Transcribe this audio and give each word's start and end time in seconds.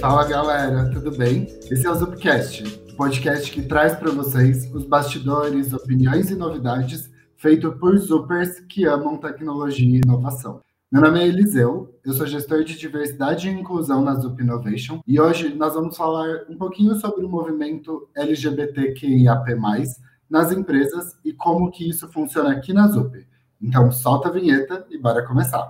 Fala 0.00 0.26
galera, 0.26 0.88
tudo 0.88 1.10
bem? 1.10 1.46
Esse 1.70 1.86
é 1.86 1.90
o 1.90 1.94
Zupcast, 1.94 2.64
o 2.90 2.96
podcast 2.96 3.50
que 3.52 3.60
traz 3.60 3.94
para 3.94 4.10
vocês 4.10 4.64
os 4.72 4.86
bastidores, 4.86 5.74
opiniões 5.74 6.30
e 6.30 6.34
novidades 6.34 7.10
feito 7.36 7.70
por 7.72 7.98
Zupers 7.98 8.60
que 8.60 8.86
amam 8.86 9.18
tecnologia 9.18 9.86
e 9.86 10.00
inovação. 10.02 10.62
Meu 10.90 11.02
nome 11.02 11.20
é 11.20 11.26
Eliseu, 11.28 11.94
eu 12.02 12.14
sou 12.14 12.26
gestor 12.26 12.64
de 12.64 12.78
diversidade 12.78 13.46
e 13.46 13.52
inclusão 13.52 14.02
na 14.02 14.14
Zup 14.14 14.42
Innovation 14.42 15.02
e 15.06 15.20
hoje 15.20 15.54
nós 15.54 15.74
vamos 15.74 15.94
falar 15.94 16.46
um 16.48 16.56
pouquinho 16.56 16.94
sobre 16.94 17.26
o 17.26 17.28
movimento 17.28 18.08
LGBTQIAP+, 18.16 19.54
nas 20.30 20.50
empresas 20.50 21.14
e 21.22 21.34
como 21.34 21.70
que 21.70 21.86
isso 21.86 22.10
funciona 22.10 22.52
aqui 22.52 22.72
na 22.72 22.88
Zup. 22.88 23.14
Então 23.62 23.92
solta 23.92 24.28
a 24.28 24.32
vinheta 24.32 24.86
e 24.90 24.96
bora 24.96 25.26
começar. 25.26 25.68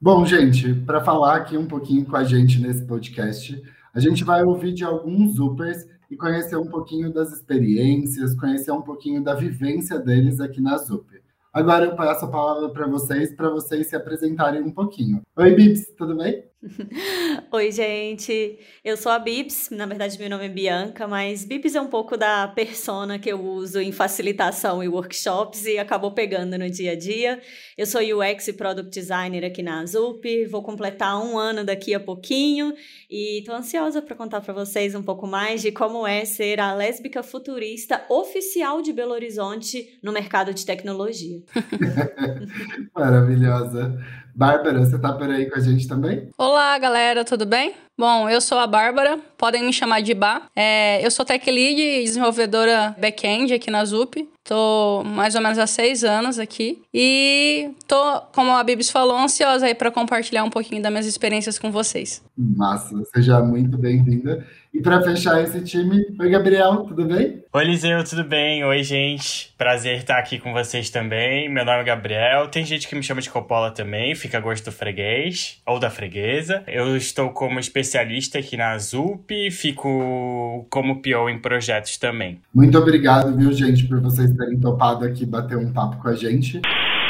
Bom, 0.00 0.26
gente, 0.26 0.74
para 0.74 1.00
falar 1.00 1.36
aqui 1.36 1.56
um 1.56 1.66
pouquinho 1.66 2.04
com 2.04 2.16
a 2.16 2.24
gente 2.24 2.60
nesse 2.60 2.84
podcast, 2.84 3.62
a 3.94 4.00
gente 4.00 4.24
vai 4.24 4.42
ouvir 4.42 4.74
de 4.74 4.84
alguns 4.84 5.36
Zupers 5.36 5.86
e 6.10 6.16
conhecer 6.16 6.56
um 6.56 6.66
pouquinho 6.66 7.12
das 7.12 7.32
experiências, 7.32 8.34
conhecer 8.34 8.72
um 8.72 8.82
pouquinho 8.82 9.22
da 9.22 9.34
vivência 9.34 9.98
deles 9.98 10.40
aqui 10.40 10.60
na 10.60 10.76
Zup. 10.76 11.06
Agora 11.52 11.84
eu 11.84 11.94
passo 11.94 12.24
a 12.24 12.28
palavra 12.28 12.68
para 12.70 12.88
vocês, 12.88 13.32
para 13.32 13.48
vocês 13.48 13.86
se 13.86 13.94
apresentarem 13.94 14.60
um 14.60 14.72
pouquinho. 14.72 15.22
Oi, 15.36 15.54
Bibs, 15.54 15.86
tudo 15.96 16.16
bem? 16.16 16.44
Oi, 17.52 17.70
gente. 17.70 18.58
Eu 18.84 18.96
sou 18.96 19.12
a 19.12 19.18
Bibs, 19.18 19.68
na 19.70 19.86
verdade 19.86 20.18
meu 20.18 20.30
nome 20.30 20.46
é 20.46 20.48
Bianca, 20.48 21.06
mas 21.06 21.44
Bibs 21.44 21.74
é 21.74 21.80
um 21.80 21.88
pouco 21.88 22.16
da 22.16 22.48
persona 22.48 23.18
que 23.18 23.30
eu 23.30 23.40
uso 23.40 23.80
em 23.80 23.92
facilitação 23.92 24.82
e 24.82 24.88
workshops 24.88 25.66
e 25.66 25.78
acabou 25.78 26.12
pegando 26.12 26.56
no 26.58 26.68
dia 26.70 26.92
a 26.92 26.96
dia. 26.96 27.40
Eu 27.76 27.86
sou 27.86 28.00
UX 28.00 28.48
e 28.48 28.52
Product 28.52 28.90
Designer 28.90 29.44
aqui 29.44 29.62
na 29.62 29.80
Azup, 29.80 30.46
vou 30.46 30.62
completar 30.62 31.20
um 31.22 31.38
ano 31.38 31.64
daqui 31.64 31.94
a 31.94 32.00
pouquinho 32.00 32.72
e 33.10 33.40
estou 33.40 33.54
ansiosa 33.54 34.00
para 34.00 34.16
contar 34.16 34.40
para 34.40 34.54
vocês 34.54 34.94
um 34.94 35.02
pouco 35.02 35.26
mais 35.26 35.60
de 35.60 35.70
como 35.70 36.06
é 36.06 36.24
ser 36.24 36.60
a 36.60 36.74
lésbica 36.74 37.22
futurista 37.22 38.04
oficial 38.08 38.80
de 38.80 38.92
Belo 38.92 39.12
Horizonte 39.12 39.98
no 40.02 40.12
mercado 40.12 40.54
de 40.54 40.64
tecnologia. 40.64 41.42
Maravilhosa. 42.94 44.23
Bárbara, 44.34 44.80
você 44.80 44.98
tá 44.98 45.12
por 45.12 45.30
aí 45.30 45.48
com 45.48 45.56
a 45.56 45.60
gente 45.60 45.86
também? 45.86 46.28
Olá, 46.36 46.76
galera, 46.78 47.24
tudo 47.24 47.46
bem? 47.46 47.72
Bom, 47.96 48.28
eu 48.28 48.40
sou 48.40 48.58
a 48.58 48.66
Bárbara, 48.66 49.20
podem 49.38 49.62
me 49.62 49.72
chamar 49.72 50.00
de 50.02 50.12
Bá. 50.12 50.42
É, 50.56 51.04
eu 51.06 51.10
sou 51.12 51.24
tech 51.24 51.48
lead 51.48 51.80
e 51.80 52.02
desenvolvedora 52.02 52.96
back-end 52.98 53.54
aqui 53.54 53.70
na 53.70 53.84
ZUP. 53.84 54.28
Tô 54.42 55.04
mais 55.04 55.36
ou 55.36 55.40
menos 55.40 55.56
há 55.56 55.68
seis 55.68 56.02
anos 56.02 56.40
aqui. 56.40 56.82
E 56.92 57.70
tô, 57.86 58.20
como 58.34 58.50
a 58.50 58.64
Bibis 58.64 58.90
falou, 58.90 59.16
ansiosa 59.16 59.66
aí 59.66 59.74
para 59.74 59.92
compartilhar 59.92 60.42
um 60.42 60.50
pouquinho 60.50 60.82
das 60.82 60.90
minhas 60.90 61.06
experiências 61.06 61.56
com 61.56 61.70
vocês. 61.70 62.20
Massa, 62.36 63.00
seja 63.14 63.40
muito 63.40 63.78
bem-vinda. 63.78 64.44
E 64.74 64.82
para 64.82 65.00
fechar 65.00 65.40
esse 65.40 65.60
time, 65.60 66.04
oi 66.18 66.28
Gabriel, 66.28 66.78
tudo 66.78 67.04
bem? 67.04 67.44
Oi 67.52 67.64
Liseu, 67.64 68.02
tudo 68.02 68.24
bem? 68.24 68.64
Oi 68.64 68.82
gente, 68.82 69.54
prazer 69.56 69.98
estar 69.98 70.18
aqui 70.18 70.36
com 70.36 70.52
vocês 70.52 70.90
também. 70.90 71.48
Meu 71.48 71.64
nome 71.64 71.82
é 71.82 71.84
Gabriel, 71.84 72.48
tem 72.48 72.64
gente 72.64 72.88
que 72.88 72.96
me 72.96 73.02
chama 73.04 73.20
de 73.20 73.30
Coppola 73.30 73.70
também, 73.70 74.16
fica 74.16 74.38
a 74.38 74.40
gosto 74.40 74.64
do 74.64 74.72
freguês 74.72 75.62
ou 75.64 75.78
da 75.78 75.90
freguesa. 75.90 76.64
Eu 76.66 76.96
estou 76.96 77.30
como 77.30 77.60
especialista 77.60 78.40
aqui 78.40 78.56
na 78.56 78.76
ZUP 78.76 79.32
e 79.32 79.48
fico 79.52 80.66
como 80.68 81.00
PO 81.00 81.30
em 81.30 81.38
projetos 81.38 81.96
também. 81.96 82.40
Muito 82.52 82.76
obrigado, 82.76 83.36
viu 83.36 83.52
gente, 83.52 83.86
por 83.86 84.00
vocês 84.00 84.32
terem 84.32 84.58
topado 84.58 85.04
aqui 85.04 85.24
bater 85.24 85.56
um 85.56 85.72
papo 85.72 86.02
com 86.02 86.08
a 86.08 86.16
gente. 86.16 86.60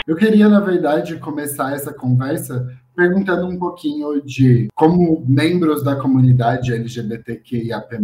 Eu 0.06 0.16
queria, 0.16 0.50
na 0.50 0.60
verdade, 0.60 1.16
começar 1.16 1.72
essa 1.72 1.90
conversa 1.90 2.70
perguntando 2.94 3.46
um 3.46 3.58
pouquinho 3.58 4.20
de 4.24 4.68
como 4.74 5.24
membros 5.26 5.82
da 5.82 5.96
comunidade 5.96 6.72
LGBTQIAP+, 6.72 7.98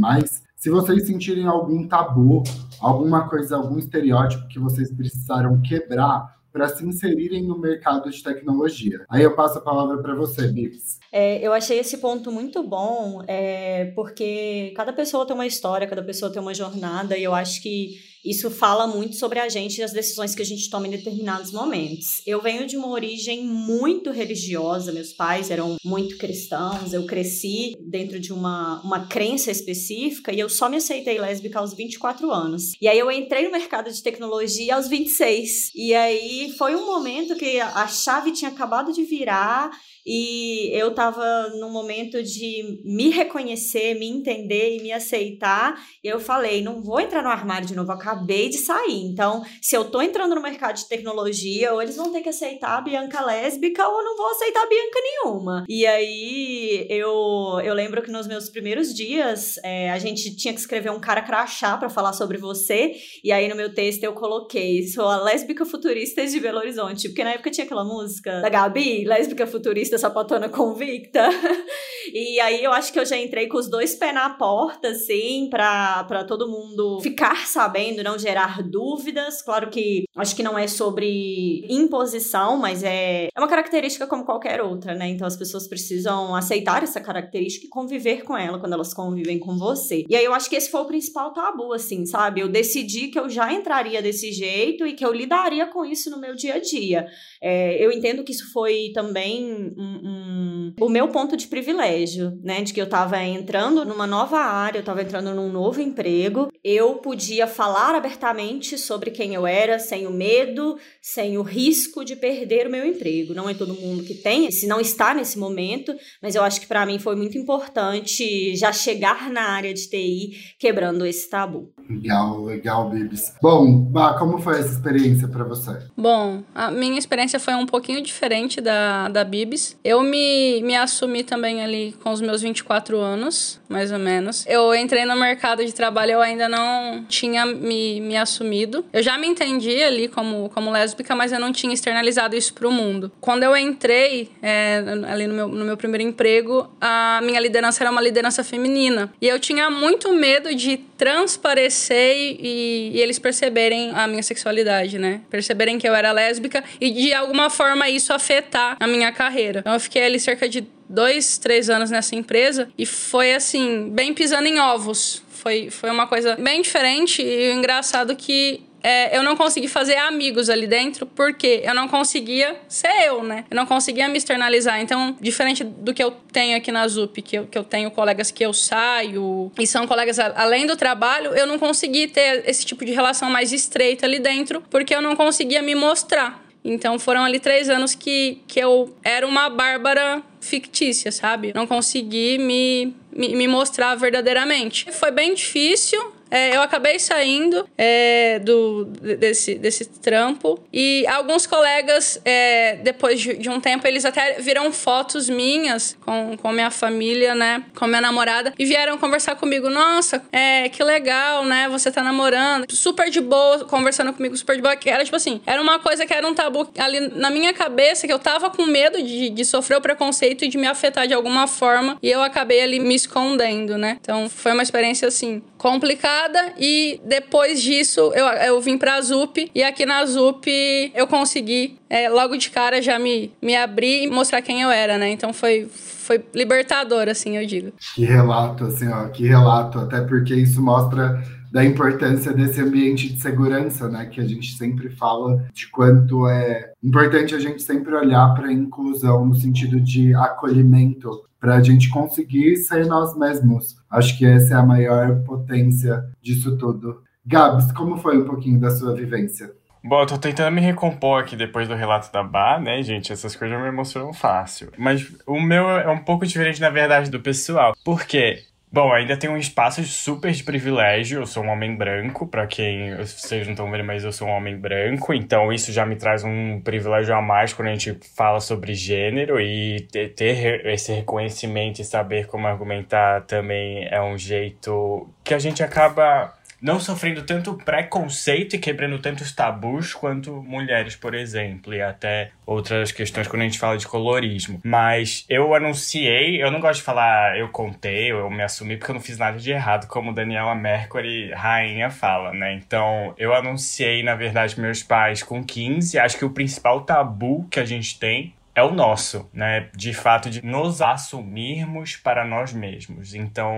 se 0.56 0.69
vocês 0.69 1.06
sentirem 1.06 1.47
algum 1.47 1.89
tabu, 1.89 2.43
alguma 2.81 3.28
coisa, 3.28 3.56
algum 3.56 3.78
estereótipo 3.78 4.47
que 4.49 4.59
vocês 4.59 4.93
precisaram 4.93 5.61
quebrar 5.62 6.39
para 6.53 6.69
se 6.69 6.84
inserirem 6.84 7.47
no 7.47 7.59
mercado 7.59 8.11
de 8.11 8.23
tecnologia. 8.23 9.05
Aí 9.09 9.23
eu 9.23 9.34
passo 9.34 9.59
a 9.59 9.62
palavra 9.62 9.99
para 9.99 10.15
você, 10.15 10.49
Bix. 10.49 10.99
É, 11.12 11.39
eu 11.47 11.53
achei 11.53 11.78
esse 11.78 11.99
ponto 11.99 12.31
muito 12.31 12.62
bom, 12.62 13.22
é, 13.27 13.93
porque 13.95 14.72
cada 14.77 14.93
pessoa 14.93 15.27
tem 15.27 15.34
uma 15.34 15.47
história, 15.47 15.87
cada 15.87 16.03
pessoa 16.03 16.33
tem 16.33 16.43
uma 16.43 16.55
jornada, 16.55 17.17
e 17.17 17.22
eu 17.22 17.34
acho 17.34 17.62
que 17.62 17.99
isso 18.25 18.50
fala 18.50 18.86
muito 18.86 19.16
sobre 19.16 19.38
a 19.38 19.48
gente 19.48 19.78
e 19.78 19.82
as 19.82 19.92
decisões 19.92 20.34
que 20.34 20.42
a 20.42 20.47
gente 20.47 20.69
toma 20.69 20.86
em 20.86 20.91
determinados 20.91 21.53
momentos. 21.53 22.22
Eu 22.26 22.41
venho 22.41 22.66
de 22.66 22.76
uma 22.76 22.88
origem 22.88 23.44
muito 23.44 24.10
religiosa, 24.10 24.92
meus 24.92 25.12
pais 25.12 25.50
eram 25.50 25.76
muito 25.84 26.16
cristãos, 26.19 26.92
eu 26.92 27.06
cresci 27.06 27.75
dentro 27.80 28.20
de 28.20 28.32
uma, 28.32 28.80
uma 28.82 29.06
crença 29.06 29.50
específica 29.50 30.32
e 30.32 30.41
eu 30.41 30.48
só 30.48 30.69
me 30.69 30.76
aceitei 30.76 31.19
lésbica 31.19 31.59
aos 31.59 31.75
24 31.75 32.30
anos. 32.30 32.72
E 32.80 32.88
aí 32.88 32.98
eu 32.98 33.10
entrei 33.10 33.44
no 33.44 33.53
mercado 33.53 33.91
de 33.91 34.03
tecnologia 34.03 34.76
aos 34.76 34.88
26. 34.88 35.75
E 35.75 35.94
aí 35.94 36.54
foi 36.56 36.75
um 36.75 36.86
momento 36.86 37.36
que 37.36 37.60
a 37.60 37.86
chave 37.86 38.32
tinha 38.32 38.50
acabado 38.50 38.92
de 38.92 39.04
virar 39.04 39.70
e 40.06 40.70
eu 40.72 40.88
estava 40.88 41.50
num 41.59 41.70
momento 41.70 42.22
de 42.22 42.80
me 42.84 43.10
reconhecer, 43.10 43.94
me 43.94 44.06
entender 44.06 44.76
e 44.76 44.82
me 44.82 44.92
aceitar. 44.92 45.80
E 46.03 46.09
eu 46.09 46.19
falei, 46.19 46.62
não 46.62 46.82
vou 46.82 47.00
entrar 47.00 47.22
no 47.22 47.28
armário 47.28 47.66
de 47.66 47.75
novo, 47.75 47.92
acabei 48.10 48.48
de 48.48 48.59
sair. 48.59 49.04
Então, 49.04 49.43
se 49.62 49.76
eu 49.76 49.84
tô 49.84 50.03
entrando 50.03 50.34
no 50.34 50.43
mercado 50.43 50.76
de 50.76 50.88
tecnologia, 50.88 51.72
ou 51.72 51.81
eles 51.81 51.97
vão 51.97 52.12
ter 52.12 52.21
que 52.21 52.28
aceitar 52.28 52.78
a 52.78 52.81
Bianca 52.81 53.25
lésbica, 53.25 53.87
ou 53.87 53.98
eu 53.98 54.04
não 54.04 54.16
vou 54.16 54.31
aceitar 54.31 54.62
a 54.62 54.69
Bianca 54.69 54.98
nenhuma. 55.03 55.65
E 55.69 55.87
aí, 55.87 56.87
eu, 56.91 57.60
eu 57.65 57.75
lembro 57.75 58.03
que 58.03 58.10
nos 58.10 58.26
meus 58.26 58.48
primeiros 58.48 58.93
dias, 58.93 59.59
é, 59.62 59.91
a 59.91 59.98
gente 59.98 60.37
tinha 60.37 60.53
que 60.53 60.60
escrever 60.60 60.91
um 60.91 61.00
cara 61.00 61.22
crachá 61.22 61.76
para 61.76 61.88
falar 61.88 62.12
sobre 62.12 62.38
você. 62.38 62.94
E 63.22 63.31
aí, 63.32 63.48
no 63.48 63.54
meu 63.54 63.72
texto, 63.72 64.03
eu 64.03 64.12
coloquei, 64.12 64.87
sou 64.88 65.06
a 65.06 65.22
lésbica 65.22 65.65
futurista 65.65 66.27
de 66.27 66.41
Belo 66.41 66.59
Horizonte. 66.59 67.09
Porque 67.09 67.25
na 67.25 67.32
época 67.32 67.50
tinha 67.50 67.65
aquela 67.65 67.84
música 67.84 68.41
da 68.41 68.48
Gabi, 68.48 69.04
lésbica 69.04 69.47
futurista 69.47 69.98
sapatona 69.98 70.48
convicta. 70.48 71.28
e 72.12 72.41
aí, 72.41 72.62
eu 72.62 72.72
acho 72.72 72.92
que 72.92 72.98
eu 72.98 73.06
já 73.06 73.16
entrei 73.16 73.47
com 73.47 73.59
os 73.59 73.69
dois 73.69 73.94
pés 73.94 74.15
na 74.15 74.31
porta, 74.31 74.88
assim, 74.88 75.48
pra, 75.50 76.04
pra 76.04 76.25
todo 76.25 76.48
mundo 76.48 77.00
ficar 77.00 77.47
sabendo, 77.47 78.00
não 78.03 78.19
gerar 78.19 78.62
dúvidas. 78.62 79.43
Claro 79.43 79.71
que 79.71 80.05
acho 80.16 80.37
que 80.37 80.43
não 80.43 80.59
é 80.59 80.66
sobre 80.66 81.65
imposição, 81.69 82.56
mas 82.56 82.83
é, 82.83 83.28
é 83.34 83.41
uma 83.41 83.49
característica 83.49 84.06
como 84.06 84.25
qualquer 84.25 84.61
outra, 84.61 84.94
né? 84.94 85.09
Então 85.09 85.27
as 85.27 85.37
pessoas 85.37 85.69
precisam 85.69 86.34
aceitar 86.34 86.83
essa 86.83 87.00
característica 87.00 87.66
e 87.66 87.71
conviver 87.71 88.25
com 88.25 88.37
ela 88.37 88.59
quando 88.59 88.72
elas 88.72 88.94
convivem 88.94 89.39
com 89.39 89.56
você. 89.56 90.05
E 90.09 90.16
aí 90.16 90.25
eu 90.25 90.34
acho 90.34 90.49
que 90.49 90.56
esse 90.56 90.71
foi 90.71 90.81
o 90.81 90.87
principal 90.87 91.33
tabu, 91.33 91.72
assim, 91.72 92.05
sabe? 92.06 92.41
Eu 92.41 92.49
decidi 92.49 93.09
que 93.09 93.19
eu 93.19 93.28
já 93.28 93.53
entraria 93.53 94.03
desse 94.03 94.33
jeito 94.33 94.87
e 94.87 94.94
que 94.94 95.05
eu 95.05 95.12
lidaria 95.12 95.66
com 95.66 95.84
isso 95.84 96.10
no 96.10 96.21
meu 96.21 96.34
dia 96.34 96.55
a 96.55 96.60
dia. 96.60 97.06
É, 97.43 97.84
eu 97.84 97.91
entendo 97.91 98.25
que 98.25 98.33
isso 98.33 98.53
foi 98.53 98.91
também 98.94 99.72
um, 99.77 100.00
um, 100.05 100.75
o 100.81 100.89
meu 100.89 101.09
ponto 101.09 101.37
de 101.37 101.47
privilégio, 101.47 102.39
né? 102.43 102.62
De 102.62 102.72
que 102.72 102.81
eu 102.81 102.89
tava 102.89 103.22
entrando 103.22 103.84
numa 103.84 104.06
nova 104.06 104.39
área, 104.39 104.78
eu 104.78 104.84
tava 104.84 105.03
entrando 105.03 105.34
num 105.34 105.50
novo 105.50 105.81
emprego, 105.81 106.50
eu 106.62 106.94
podia 106.97 107.47
falar 107.47 107.90
abertamente 107.95 108.78
sobre 108.78 109.11
quem 109.11 109.34
eu 109.34 109.47
era, 109.47 109.78
sem 109.78 110.06
o 110.06 110.11
medo, 110.11 110.78
sem 111.01 111.39
o 111.39 111.43
risco 111.43 112.05
de 112.05 112.17
perder 112.17 112.67
o 112.67 112.71
meu 112.71 112.87
emprego. 112.87 113.34
Não 113.34 113.49
é 113.49 113.55
todo 113.55 113.75
mundo 113.75 114.03
que 114.05 114.15
tem, 114.15 114.51
se 114.51 114.67
não 114.67 114.81
está 114.81 115.15
nesse 115.15 115.39
momento, 115.39 115.95
mas 116.23 116.34
eu 116.34 116.43
acho 116.43 116.60
que 116.60 116.66
para 116.66 116.87
mim 116.87 116.98
foi 116.98 117.16
muito 117.16 117.37
importante 117.39 118.54
já 118.57 118.72
chegar 118.72 119.31
na 119.31 119.51
área 119.51 119.72
de 119.72 119.89
TI 119.89 120.54
quebrando 120.59 121.07
esse 121.07 121.28
tabu. 121.28 121.72
Legal, 121.89 122.45
legal, 122.45 122.89
Bibis. 122.89 123.34
Bom, 123.42 123.81
bah, 123.81 124.15
como 124.19 124.39
foi 124.39 124.60
essa 124.60 124.72
experiência 124.72 125.27
para 125.27 125.43
você? 125.43 125.77
Bom, 125.97 126.43
a 126.54 126.71
minha 126.71 126.98
experiência 126.98 127.41
foi 127.41 127.54
um 127.54 127.66
pouquinho 127.66 128.01
diferente 128.01 128.60
da, 128.60 129.09
da 129.09 129.25
Bibis. 129.25 129.77
Eu 129.83 130.03
me, 130.03 130.63
me 130.63 130.77
assumi 130.77 131.25
também 131.25 131.63
ali 131.63 131.95
com 132.03 132.10
os 132.10 132.21
meus 132.21 132.43
24 132.43 132.98
anos, 132.98 133.60
mais 133.69 133.91
ou 133.91 133.98
menos. 133.98 134.45
Eu 134.47 134.75
entrei 134.75 135.04
no 135.04 135.16
mercado 135.16 135.65
de 135.65 135.75
trabalho, 135.75 136.13
eu 136.13 136.21
ainda 136.21 136.48
não 136.48 137.04
tinha 137.09 137.45
me, 137.45 137.79
me 138.00 138.16
assumido. 138.16 138.84
Eu 138.92 139.03
já 139.03 139.16
me 139.16 139.27
entendi 139.27 139.82
ali 139.82 140.09
como, 140.09 140.48
como 140.50 140.71
lésbica, 140.71 141.15
mas 141.15 141.32
eu 141.32 141.41
não 141.41 141.53
tinha 141.53 141.72
externalizado 141.72 142.36
isso 142.36 142.53
pro 142.54 142.71
mundo. 142.71 143.10
Quando 143.21 143.42
eu 143.42 143.56
entrei 143.56 144.30
é, 144.42 144.82
ali 145.09 145.27
no 145.27 145.34
meu, 145.34 145.48
no 145.48 145.65
meu 145.65 145.77
primeiro 145.77 146.06
emprego, 146.06 146.68
a 146.80 147.21
minha 147.22 147.41
liderança 147.41 147.82
era 147.82 147.91
uma 147.91 148.00
liderança 148.00 148.44
feminina. 148.44 149.12
E 149.21 149.28
eu 149.28 149.38
tinha 149.38 149.71
muito 149.71 150.12
medo 150.12 150.54
de 150.54 150.78
transparecer 150.97 152.16
e, 152.16 152.92
e 152.94 153.00
eles 153.00 153.18
perceberem 153.18 153.91
a 153.94 154.06
minha 154.06 154.22
sexualidade, 154.22 154.98
né? 154.98 155.22
Perceberem 155.30 155.78
que 155.78 155.88
eu 155.88 155.94
era 155.94 156.12
lésbica 156.12 156.62
e 156.80 156.91
de 156.91 157.15
alguma 157.15 157.48
forma 157.48 157.88
isso 157.88 158.12
afetar 158.12 158.76
a 158.78 158.86
minha 158.86 159.10
carreira. 159.12 159.60
Então 159.60 159.74
eu 159.74 159.80
fiquei 159.80 160.03
ali 160.03 160.21
cerca 160.21 160.48
de 160.48 160.66
dois, 160.91 161.38
três 161.38 161.71
anos 161.71 161.91
nessa 161.91 162.15
empresa 162.16 162.68
e 162.76 162.84
foi 162.84 163.33
assim, 163.33 163.88
bem 163.91 164.12
pisando 164.12 164.47
em 164.47 164.59
ovos. 164.59 165.22
Foi, 165.41 165.71
foi 165.71 165.91
uma 165.91 166.07
coisa 166.07 166.37
bem 166.37 166.60
diferente 166.60 167.22
e 167.22 167.51
engraçado 167.53 168.15
que 168.15 168.63
é, 168.83 169.16
eu 169.16 169.22
não 169.22 169.34
consegui 169.34 169.69
fazer 169.69 169.97
amigos 169.97 170.51
ali 170.51 170.66
dentro 170.66 171.07
porque 171.07 171.63
eu 171.65 171.75
não 171.75 171.89
conseguia 171.89 172.57
ser 172.69 173.07
eu, 173.07 173.22
né? 173.22 173.47
Eu 173.51 173.57
não 173.57 173.65
conseguia 173.65 174.07
me 174.07 174.19
externalizar. 174.19 174.81
Então, 174.81 175.16
diferente 175.19 175.65
do 175.65 175.95
que 175.95 176.04
eu 176.04 176.10
tenho 176.31 176.59
aqui 176.59 176.71
na 176.71 176.87
ZUP, 176.87 177.22
que 177.22 177.39
eu, 177.39 177.47
que 177.47 177.57
eu 177.57 177.65
tenho 177.65 177.91
colegas 177.91 178.31
que 178.31 178.45
eu 178.45 178.53
saio 178.53 179.51
e 179.59 179.66
são 179.66 179.87
colegas 179.87 180.19
além 180.19 180.66
do 180.66 180.77
trabalho, 180.77 181.33
eu 181.34 181.47
não 181.47 181.59
consegui 181.59 182.07
ter 182.07 182.47
esse 182.47 182.66
tipo 182.66 182.84
de 182.84 182.93
relação 182.93 183.31
mais 183.31 183.51
estreita 183.51 184.04
ali 184.04 184.19
dentro 184.19 184.63
porque 184.69 184.95
eu 184.95 185.01
não 185.01 185.16
conseguia 185.16 185.63
me 185.63 185.75
mostrar. 185.75 186.45
Então 186.63 186.98
foram 186.98 187.25
ali 187.25 187.41
três 187.41 187.71
anos 187.71 187.95
que, 187.95 188.43
que 188.47 188.60
eu 188.60 188.95
era 189.03 189.27
uma 189.27 189.48
Bárbara 189.48 190.22
fictícia, 190.41 191.13
sabe? 191.13 191.53
Não 191.54 191.66
consegui 191.66 192.39
me, 192.39 192.95
me, 193.13 193.37
me 193.37 193.47
mostrar 193.47 193.95
verdadeiramente. 193.95 194.91
Foi 194.91 195.10
bem 195.10 195.34
difícil, 195.34 196.13
é, 196.30 196.54
eu 196.54 196.62
acabei 196.62 196.98
saindo 196.98 197.68
é, 197.77 198.38
do, 198.38 198.84
desse, 198.84 199.56
desse 199.56 199.84
trampo 199.84 200.62
e 200.72 201.04
alguns 201.09 201.47
colegas, 201.47 202.21
é, 202.24 202.77
depois 202.77 203.21
de, 203.21 203.36
de, 203.36 203.50
um 203.50 203.60
tempo, 203.60 203.86
eles 203.86 204.04
até 204.04 204.34
viram 204.41 204.72
fotos 204.72 205.28
minhas 205.28 205.97
com, 206.04 206.36
com 206.36 206.53
minha 206.53 206.71
família, 206.71 207.34
né? 207.34 207.65
Com 207.74 207.86
minha 207.86 208.00
namorada 208.00 208.54
e 208.59 208.65
vieram 208.65 208.97
conversar 208.97 209.34
comigo. 209.34 209.68
Nossa, 209.68 210.22
é, 210.30 210.68
que 210.68 210.82
legal, 210.84 211.44
né? 211.44 211.68
Você 211.68 211.91
tá 211.91 212.03
namorando. 212.03 212.66
Super 212.71 213.10
de 213.10 213.21
boa, 213.21 213.65
conversando 213.65 214.12
comigo, 214.12 214.36
super 214.36 214.54
de 214.54 214.62
boa. 214.62 214.76
Que 214.76 214.88
era 214.88 215.04
tipo 215.04 215.16
assim, 215.16 215.41
era 215.44 215.60
uma 215.60 215.78
coisa 215.78 216.06
que 216.06 216.15
era 216.15 216.26
um 216.26 216.34
tabu 216.34 216.68
ali 216.78 217.00
na 217.00 217.30
minha 217.30 217.53
cabeça 217.53 218.06
que 218.06 218.12
eu 218.12 218.18
tava 218.18 218.50
com 218.50 218.66
medo 218.66 219.03
de, 219.03 219.30
de 219.30 219.44
sofrer 219.44 219.78
o 219.78 219.80
preconceito 219.80 220.44
e 220.44 220.48
de 220.48 220.56
me 220.56 220.66
afetar 220.66 221.09
de 221.09 221.15
alguma 221.15 221.47
forma 221.47 221.98
e 222.03 222.10
eu 222.10 222.22
acabei 222.22 222.62
ali 222.62 222.78
me 222.78 222.94
escondendo, 222.94 223.76
né? 223.76 223.98
Então 224.00 224.28
foi 224.28 224.53
uma 224.53 224.62
experiência 224.62 225.09
assim 225.09 225.42
complicada 225.59 226.20
e 226.59 227.01
depois 227.05 227.61
disso 227.63 228.13
eu, 228.15 228.27
eu 228.27 228.61
vim 228.61 228.77
pra 228.77 229.01
ZUP 229.01 229.51
e 229.55 229.63
aqui 229.63 229.87
na 229.87 230.05
ZUP 230.05 230.93
eu 230.95 231.07
consegui 231.07 231.78
é, 231.89 232.09
logo 232.09 232.37
de 232.37 232.51
cara 232.51 232.81
já 232.81 232.99
me, 232.99 233.33
me 233.43 233.57
abrir 233.57 234.05
e 234.05 234.11
mostrar 234.11 234.43
quem 234.43 234.63
eu 234.63 234.71
era, 234.71 234.99
né? 234.99 235.11
Então 235.11 235.33
foi, 235.33 235.69
foi 235.71 236.25
libertador, 236.34 237.09
assim, 237.09 237.37
eu 237.37 237.47
digo. 237.47 237.72
Que 237.95 238.05
relato, 238.05 238.65
assim, 238.65 238.89
ó, 238.89 239.09
que 239.09 239.27
relato, 239.27 239.78
até 239.78 240.01
porque 240.01 240.34
isso 240.34 240.63
mostra 240.63 241.22
da 241.51 241.65
importância 241.65 242.33
desse 242.33 242.61
ambiente 242.61 243.13
de 243.13 243.21
segurança, 243.21 243.89
né? 243.89 244.07
Que 244.07 244.21
a 244.21 244.27
gente 244.27 244.57
sempre 244.57 244.89
fala 244.91 245.45
de 245.53 245.69
quanto 245.69 246.28
é 246.28 246.72
importante 246.83 247.34
a 247.34 247.41
gente 247.41 247.63
sempre 247.63 247.95
olhar 247.95 248.33
para 248.34 248.47
a 248.47 248.53
inclusão 248.53 249.27
no 249.27 249.34
sentido 249.34 249.81
de 249.81 250.15
acolhimento, 250.15 251.25
para 251.41 251.57
a 251.57 251.63
gente 251.63 251.89
conseguir 251.89 252.57
ser 252.57 252.87
nós 252.87 253.17
mesmos. 253.17 253.79
Acho 253.91 254.16
que 254.16 254.25
essa 254.25 254.54
é 254.54 254.57
a 254.57 254.63
maior 254.63 255.22
potência 255.25 256.04
disso 256.23 256.57
tudo. 256.57 257.02
Gabs, 257.26 257.73
como 257.73 257.97
foi 257.97 258.19
um 258.19 258.25
pouquinho 258.25 258.61
da 258.61 258.71
sua 258.71 258.95
vivência? 258.95 259.52
Bom, 259.83 260.02
eu 260.02 260.07
tô 260.07 260.19
tentando 260.19 260.54
me 260.54 260.61
recompor 260.61 261.23
aqui 261.23 261.35
depois 261.35 261.66
do 261.66 261.75
relato 261.75 262.12
da 262.12 262.23
Bar, 262.23 262.61
né, 262.61 262.83
gente? 262.83 263.12
Essas 263.12 263.35
coisas 263.35 263.59
me 263.59 263.66
emocionam 263.66 264.12
fácil. 264.12 264.71
Mas 264.76 265.11
o 265.26 265.40
meu 265.40 265.69
é 265.71 265.90
um 265.90 266.04
pouco 266.04 266.26
diferente, 266.26 266.61
na 266.61 266.69
verdade, 266.69 267.11
do 267.11 267.19
pessoal. 267.19 267.75
Por 267.83 268.04
quê? 268.04 268.45
Bom, 268.73 268.93
ainda 268.93 269.17
tem 269.17 269.28
um 269.28 269.37
espaço 269.37 269.83
super 269.83 270.31
de 270.31 270.45
privilégio. 270.45 271.23
Eu 271.23 271.26
sou 271.26 271.43
um 271.43 271.49
homem 271.49 271.75
branco, 271.75 272.25
para 272.25 272.47
quem 272.47 272.95
vocês 272.95 273.45
não 273.45 273.55
estão 273.55 273.69
vendo, 273.69 273.83
mas 273.83 274.05
eu 274.05 274.12
sou 274.12 274.28
um 274.28 274.31
homem 274.31 274.57
branco, 274.57 275.12
então 275.12 275.52
isso 275.52 275.73
já 275.73 275.85
me 275.85 275.97
traz 275.97 276.23
um 276.23 276.61
privilégio 276.61 277.12
a 277.17 277.21
mais 277.21 277.52
quando 277.52 277.67
a 277.67 277.73
gente 277.73 277.99
fala 278.14 278.38
sobre 278.38 278.73
gênero 278.75 279.40
e 279.40 279.81
ter, 279.90 280.14
ter 280.14 280.67
esse 280.67 280.93
reconhecimento 280.93 281.81
e 281.81 281.85
saber 281.85 282.28
como 282.28 282.47
argumentar 282.47 283.23
também 283.23 283.88
é 283.90 284.00
um 284.00 284.17
jeito 284.17 285.09
que 285.25 285.35
a 285.35 285.38
gente 285.40 285.64
acaba 285.64 286.33
não 286.61 286.78
sofrendo 286.78 287.23
tanto 287.23 287.54
preconceito 287.54 288.57
e 288.57 288.59
quebrando 288.59 288.99
tantos 288.99 289.33
tabus 289.33 289.95
quanto 289.95 290.42
mulheres, 290.42 290.97
por 290.97 291.14
exemplo, 291.14 291.75
e 291.75 291.83
até 291.83 292.30
outras 292.45 292.92
questões 292.92 293.26
quando 293.28 293.42
a 293.42 293.45
gente 293.45 293.59
fala 293.59 293.76
de 293.76 293.87
colorismo. 293.87 294.61
Mas 294.64 295.25
eu 295.28 295.54
anunciei, 295.54 296.42
eu 296.42 296.50
não 296.50 296.61
gosto 296.61 296.80
de 296.80 296.85
falar 296.85 297.38
eu 297.38 297.49
contei, 297.49 298.11
eu 298.11 298.28
me 298.30 298.42
assumi 298.42 298.76
porque 298.76 298.90
eu 298.90 298.95
não 298.95 299.02
fiz 299.02 299.18
nada 299.18 299.38
de 299.38 299.50
errado, 299.50 299.87
como 299.87 300.12
Daniela 300.12 300.54
Mercury, 300.54 301.33
rainha, 301.33 301.90
fala, 301.90 302.33
né? 302.33 302.54
Então, 302.54 303.14
eu 303.16 303.35
anunciei, 303.35 304.02
na 304.02 304.14
verdade, 304.14 304.61
meus 304.61 304.83
pais 304.83 305.23
com 305.23 305.42
15. 305.42 305.99
Acho 305.99 306.18
que 306.18 306.25
o 306.25 306.30
principal 306.30 306.83
tabu 306.83 307.47
que 307.50 307.61
a 307.61 307.64
gente 307.64 307.99
tem 307.99 308.35
é 308.54 308.62
o 308.62 308.73
nosso, 308.73 309.28
né? 309.32 309.70
De 309.75 309.92
fato, 309.94 310.28
de 310.28 310.44
nos 310.44 310.82
assumirmos 310.82 311.97
para 311.97 312.25
nós 312.25 312.52
mesmos. 312.52 313.14
Então, 313.14 313.56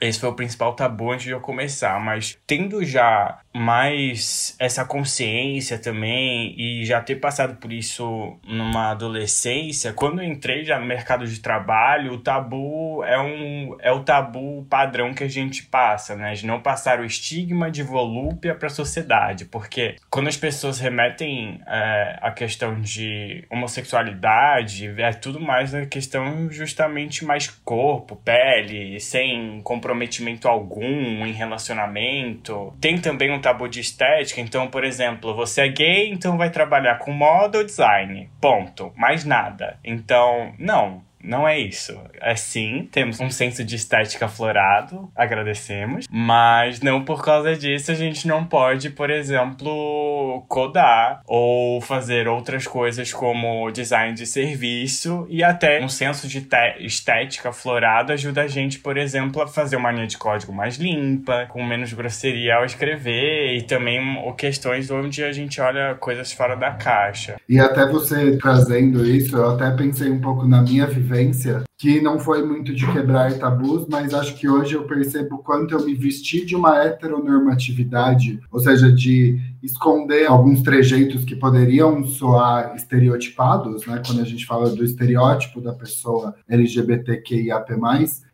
esse 0.00 0.20
foi 0.20 0.28
o 0.28 0.34
principal 0.34 0.74
tabu 0.74 1.12
antes 1.12 1.26
de 1.26 1.32
eu 1.32 1.40
começar. 1.40 1.98
Mas 2.00 2.38
tendo 2.46 2.84
já 2.84 3.40
mais 3.58 4.54
essa 4.58 4.84
consciência 4.84 5.78
também 5.78 6.54
e 6.56 6.84
já 6.84 7.00
ter 7.00 7.16
passado 7.16 7.56
por 7.56 7.72
isso 7.72 8.38
numa 8.46 8.90
adolescência, 8.92 9.92
quando 9.92 10.22
eu 10.22 10.28
entrei 10.28 10.64
já 10.64 10.78
no 10.78 10.86
mercado 10.86 11.26
de 11.26 11.40
trabalho, 11.40 12.12
o 12.12 12.18
tabu 12.18 13.02
é 13.04 13.20
um 13.20 13.76
é 13.80 13.92
o 13.92 14.00
tabu 14.00 14.64
padrão 14.70 15.12
que 15.12 15.24
a 15.24 15.28
gente 15.28 15.64
passa, 15.64 16.14
né? 16.14 16.34
De 16.34 16.46
não 16.46 16.60
passar 16.60 17.00
o 17.00 17.04
estigma 17.04 17.70
de 17.70 17.82
volúpia 17.82 18.54
para 18.54 18.68
a 18.68 18.70
sociedade, 18.70 19.44
porque 19.44 19.96
quando 20.10 20.28
as 20.28 20.36
pessoas 20.36 20.78
remetem 20.78 21.60
é, 21.66 22.18
a 22.22 22.30
questão 22.30 22.80
de 22.80 23.44
homossexualidade, 23.50 24.86
é 24.98 25.12
tudo 25.12 25.40
mais 25.40 25.74
a 25.74 25.86
questão 25.86 26.50
justamente 26.50 27.24
mais 27.24 27.48
corpo, 27.48 28.16
pele, 28.16 29.00
sem 29.00 29.60
comprometimento 29.62 30.46
algum 30.46 31.26
em 31.26 31.32
relacionamento. 31.32 32.74
Tem 32.80 32.98
também 32.98 33.30
um 33.30 33.40
tabu 33.48 33.66
de 33.68 33.80
estética. 33.80 34.40
Então, 34.40 34.68
por 34.68 34.84
exemplo, 34.84 35.34
você 35.34 35.62
é 35.62 35.68
gay, 35.68 36.10
então 36.10 36.36
vai 36.36 36.50
trabalhar 36.50 36.98
com 36.98 37.10
moda 37.12 37.58
ou 37.58 37.64
design. 37.64 38.30
Ponto. 38.40 38.92
Mais 38.94 39.24
nada. 39.24 39.78
Então, 39.82 40.52
não. 40.58 41.02
Não 41.28 41.46
é 41.46 41.60
isso. 41.60 41.94
É 42.22 42.34
sim, 42.34 42.88
temos 42.90 43.20
um 43.20 43.30
senso 43.30 43.62
de 43.62 43.76
estética 43.76 44.24
aflorado, 44.24 45.10
agradecemos, 45.14 46.06
mas 46.10 46.80
não 46.80 47.04
por 47.04 47.22
causa 47.22 47.54
disso 47.54 47.90
a 47.92 47.94
gente 47.94 48.26
não 48.26 48.46
pode, 48.46 48.88
por 48.88 49.10
exemplo, 49.10 50.42
codar 50.48 51.20
ou 51.26 51.82
fazer 51.82 52.26
outras 52.26 52.66
coisas 52.66 53.12
como 53.12 53.70
design 53.70 54.14
de 54.14 54.26
serviço 54.26 55.26
e 55.28 55.44
até 55.44 55.84
um 55.84 55.88
senso 55.88 56.26
de 56.26 56.48
estética 56.80 57.50
aflorado 57.50 58.10
ajuda 58.10 58.42
a 58.42 58.48
gente, 58.48 58.78
por 58.78 58.96
exemplo, 58.96 59.42
a 59.42 59.46
fazer 59.46 59.76
uma 59.76 59.92
linha 59.92 60.06
de 60.06 60.16
código 60.16 60.50
mais 60.50 60.76
limpa, 60.76 61.44
com 61.50 61.62
menos 61.62 61.92
grosseria 61.92 62.54
ao 62.54 62.64
escrever 62.64 63.54
e 63.54 63.62
também 63.62 64.00
questões 64.38 64.90
onde 64.90 65.22
a 65.22 65.30
gente 65.30 65.60
olha 65.60 65.94
coisas 65.96 66.32
fora 66.32 66.56
da 66.56 66.70
caixa. 66.70 67.36
E 67.46 67.60
até 67.60 67.86
você 67.86 68.38
trazendo 68.38 69.04
isso, 69.04 69.36
eu 69.36 69.50
até 69.50 69.70
pensei 69.72 70.10
um 70.10 70.20
pouco 70.20 70.46
na 70.46 70.62
minha 70.62 70.86
vivência 70.86 71.17
vivência 71.18 71.64
que 71.76 72.00
não 72.00 72.18
foi 72.18 72.44
muito 72.44 72.74
de 72.74 72.90
quebrar 72.92 73.38
tabus, 73.38 73.86
mas 73.88 74.12
acho 74.12 74.34
que 74.36 74.48
hoje 74.48 74.74
eu 74.74 74.84
percebo 74.84 75.38
quanto 75.38 75.74
eu 75.74 75.84
me 75.84 75.94
vesti 75.94 76.44
de 76.44 76.56
uma 76.56 76.76
heteronormatividade, 76.76 78.40
ou 78.50 78.58
seja, 78.58 78.90
de 78.90 79.38
esconder 79.62 80.26
alguns 80.26 80.62
trejeitos 80.62 81.24
que 81.24 81.36
poderiam 81.36 82.04
soar 82.04 82.74
estereotipados, 82.74 83.86
né? 83.86 84.02
Quando 84.04 84.20
a 84.20 84.24
gente 84.24 84.44
fala 84.44 84.70
do 84.70 84.84
estereótipo 84.84 85.60
da 85.60 85.72
pessoa 85.72 86.34
LGBTQIAP+, 86.48 87.72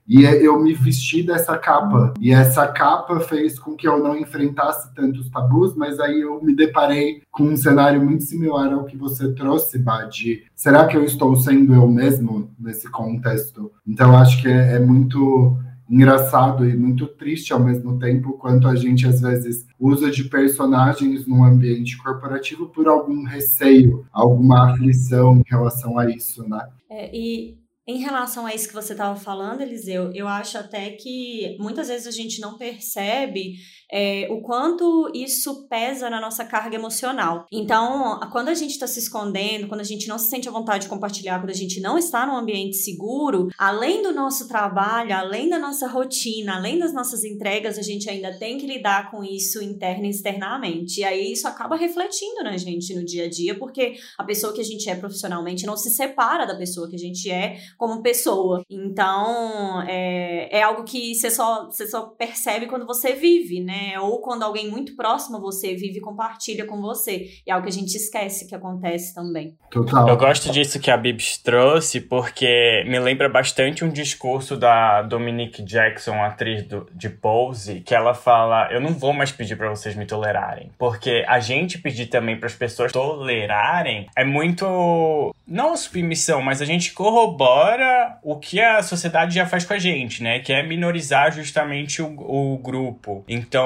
e 0.07 0.27
é, 0.27 0.47
eu 0.47 0.61
me 0.61 0.75
vesti 0.75 1.23
dessa 1.23 1.57
capa. 1.57 2.15
E 2.21 2.33
essa 2.33 2.67
capa 2.67 3.21
fez 3.21 3.59
com 3.59 3.75
que 3.75 3.89
eu 3.89 3.99
não 3.99 4.17
enfrentasse 4.17 4.95
tantos 4.95 5.31
tabus, 5.31 5.75
mas 5.75 5.99
aí 5.99 6.21
eu 6.21 6.43
me 6.43 6.55
deparei 6.55 7.23
com 7.31 7.45
um 7.45 7.57
cenário 7.57 8.05
muito 8.05 8.25
similar 8.25 8.73
ao 8.73 8.85
que 8.85 8.97
você 8.97 9.33
trouxe, 9.33 9.79
Badi. 9.79 10.45
Será 10.55 10.87
que 10.87 10.97
eu 10.97 11.05
estou 11.05 11.35
sendo 11.37 11.75
eu 11.75 11.89
mesmo 11.89 12.51
nesse 12.59 12.91
contexto? 12.91 13.73
Então, 13.87 14.17
acho 14.17 14.41
que 14.41 14.49
é, 14.49 14.75
é 14.75 14.79
muito 14.79 15.59
engraçado 15.89 16.69
e 16.69 16.77
muito 16.77 17.07
triste 17.07 17.53
ao 17.53 17.61
mesmo 17.61 17.99
tempo 17.99 18.33
quanto 18.35 18.67
a 18.67 18.75
gente 18.75 19.07
às 19.07 19.21
vezes 19.21 19.67
usa 19.79 20.11
de 20.11 20.25
personagens 20.25 21.27
num 21.27 21.45
ambiente 21.45 21.99
corporativo 21.99 22.67
por 22.69 22.89
algum 22.89 23.25
receio, 23.25 24.05
alguma 24.11 24.71
aflição 24.71 25.37
em 25.37 25.45
relação 25.47 25.99
a 25.99 26.11
isso, 26.11 26.49
né? 26.49 26.67
É, 26.91 27.15
e 27.15 27.59
em 27.87 27.99
relação 27.99 28.47
a 28.47 28.55
isso 28.55 28.69
que 28.69 28.75
você 28.75 28.93
estava 28.93 29.19
falando, 29.19 29.61
Eliseu, 29.61 30.11
eu 30.15 30.27
acho 30.27 30.57
até 30.57 30.93
que 30.93 31.57
muitas 31.59 31.89
vezes 31.89 32.07
a 32.07 32.11
gente 32.11 32.41
não 32.41 32.57
percebe 32.57 33.57
é, 33.93 34.27
o 34.31 34.41
quanto 34.41 35.11
isso 35.15 35.67
pesa 35.69 36.11
na 36.11 36.21
nossa 36.21 36.45
carga 36.45 36.77
emocional. 36.77 37.47
Então, 37.53 38.21
quando 38.33 38.49
a 38.49 38.55
gente 38.55 38.73
está 38.73 38.87
se 38.87 38.99
escondendo, 38.99 39.69
quando 39.69 39.81
a 39.81 39.85
gente 39.85 40.09
não 40.09 40.19
se 40.19 40.29
sente 40.29 40.49
à 40.49 40.53
vontade 40.53 40.85
de 40.85 40.91
compartilhar, 40.91 41.39
quando 41.39 41.51
a 41.51 41.55
gente 41.55 41.81
não 41.81 41.97
está 41.99 42.27
num 42.27 42.37
ambiente 42.37 42.77
seguro, 42.77 43.49
além 43.59 44.03
do 44.03 44.13
nosso 44.13 44.49
trabalho, 44.49 45.15
além 45.15 45.49
da 45.49 45.59
nossa 45.59 45.87
rotina, 45.87 46.57
além 46.57 46.79
das 46.79 46.93
nossas 46.93 47.25
entregas, 47.25 47.79
a 47.79 47.83
gente 47.83 48.09
ainda 48.09 48.37
tem 48.39 48.59
que 48.59 48.67
lidar 48.67 49.11
com 49.11 49.23
isso 49.23 49.63
interna 49.63 50.07
e 50.07 50.11
externamente. 50.11 51.01
E 51.01 51.05
aí 51.05 51.33
isso 51.33 51.47
acaba 51.47 51.77
refletindo 51.77 52.43
na 52.43 52.57
gente 52.57 52.95
no 52.95 53.05
dia 53.05 53.25
a 53.25 53.29
dia, 53.29 53.59
porque 53.59 53.95
a 54.19 54.25
pessoa 54.25 54.53
que 54.53 54.61
a 54.61 54.65
gente 54.65 54.89
é 54.89 54.95
profissionalmente 54.95 55.67
não 55.67 55.77
se 55.77 55.91
separa 55.91 56.47
da 56.47 56.57
pessoa 56.57 56.89
que 56.89 56.97
a 56.97 56.99
gente 56.99 57.31
é 57.31 57.59
como 57.77 58.03
pessoa. 58.03 58.63
Então, 58.69 59.83
é, 59.83 60.59
é 60.59 60.63
algo 60.63 60.85
que 60.85 61.15
você 61.15 61.31
só, 61.31 61.67
você 61.67 61.87
só 61.87 62.03
percebe 62.03 62.67
quando 62.67 62.87
você 62.87 63.13
vive, 63.13 63.61
né? 63.61 63.74
Né? 63.75 63.99
Ou 63.99 64.21
quando 64.21 64.45
alguém 64.45 64.71
muito 64.71 64.95
próximo 64.95 65.39
a 65.39 65.41
você 65.41 65.75
vive 65.75 65.99
e 65.99 66.01
compartilha 66.01 66.65
com 66.65 66.81
você. 66.81 67.29
E 67.45 67.51
é 67.51 67.53
algo 67.53 67.67
que 67.67 67.73
a 67.73 67.77
gente 67.77 67.95
esquece 67.95 68.47
que 68.47 68.55
acontece 68.55 69.15
também. 69.15 69.57
Total. 69.71 70.09
Eu 70.09 70.17
gosto 70.17 70.51
disso 70.53 70.79
que 70.79 70.91
a 70.91 70.97
Bibs 70.97 71.39
trouxe, 71.39 72.01
porque 72.01 72.85
me 72.87 72.99
lembra 72.99 73.29
bastante 73.29 73.85
um 73.85 73.91
discurso 73.91 74.57
da 74.57 75.03
Dominique 75.03 75.63
Jackson, 75.63 76.23
atriz 76.23 76.63
do, 76.67 76.87
de 76.95 77.09
Pose, 77.09 77.81
que 77.81 77.95
ela 77.95 78.15
fala: 78.15 78.69
Eu 78.71 78.81
não 78.81 78.91
vou 78.91 79.13
mais 79.13 79.33
pedir 79.33 79.57
para 79.57 79.71
vocês 79.71 79.97
me 79.97 80.07
tolerarem. 80.07 80.71
Porque 80.79 81.25
a 81.27 81.41
gente 81.41 81.79
pedir 81.79 82.07
também 82.07 82.37
para 82.37 82.47
as 82.47 82.55
pessoas 82.55 82.93
tolerarem 82.93 84.07
é 84.17 84.25
muito. 84.25 85.35
Não 85.47 85.77
submissão, 85.77 86.41
mas 86.41 86.63
a 86.63 86.65
gente 86.65 86.93
corrobora 86.93 88.19
o 88.23 88.39
que 88.39 88.61
a 88.61 88.83
sociedade 88.83 89.35
já 89.35 89.45
faz 89.45 89.65
com 89.65 89.75
a 89.75 89.79
gente, 89.79 90.23
né? 90.23 90.39
Que 90.39 90.53
é 90.53 90.63
minorizar 90.63 91.33
justamente 91.33 92.01
o, 92.01 92.07
o 92.07 92.59
grupo. 92.59 93.25
Então, 93.29 93.64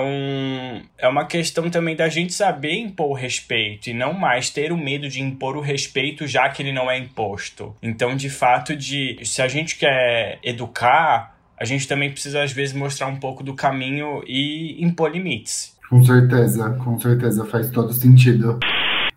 é 0.99 1.09
uma 1.09 1.25
questão 1.25 1.71
também 1.71 1.97
da 1.97 2.09
gente 2.09 2.33
saber 2.33 2.75
impor 2.75 3.11
o 3.11 3.15
respeito 3.15 3.91
e 3.91 3.95
não 3.95 4.13
mais 4.13 4.51
ter 4.51 4.73
o 4.73 4.77
medo 4.77 5.09
de 5.09 5.21
impor 5.21 5.57
o 5.57 5.61
respeito 5.61 6.27
já 6.27 6.49
que 6.49 6.63
ele 6.63 6.73
não 6.73 6.91
é 6.91 6.99
imposto. 6.99 7.75
Então, 7.83 8.17
de 8.17 8.31
fato, 8.31 8.77
de 8.77 9.19
se 9.25 9.41
a 9.43 9.49
gente 9.49 9.79
quer 9.79 10.39
educar, 10.43 11.37
a 11.59 11.65
gente 11.65 11.89
também 11.89 12.11
precisa 12.11 12.43
às 12.43 12.53
vezes 12.53 12.75
mostrar 12.75 13.07
um 13.07 13.17
pouco 13.17 13.43
do 13.43 13.55
caminho 13.55 14.23
e 14.27 14.83
impor 14.85 15.11
limites. 15.11 15.77
Com 15.89 16.03
certeza, 16.03 16.71
com 16.85 17.01
certeza 17.01 17.45
faz 17.47 17.71
todo 17.71 17.93
sentido. 17.93 18.59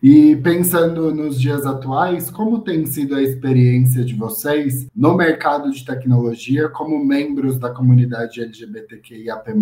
E 0.01 0.36
pensando 0.38 1.13
nos 1.13 1.39
dias 1.39 1.63
atuais, 1.63 2.31
como 2.31 2.62
tem 2.62 2.88
sido 2.88 3.15
a 3.15 3.22
experiência 3.22 4.03
de 4.03 4.15
vocês 4.15 4.88
no 4.96 5.15
mercado 5.15 5.70
de 5.70 5.86
tecnologia 5.86 6.67
como 6.70 7.05
membros 7.05 7.60
da 7.60 7.70
comunidade 7.70 8.41
LGBTQIAP+, 8.41 9.53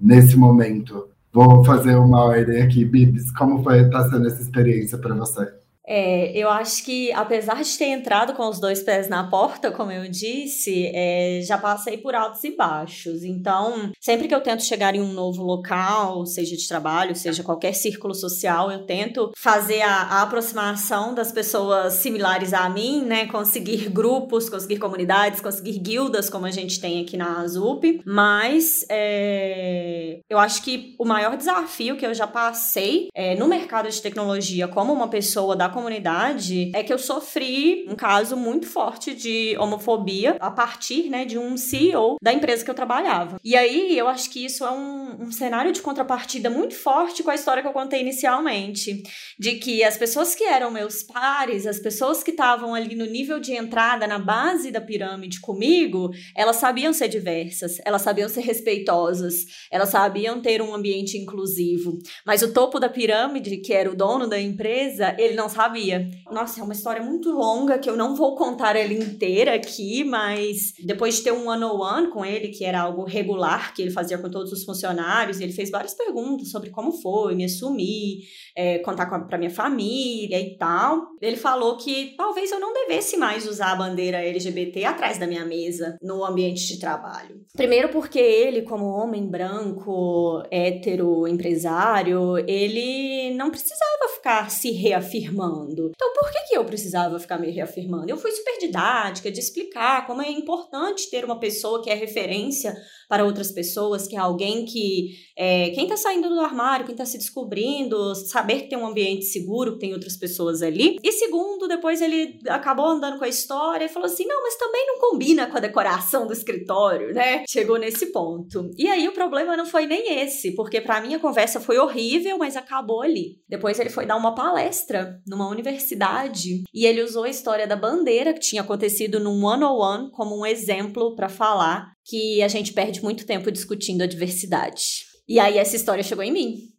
nesse 0.00 0.36
momento? 0.36 1.08
Vou 1.32 1.64
fazer 1.64 1.94
uma 1.94 2.24
ordem 2.24 2.62
aqui, 2.62 2.84
Bibs, 2.84 3.30
como 3.32 3.62
foi 3.62 3.88
tá 3.88 4.08
sendo 4.10 4.26
essa 4.26 4.42
experiência 4.42 4.98
para 4.98 5.14
você? 5.14 5.52
É, 5.86 6.32
eu 6.36 6.48
acho 6.48 6.82
que, 6.84 7.12
apesar 7.12 7.62
de 7.62 7.76
ter 7.76 7.86
entrado 7.86 8.32
com 8.32 8.48
os 8.48 8.58
dois 8.58 8.82
pés 8.82 9.08
na 9.08 9.28
porta, 9.28 9.70
como 9.70 9.92
eu 9.92 10.08
disse, 10.08 10.90
é, 10.94 11.40
já 11.42 11.58
passei 11.58 11.98
por 11.98 12.14
altos 12.14 12.42
e 12.44 12.56
baixos. 12.56 13.22
Então, 13.22 13.92
sempre 14.00 14.26
que 14.26 14.34
eu 14.34 14.40
tento 14.40 14.62
chegar 14.62 14.94
em 14.94 15.00
um 15.00 15.12
novo 15.12 15.42
local, 15.42 16.24
seja 16.24 16.56
de 16.56 16.66
trabalho, 16.66 17.14
seja 17.14 17.42
qualquer 17.42 17.74
círculo 17.74 18.14
social, 18.14 18.70
eu 18.70 18.86
tento 18.86 19.32
fazer 19.36 19.82
a, 19.82 19.94
a 19.94 20.22
aproximação 20.22 21.14
das 21.14 21.30
pessoas 21.30 21.94
similares 21.94 22.54
a 22.54 22.68
mim, 22.68 23.04
né? 23.04 23.26
Conseguir 23.26 23.90
grupos, 23.90 24.48
conseguir 24.48 24.78
comunidades, 24.78 25.40
conseguir 25.40 25.78
guildas, 25.78 26.30
como 26.30 26.46
a 26.46 26.50
gente 26.50 26.80
tem 26.80 27.02
aqui 27.02 27.16
na 27.16 27.40
Azup. 27.40 28.00
Mas 28.06 28.86
é, 28.88 30.20
eu 30.30 30.38
acho 30.38 30.62
que 30.62 30.94
o 30.98 31.04
maior 31.04 31.36
desafio 31.36 31.96
que 31.96 32.06
eu 32.06 32.14
já 32.14 32.26
passei 32.26 33.08
é, 33.14 33.34
no 33.36 33.46
mercado 33.46 33.88
de 33.88 34.00
tecnologia, 34.00 34.66
como 34.66 34.92
uma 34.92 35.08
pessoa 35.08 35.54
da 35.54 35.73
comunidade 35.74 36.70
é 36.72 36.82
que 36.82 36.92
eu 36.92 36.98
sofri 36.98 37.84
um 37.88 37.96
caso 37.96 38.36
muito 38.36 38.66
forte 38.66 39.14
de 39.14 39.56
homofobia 39.58 40.36
a 40.40 40.50
partir, 40.50 41.10
né, 41.10 41.24
de 41.24 41.36
um 41.36 41.56
CEO 41.56 42.16
da 42.22 42.32
empresa 42.32 42.64
que 42.64 42.70
eu 42.70 42.74
trabalhava. 42.74 43.38
E 43.44 43.56
aí 43.56 43.98
eu 43.98 44.06
acho 44.06 44.30
que 44.30 44.44
isso 44.44 44.64
é 44.64 44.70
um, 44.70 45.24
um 45.24 45.32
cenário 45.32 45.72
de 45.72 45.82
contrapartida 45.82 46.48
muito 46.48 46.74
forte 46.74 47.22
com 47.22 47.30
a 47.30 47.34
história 47.34 47.62
que 47.62 47.68
eu 47.68 47.72
contei 47.72 48.00
inicialmente, 48.00 49.02
de 49.38 49.56
que 49.56 49.82
as 49.82 49.98
pessoas 49.98 50.34
que 50.34 50.44
eram 50.44 50.70
meus 50.70 51.02
pares, 51.02 51.66
as 51.66 51.80
pessoas 51.80 52.22
que 52.22 52.30
estavam 52.30 52.74
ali 52.74 52.94
no 52.94 53.04
nível 53.04 53.40
de 53.40 53.52
entrada, 53.52 54.06
na 54.06 54.18
base 54.18 54.70
da 54.70 54.80
pirâmide 54.80 55.40
comigo, 55.40 56.10
elas 56.36 56.56
sabiam 56.56 56.92
ser 56.92 57.08
diversas, 57.08 57.78
elas 57.84 58.02
sabiam 58.02 58.28
ser 58.28 58.42
respeitosas, 58.42 59.44
elas 59.70 59.88
sabiam 59.88 60.40
ter 60.40 60.62
um 60.62 60.72
ambiente 60.72 61.18
inclusivo. 61.18 61.98
Mas 62.24 62.42
o 62.42 62.52
topo 62.52 62.78
da 62.78 62.88
pirâmide, 62.88 63.56
que 63.56 63.72
era 63.72 63.90
o 63.90 63.96
dono 63.96 64.28
da 64.28 64.40
empresa, 64.40 65.16
ele 65.18 65.34
não 65.34 65.48
sabia 65.48 65.63
sabia. 65.64 66.08
Nossa, 66.30 66.60
é 66.60 66.62
uma 66.62 66.72
história 66.72 67.02
muito 67.02 67.30
longa 67.30 67.78
que 67.78 67.88
eu 67.88 67.96
não 67.96 68.14
vou 68.14 68.36
contar 68.36 68.76
ela 68.76 68.92
inteira 68.92 69.54
aqui, 69.54 70.04
mas 70.04 70.74
depois 70.84 71.16
de 71.16 71.22
ter 71.22 71.32
um 71.32 71.48
one-on-one 71.48 72.08
com 72.08 72.24
ele, 72.24 72.48
que 72.48 72.64
era 72.64 72.80
algo 72.80 73.04
regular 73.04 73.74
que 73.74 73.82
ele 73.82 73.90
fazia 73.90 74.18
com 74.18 74.30
todos 74.30 74.52
os 74.52 74.64
funcionários, 74.64 75.40
ele 75.40 75.52
fez 75.52 75.70
várias 75.70 75.94
perguntas 75.94 76.50
sobre 76.50 76.70
como 76.70 76.92
foi 76.92 77.34
me 77.34 77.44
assumir, 77.44 78.24
é, 78.56 78.78
contar 78.78 79.06
para 79.06 79.38
minha 79.38 79.50
família 79.50 80.38
e 80.38 80.56
tal. 80.56 81.08
Ele 81.20 81.36
falou 81.36 81.76
que 81.76 82.14
talvez 82.16 82.50
eu 82.52 82.60
não 82.60 82.72
devesse 82.72 83.16
mais 83.16 83.48
usar 83.48 83.72
a 83.72 83.76
bandeira 83.76 84.18
LGBT 84.18 84.84
atrás 84.84 85.18
da 85.18 85.26
minha 85.26 85.44
mesa 85.44 85.96
no 86.02 86.24
ambiente 86.24 86.66
de 86.66 86.78
trabalho. 86.78 87.40
Primeiro 87.54 87.88
porque 87.88 88.18
ele, 88.18 88.62
como 88.62 88.84
homem 88.84 89.26
branco, 89.26 90.42
hétero, 90.50 91.26
empresário, 91.26 92.38
ele 92.46 93.34
não 93.34 93.50
precisava 93.50 94.08
ficar 94.14 94.50
se 94.50 94.70
reafirmando. 94.70 95.53
Então, 95.68 96.12
por 96.14 96.30
que, 96.30 96.48
que 96.48 96.56
eu 96.56 96.64
precisava 96.64 97.18
ficar 97.18 97.38
me 97.38 97.50
reafirmando? 97.50 98.10
Eu 98.10 98.16
fui 98.16 98.30
super 98.32 98.58
didática 98.58 99.30
de 99.30 99.38
explicar 99.40 100.06
como 100.06 100.22
é 100.22 100.30
importante 100.30 101.10
ter 101.10 101.24
uma 101.24 101.38
pessoa 101.38 101.82
que 101.82 101.90
é 101.90 101.94
referência 101.94 102.74
para 103.08 103.24
outras 103.24 103.52
pessoas, 103.52 104.08
que 104.08 104.16
é 104.16 104.18
alguém 104.18 104.64
que. 104.64 105.10
É, 105.36 105.70
quem 105.70 105.84
está 105.84 105.96
saindo 105.96 106.28
do 106.28 106.40
armário, 106.40 106.86
quem 106.86 106.94
está 106.94 107.04
se 107.04 107.18
descobrindo, 107.18 108.14
saber 108.14 108.62
que 108.62 108.68
tem 108.68 108.78
um 108.78 108.86
ambiente 108.86 109.24
seguro, 109.24 109.74
que 109.74 109.80
tem 109.80 109.92
outras 109.92 110.16
pessoas 110.16 110.62
ali. 110.62 110.96
E 111.02 111.12
segundo, 111.12 111.68
depois 111.68 112.00
ele 112.00 112.38
acabou 112.48 112.86
andando 112.86 113.18
com 113.18 113.24
a 113.24 113.28
história 113.28 113.84
e 113.84 113.88
falou 113.88 114.06
assim: 114.06 114.26
não, 114.26 114.42
mas 114.42 114.56
também 114.56 114.86
não 114.86 114.98
combina 114.98 115.46
com 115.46 115.56
a 115.56 115.60
decoração 115.60 116.26
do 116.26 116.32
escritório, 116.32 117.12
né? 117.12 117.44
Chegou 117.48 117.78
nesse 117.78 118.06
ponto. 118.06 118.70
E 118.76 118.88
aí 118.88 119.06
o 119.08 119.12
problema 119.12 119.56
não 119.56 119.66
foi 119.66 119.86
nem 119.86 120.20
esse, 120.20 120.54
porque 120.54 120.80
para 120.80 121.00
mim 121.00 121.14
a 121.14 121.20
conversa 121.20 121.60
foi 121.60 121.78
horrível, 121.78 122.38
mas 122.38 122.56
acabou 122.56 123.02
ali. 123.02 123.38
Depois 123.48 123.78
ele 123.78 123.90
foi 123.90 124.06
dar 124.06 124.16
uma 124.16 124.34
palestra 124.34 125.20
numa 125.26 125.43
universidade 125.48 126.64
e 126.72 126.86
ele 126.86 127.02
usou 127.02 127.24
a 127.24 127.30
história 127.30 127.66
da 127.66 127.76
bandeira 127.76 128.32
que 128.32 128.40
tinha 128.40 128.62
acontecido 128.62 129.20
num 129.20 129.44
one-on-one 129.44 130.10
como 130.10 130.38
um 130.38 130.46
exemplo 130.46 131.14
para 131.14 131.28
falar 131.28 131.92
que 132.04 132.42
a 132.42 132.48
gente 132.48 132.72
perde 132.72 133.02
muito 133.02 133.26
tempo 133.26 133.50
discutindo 133.50 134.02
a 134.02 134.06
diversidade. 134.06 135.06
E 135.28 135.38
aí 135.38 135.58
essa 135.58 135.76
história 135.76 136.02
chegou 136.02 136.24
em 136.24 136.32
mim. 136.32 136.73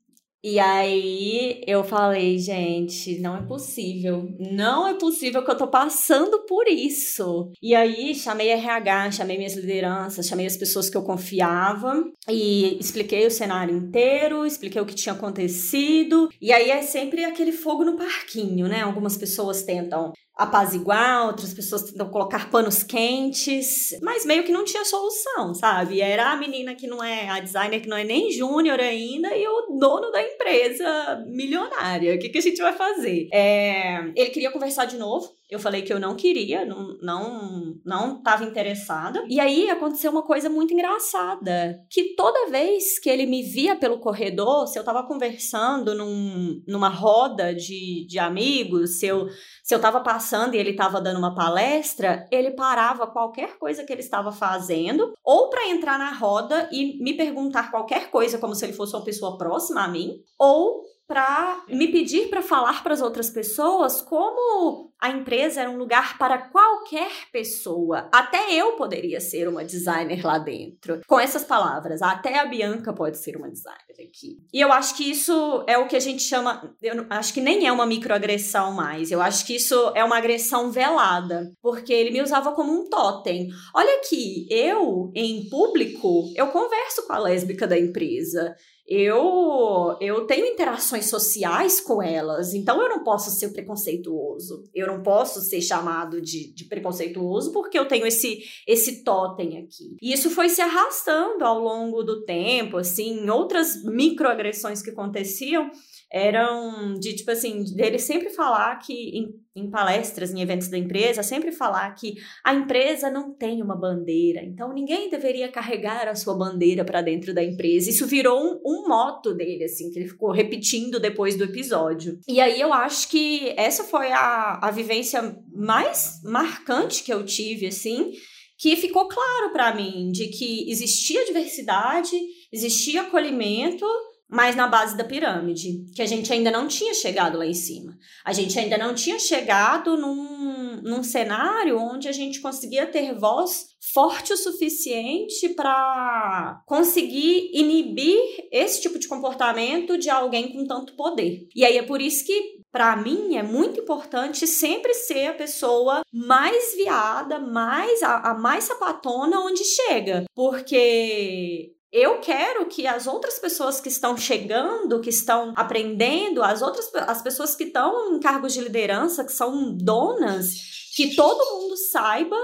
E 0.48 0.60
aí 0.60 1.64
eu 1.66 1.84
falei, 1.84 2.38
gente, 2.38 3.18
não 3.18 3.36
é 3.36 3.42
possível. 3.42 4.30
Não 4.38 4.88
é 4.88 4.94
possível 4.94 5.44
que 5.44 5.50
eu 5.50 5.58
tô 5.58 5.68
passando 5.68 6.46
por 6.46 6.68
isso. 6.68 7.52
E 7.60 7.74
aí 7.74 8.14
chamei 8.14 8.50
RH, 8.50 9.14
chamei 9.14 9.40
minhas 9.40 9.56
lideranças, 9.56 10.28
chamei 10.28 10.46
as 10.46 10.56
pessoas 10.56 10.88
que 10.88 10.96
eu 10.96 11.02
confiava 11.02 12.04
e 12.30 12.78
expliquei 12.80 13.26
o 13.26 13.32
cenário 13.32 13.76
inteiro, 13.76 14.46
expliquei 14.46 14.80
o 14.80 14.86
que 14.86 14.94
tinha 14.94 15.16
acontecido. 15.16 16.30
E 16.40 16.54
aí 16.54 16.70
é 16.70 16.84
sempre 16.84 17.26
aquele 17.26 17.52
fogo 17.52 17.84
no 17.84 17.98
parquinho, 17.98 18.68
né? 18.68 18.84
Algumas 18.84 19.18
pessoas 19.18 19.64
tentam 19.64 20.14
apaziguar, 20.36 21.28
outras 21.28 21.54
pessoas 21.54 21.84
tentam 21.84 22.10
colocar 22.10 22.52
panos 22.52 22.84
quentes, 22.84 23.98
mas 24.02 24.26
meio 24.26 24.44
que 24.44 24.52
não 24.52 24.66
tinha 24.66 24.84
solução, 24.84 25.54
sabe? 25.54 26.02
Era 26.02 26.32
a 26.32 26.36
menina 26.36 26.76
que 26.76 26.88
não 26.88 27.02
é, 27.02 27.30
a 27.30 27.40
designer 27.40 27.80
que 27.80 27.88
não 27.88 27.96
é 27.96 28.04
nem 28.04 28.30
júnior 28.32 28.80
ainda 28.80 29.36
e 29.36 29.48
o 29.48 29.78
dono 29.80 30.12
da 30.12 30.22
empresa 30.22 31.24
milionária. 31.28 32.16
O 32.16 32.20
que, 32.20 32.30
que 32.30 32.38
a 32.38 32.42
gente 32.42 32.62
vai 32.62 32.74
fazer? 32.74 33.30
É, 33.32 34.12
ele 34.14 34.30
queria 34.30 34.52
conversar 34.52 34.86
de 34.86 34.98
novo, 34.98 35.34
eu 35.50 35.60
falei 35.60 35.84
que 35.84 35.94
eu 35.94 36.00
não 36.00 36.16
queria, 36.16 36.66
não 36.66 36.98
não 37.02 37.76
não 37.86 38.18
estava 38.18 38.44
interessada. 38.44 39.24
E 39.30 39.40
aí 39.40 39.70
aconteceu 39.70 40.12
uma 40.12 40.24
coisa 40.24 40.50
muito 40.50 40.74
engraçada, 40.74 41.80
que 41.90 42.16
toda 42.16 42.50
vez 42.50 43.00
que 43.00 43.10
ele 43.10 43.26
me 43.26 43.44
via 43.44 43.76
pelo 43.76 44.00
corredor, 44.00 44.68
se 44.68 44.78
eu 44.78 44.82
estava 44.82 45.04
conversando 45.04 45.94
num, 45.94 46.64
numa 46.68 46.90
roda 46.90 47.54
de, 47.54 48.06
de 48.08 48.18
amigos, 48.18 49.00
se 49.00 49.06
eu 49.06 49.28
se 49.66 49.74
eu 49.74 49.78
estava 49.78 50.00
passando 50.00 50.54
e 50.54 50.60
ele 50.60 50.70
estava 50.70 51.02
dando 51.02 51.18
uma 51.18 51.34
palestra, 51.34 52.28
ele 52.32 52.52
parava 52.52 53.08
qualquer 53.08 53.58
coisa 53.58 53.84
que 53.84 53.92
ele 53.92 54.02
estava 54.02 54.32
fazendo, 54.32 55.14
ou 55.24 55.50
para 55.50 55.68
entrar 55.70 55.98
na 55.98 56.14
roda 56.14 56.70
e 56.72 57.02
me 57.04 57.18
perguntar 57.18 57.72
qualquer 57.72 58.12
coisa 58.12 58.38
como 58.38 58.54
se 58.54 58.64
ele 58.64 58.74
fosse 58.74 58.96
uma 58.96 59.04
pessoa 59.04 59.40
próxima 59.40 59.84
a 59.84 59.88
mim, 59.88 60.22
ou 60.38 60.84
para 61.08 61.64
me 61.70 61.88
pedir 61.92 62.30
para 62.30 62.42
falar 62.42 62.84
para 62.84 62.94
as 62.94 63.02
outras 63.02 63.30
pessoas 63.30 64.02
como 64.02 64.92
a 65.00 65.10
empresa 65.10 65.62
era 65.62 65.70
um 65.70 65.78
lugar 65.78 66.18
para 66.18 66.38
qualquer 66.50 67.12
pessoa. 67.32 68.10
Até 68.12 68.54
eu 68.54 68.74
poderia 68.74 69.20
ser 69.20 69.48
uma 69.48 69.64
designer 69.64 70.26
lá 70.26 70.40
dentro. 70.40 71.02
Com 71.08 71.20
essas 71.20 71.44
palavras, 71.44 72.02
até 72.02 72.40
a 72.40 72.46
Bianca 72.46 72.94
pode 72.94 73.18
ser 73.18 73.38
uma 73.38 73.50
designer 73.50 73.76
aqui. 74.00 74.38
E 74.52 74.60
eu 74.60 74.72
acho 74.72 74.96
que 74.96 75.10
isso 75.10 75.64
é 75.68 75.78
o 75.78 75.88
que 75.88 75.96
a 75.96 76.00
gente 76.00 76.24
chama, 76.24 76.76
eu 76.82 77.06
acho 77.10 77.34
que 77.34 77.42
nem 77.42 77.68
é 77.68 77.72
uma 77.72 77.86
microagressão 77.86 78.72
mais. 78.74 79.12
Eu 79.12 79.22
acho 79.22 79.46
que 79.46 79.56
isso 79.56 79.92
é 79.94 80.04
uma 80.04 80.18
agressão 80.18 80.72
velada, 80.72 81.52
porque 81.62 81.94
ele 81.94 82.12
me 82.12 82.22
usava 82.22 82.54
como 82.54 82.72
um 82.72 82.90
totem. 82.90 83.50
Olha 83.76 83.98
aqui, 83.98 84.48
eu 84.50 85.12
em 85.14 85.48
público, 85.50 86.32
eu 86.36 86.48
converso 86.48 87.06
com 87.06 87.14
a 87.14 87.20
lésbica 87.20 87.68
da 87.68 87.78
empresa. 87.78 88.56
Eu 88.88 89.98
eu 90.00 90.28
tenho 90.28 90.46
interações 90.46 91.10
sociais 91.10 91.82
com 91.82 92.02
elas, 92.02 92.54
então 92.54 92.82
eu 92.82 92.90
não 92.90 93.04
posso 93.04 93.32
ser 93.32 93.50
preconceituoso. 93.50 94.64
Eu 94.74 94.88
não 94.88 95.02
posso 95.02 95.42
ser 95.42 95.62
chamado 95.62 96.22
de, 96.22 96.54
de 96.54 96.66
preconceituoso 96.66 97.52
porque 97.52 97.78
eu 97.78 97.88
tenho 97.88 98.06
esse 98.06 98.44
esse 98.68 99.04
totem 99.04 99.58
aqui. 99.58 99.98
E 100.02 100.14
isso 100.14 100.30
foi 100.30 100.50
se 100.50 100.62
arrastando 100.62 101.44
ao 101.44 101.60
longo 101.60 102.04
do 102.04 102.24
tempo, 102.26 102.78
assim, 102.78 103.28
outras 103.30 103.84
microagressões 103.84 104.82
que 104.82 104.92
aconteciam 104.92 105.72
eram 106.12 106.94
de 106.94 107.16
tipo 107.16 107.32
assim, 107.32 107.64
dele 107.76 107.98
sempre 107.98 108.30
falar 108.30 108.78
que 108.78 108.94
em, 108.94 109.45
em, 109.56 109.70
palestras, 109.70 110.34
em 110.34 110.42
eventos 110.42 110.68
da 110.68 110.78
empresa, 110.78 111.24
sempre 111.24 111.52
falar 111.52 111.92
que 111.96 112.16
a 112.44 112.54
empresa 112.54 113.10
não 113.10 113.34
tem 113.34 113.62
uma 113.62 113.76
bandeira, 113.76 114.44
então 114.44 114.74
ninguém 114.74 115.10
deveria 115.10 115.48
carregar 115.48 116.08
a 116.08 116.16
sua 116.16 116.36
bandeira 116.36 116.84
para 116.84 117.02
dentro 117.02 117.34
da 117.34 117.44
empresa. 117.44 117.90
Isso 117.90 118.06
virou 118.06 118.40
um, 118.44 118.62
um 118.66 118.88
moto 118.88 119.34
dele, 119.34 119.64
assim, 119.64 119.90
que 119.92 120.00
ele 120.00 120.10
ficou 120.10 120.32
repetindo 120.32 121.00
depois 121.00 121.36
do 121.36 121.46
episódio. 121.46 122.20
E 122.28 122.42
aí 122.42 122.60
eu 122.60 122.74
acho 122.74 123.10
que 123.10 123.54
essa 123.56 123.84
foi 123.84 124.12
a, 124.12 124.60
a 124.62 124.72
vivência 124.72 125.38
mais 125.54 126.22
marcante 126.24 127.04
que 127.04 127.14
eu 127.14 127.24
tive, 127.24 127.68
assim, 127.68 128.12
que 128.58 128.76
ficou 128.76 129.08
claro 129.08 129.52
para 129.52 129.76
mim 129.76 130.12
de 130.12 130.28
que 130.28 130.70
existia 130.70 131.26
diversidade, 131.26 132.16
existia 132.52 133.02
acolhimento 133.02 133.86
mas 134.30 134.56
na 134.56 134.68
base 134.68 134.98
da 134.98 135.04
pirâmide, 135.04 135.86
que 135.94 136.02
a 136.02 136.06
gente 136.06 136.32
ainda 136.34 136.50
não 136.50 136.68
tinha 136.68 136.94
chegado 136.94 137.38
lá 137.38 137.46
em 137.46 137.54
cima. 137.54 137.96
A 138.24 138.34
gente 138.34 138.58
ainda 138.58 138.78
não 138.78 138.94
tinha 138.96 139.20
chegado 139.20 139.96
num, 139.96 140.82
num 140.82 141.04
cenário 141.04 141.78
onde 141.78 142.08
a 142.08 142.12
gente 142.12 142.42
conseguia 142.42 142.88
ter 142.88 143.14
voz 143.14 143.76
forte 143.94 144.34
o 144.34 144.38
suficiente 144.38 145.50
para 145.50 146.62
conseguir 146.66 147.52
inibir 147.54 148.20
esse 148.52 148.82
tipo 148.82 148.98
de 148.98 149.08
comportamento 149.08 149.98
de 149.98 150.10
alguém 150.10 150.52
com 150.52 150.66
tanto 150.66 150.96
poder. 150.96 151.48
E 151.56 151.64
aí 151.64 151.78
é 151.78 151.84
por 151.84 152.02
isso 152.02 152.26
que 152.26 152.56
para 152.72 152.98
mim 152.98 153.38
é 153.38 153.44
muito 153.44 153.80
importante 153.80 154.46
sempre 154.46 154.94
ser 154.94 155.28
a 155.28 155.34
pessoa 155.34 156.02
mais 156.12 156.76
viada, 156.76 157.40
mais 157.40 158.04
a, 158.04 158.32
a 158.32 158.34
mais 158.34 158.66
sapatona 158.66 159.40
onde 159.40 159.64
chega, 159.64 160.26
porque 160.36 161.75
eu 161.96 162.20
quero 162.20 162.66
que 162.66 162.86
as 162.86 163.08
outras 163.08 163.40
pessoas 163.40 163.80
que 163.80 163.88
estão 163.88 164.18
chegando, 164.18 165.00
que 165.00 165.10
estão 165.10 165.54
aprendendo, 165.56 166.44
as 166.44 166.62
outras 166.62 166.94
as 166.94 167.22
pessoas 167.22 167.56
que 167.56 167.64
estão 167.64 168.14
em 168.14 168.20
cargos 168.20 168.54
de 168.54 168.60
liderança, 168.60 169.24
que 169.24 169.32
são 169.32 169.72
donas, 169.72 170.92
que 170.94 171.16
todo 171.16 171.58
mundo 171.58 171.78
saiba 171.78 172.36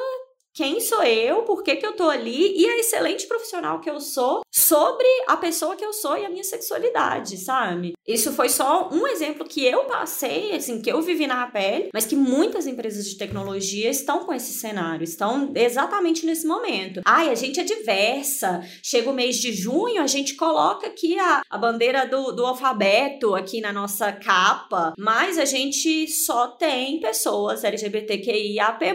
quem 0.53 0.79
sou 0.79 1.03
eu, 1.03 1.43
por 1.43 1.63
que, 1.63 1.75
que 1.75 1.85
eu 1.85 1.95
tô 1.95 2.09
ali 2.09 2.57
e 2.57 2.65
a 2.65 2.77
excelente 2.77 3.27
profissional 3.27 3.79
que 3.81 3.89
eu 3.89 3.99
sou 3.99 4.41
sobre 4.71 5.07
a 5.27 5.37
pessoa 5.37 5.75
que 5.75 5.85
eu 5.85 5.93
sou 5.93 6.17
e 6.17 6.25
a 6.25 6.29
minha 6.29 6.43
sexualidade, 6.43 7.37
sabe? 7.37 7.93
Isso 8.07 8.31
foi 8.33 8.49
só 8.49 8.89
um 8.91 9.07
exemplo 9.07 9.47
que 9.47 9.65
eu 9.65 9.85
passei, 9.85 10.55
assim, 10.55 10.81
que 10.81 10.91
eu 10.91 11.01
vivi 11.01 11.27
na 11.27 11.47
pele, 11.47 11.89
mas 11.93 12.05
que 12.05 12.15
muitas 12.15 12.67
empresas 12.67 13.05
de 13.05 13.17
tecnologia 13.17 13.89
estão 13.89 14.25
com 14.25 14.33
esse 14.33 14.53
cenário, 14.53 15.03
estão 15.03 15.51
exatamente 15.55 16.25
nesse 16.25 16.45
momento. 16.45 17.01
Ai, 17.05 17.29
a 17.29 17.35
gente 17.35 17.59
é 17.59 17.63
diversa, 17.63 18.61
chega 18.83 19.09
o 19.09 19.13
mês 19.13 19.37
de 19.37 19.53
junho, 19.53 20.01
a 20.01 20.07
gente 20.07 20.35
coloca 20.35 20.87
aqui 20.87 21.19
a, 21.19 21.41
a 21.49 21.57
bandeira 21.57 22.05
do, 22.05 22.31
do 22.31 22.45
alfabeto 22.45 23.35
aqui 23.35 23.61
na 23.61 23.73
nossa 23.73 24.11
capa, 24.11 24.93
mas 24.97 25.37
a 25.37 25.45
gente 25.45 26.07
só 26.09 26.47
tem 26.47 26.99
pessoas 26.99 27.63
LGBTQIAP+, 27.63 28.85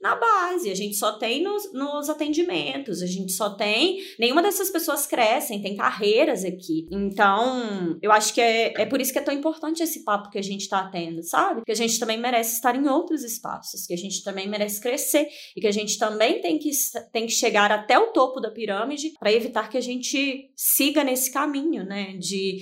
na 0.00 0.16
base 0.16 0.68
gente 0.78 0.96
só 0.96 1.12
tem 1.12 1.42
nos, 1.42 1.72
nos 1.72 2.08
atendimentos, 2.08 3.02
a 3.02 3.06
gente 3.06 3.32
só 3.32 3.50
tem. 3.50 3.98
Nenhuma 4.18 4.42
dessas 4.42 4.70
pessoas 4.70 4.97
crescem, 5.06 5.62
tem 5.62 5.76
carreiras 5.76 6.44
aqui. 6.44 6.86
Então, 6.90 7.98
eu 8.02 8.12
acho 8.12 8.32
que 8.32 8.40
é, 8.40 8.82
é 8.82 8.86
por 8.86 9.00
isso 9.00 9.12
que 9.12 9.18
é 9.18 9.22
tão 9.22 9.34
importante 9.34 9.82
esse 9.82 10.04
papo 10.04 10.30
que 10.30 10.38
a 10.38 10.42
gente 10.42 10.68
tá 10.68 10.88
tendo, 10.88 11.22
sabe? 11.22 11.62
Que 11.64 11.72
a 11.72 11.76
gente 11.76 11.98
também 11.98 12.18
merece 12.18 12.54
estar 12.54 12.74
em 12.74 12.88
outros 12.88 13.22
espaços, 13.22 13.86
que 13.86 13.94
a 13.94 13.96
gente 13.96 14.22
também 14.22 14.48
merece 14.48 14.80
crescer 14.80 15.28
e 15.56 15.60
que 15.60 15.66
a 15.66 15.72
gente 15.72 15.98
também 15.98 16.40
tem 16.40 16.58
que, 16.58 16.70
tem 17.12 17.26
que 17.26 17.32
chegar 17.32 17.70
até 17.70 17.98
o 17.98 18.12
topo 18.12 18.40
da 18.40 18.50
pirâmide 18.50 19.12
para 19.18 19.32
evitar 19.32 19.68
que 19.68 19.76
a 19.76 19.82
gente 19.82 20.50
siga 20.56 21.04
nesse 21.04 21.32
caminho, 21.32 21.84
né? 21.84 22.16
De, 22.18 22.58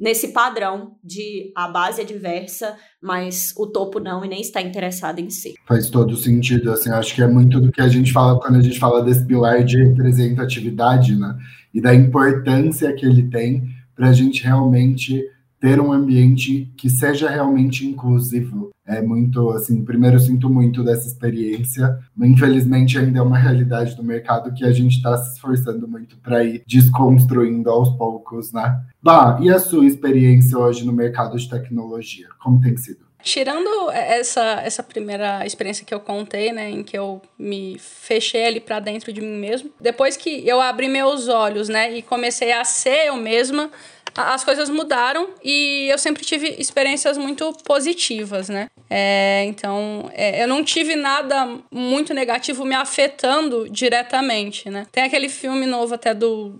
nesse 0.00 0.28
padrão 0.28 0.96
de 1.02 1.52
a 1.56 1.68
base 1.68 2.00
é 2.00 2.04
diversa, 2.04 2.76
mas 3.02 3.52
o 3.56 3.66
topo 3.66 4.00
não 4.00 4.24
e 4.24 4.28
nem 4.28 4.40
está 4.40 4.60
interessado 4.60 5.18
em 5.18 5.30
si. 5.30 5.54
Faz 5.66 5.90
todo 5.90 6.16
sentido, 6.16 6.70
assim, 6.70 6.90
acho 6.90 7.14
que 7.14 7.22
é 7.22 7.26
muito 7.26 7.60
do 7.60 7.70
que 7.70 7.80
a 7.80 7.88
gente 7.88 8.12
fala 8.12 8.38
quando 8.40 8.56
a 8.56 8.62
gente 8.62 8.78
fala 8.78 9.02
desse 9.02 9.26
pilar 9.26 9.62
de 9.62 9.82
representatividade, 9.82 11.16
né? 11.16 11.36
E 11.74 11.80
da 11.80 11.94
importância 11.94 12.92
que 12.94 13.04
ele 13.04 13.24
tem 13.24 13.68
para 13.94 14.08
a 14.08 14.12
gente 14.12 14.44
realmente 14.44 15.24
ter 15.60 15.80
um 15.80 15.92
ambiente 15.92 16.70
que 16.76 16.90
seja 16.90 17.28
realmente 17.28 17.86
inclusivo. 17.86 18.70
É 18.86 19.00
muito, 19.00 19.48
assim, 19.52 19.82
primeiro 19.82 20.16
eu 20.16 20.20
sinto 20.20 20.50
muito 20.50 20.84
dessa 20.84 21.06
experiência, 21.06 21.98
infelizmente 22.20 22.98
ainda 22.98 23.18
é 23.18 23.22
uma 23.22 23.38
realidade 23.38 23.96
do 23.96 24.04
mercado 24.04 24.52
que 24.52 24.62
a 24.62 24.72
gente 24.72 24.96
está 24.96 25.16
se 25.16 25.32
esforçando 25.32 25.88
muito 25.88 26.18
para 26.18 26.44
ir 26.44 26.62
desconstruindo 26.66 27.70
aos 27.70 27.88
poucos, 27.96 28.52
né? 28.52 28.78
Bah, 29.02 29.38
e 29.40 29.48
a 29.48 29.58
sua 29.58 29.86
experiência 29.86 30.58
hoje 30.58 30.84
no 30.84 30.92
mercado 30.92 31.38
de 31.38 31.48
tecnologia? 31.48 32.28
Como 32.42 32.60
tem 32.60 32.76
sido? 32.76 33.03
Tirando 33.24 33.90
essa, 33.90 34.60
essa 34.62 34.82
primeira 34.82 35.46
experiência 35.46 35.84
que 35.84 35.94
eu 35.94 35.98
contei, 35.98 36.52
né, 36.52 36.70
em 36.70 36.82
que 36.82 36.96
eu 36.96 37.22
me 37.38 37.78
fechei 37.78 38.44
ali 38.44 38.60
para 38.60 38.78
dentro 38.78 39.12
de 39.12 39.20
mim 39.20 39.38
mesmo, 39.38 39.70
depois 39.80 40.16
que 40.16 40.46
eu 40.46 40.60
abri 40.60 40.88
meus 40.88 41.26
olhos, 41.26 41.68
né, 41.68 41.90
e 41.92 42.02
comecei 42.02 42.52
a 42.52 42.62
ser 42.64 43.06
eu 43.06 43.16
mesma, 43.16 43.70
as 44.14 44.44
coisas 44.44 44.68
mudaram 44.70 45.30
e 45.42 45.88
eu 45.90 45.98
sempre 45.98 46.24
tive 46.24 46.54
experiências 46.58 47.18
muito 47.18 47.52
positivas, 47.64 48.48
né? 48.48 48.68
É, 48.88 49.42
então, 49.46 50.10
é, 50.12 50.42
eu 50.42 50.46
não 50.46 50.62
tive 50.62 50.94
nada 50.94 51.58
muito 51.70 52.14
negativo 52.14 52.64
me 52.64 52.74
afetando 52.74 53.68
diretamente, 53.68 54.70
né? 54.70 54.86
Tem 54.92 55.02
aquele 55.02 55.28
filme 55.28 55.66
novo 55.66 55.94
até 55.94 56.14
do 56.14 56.54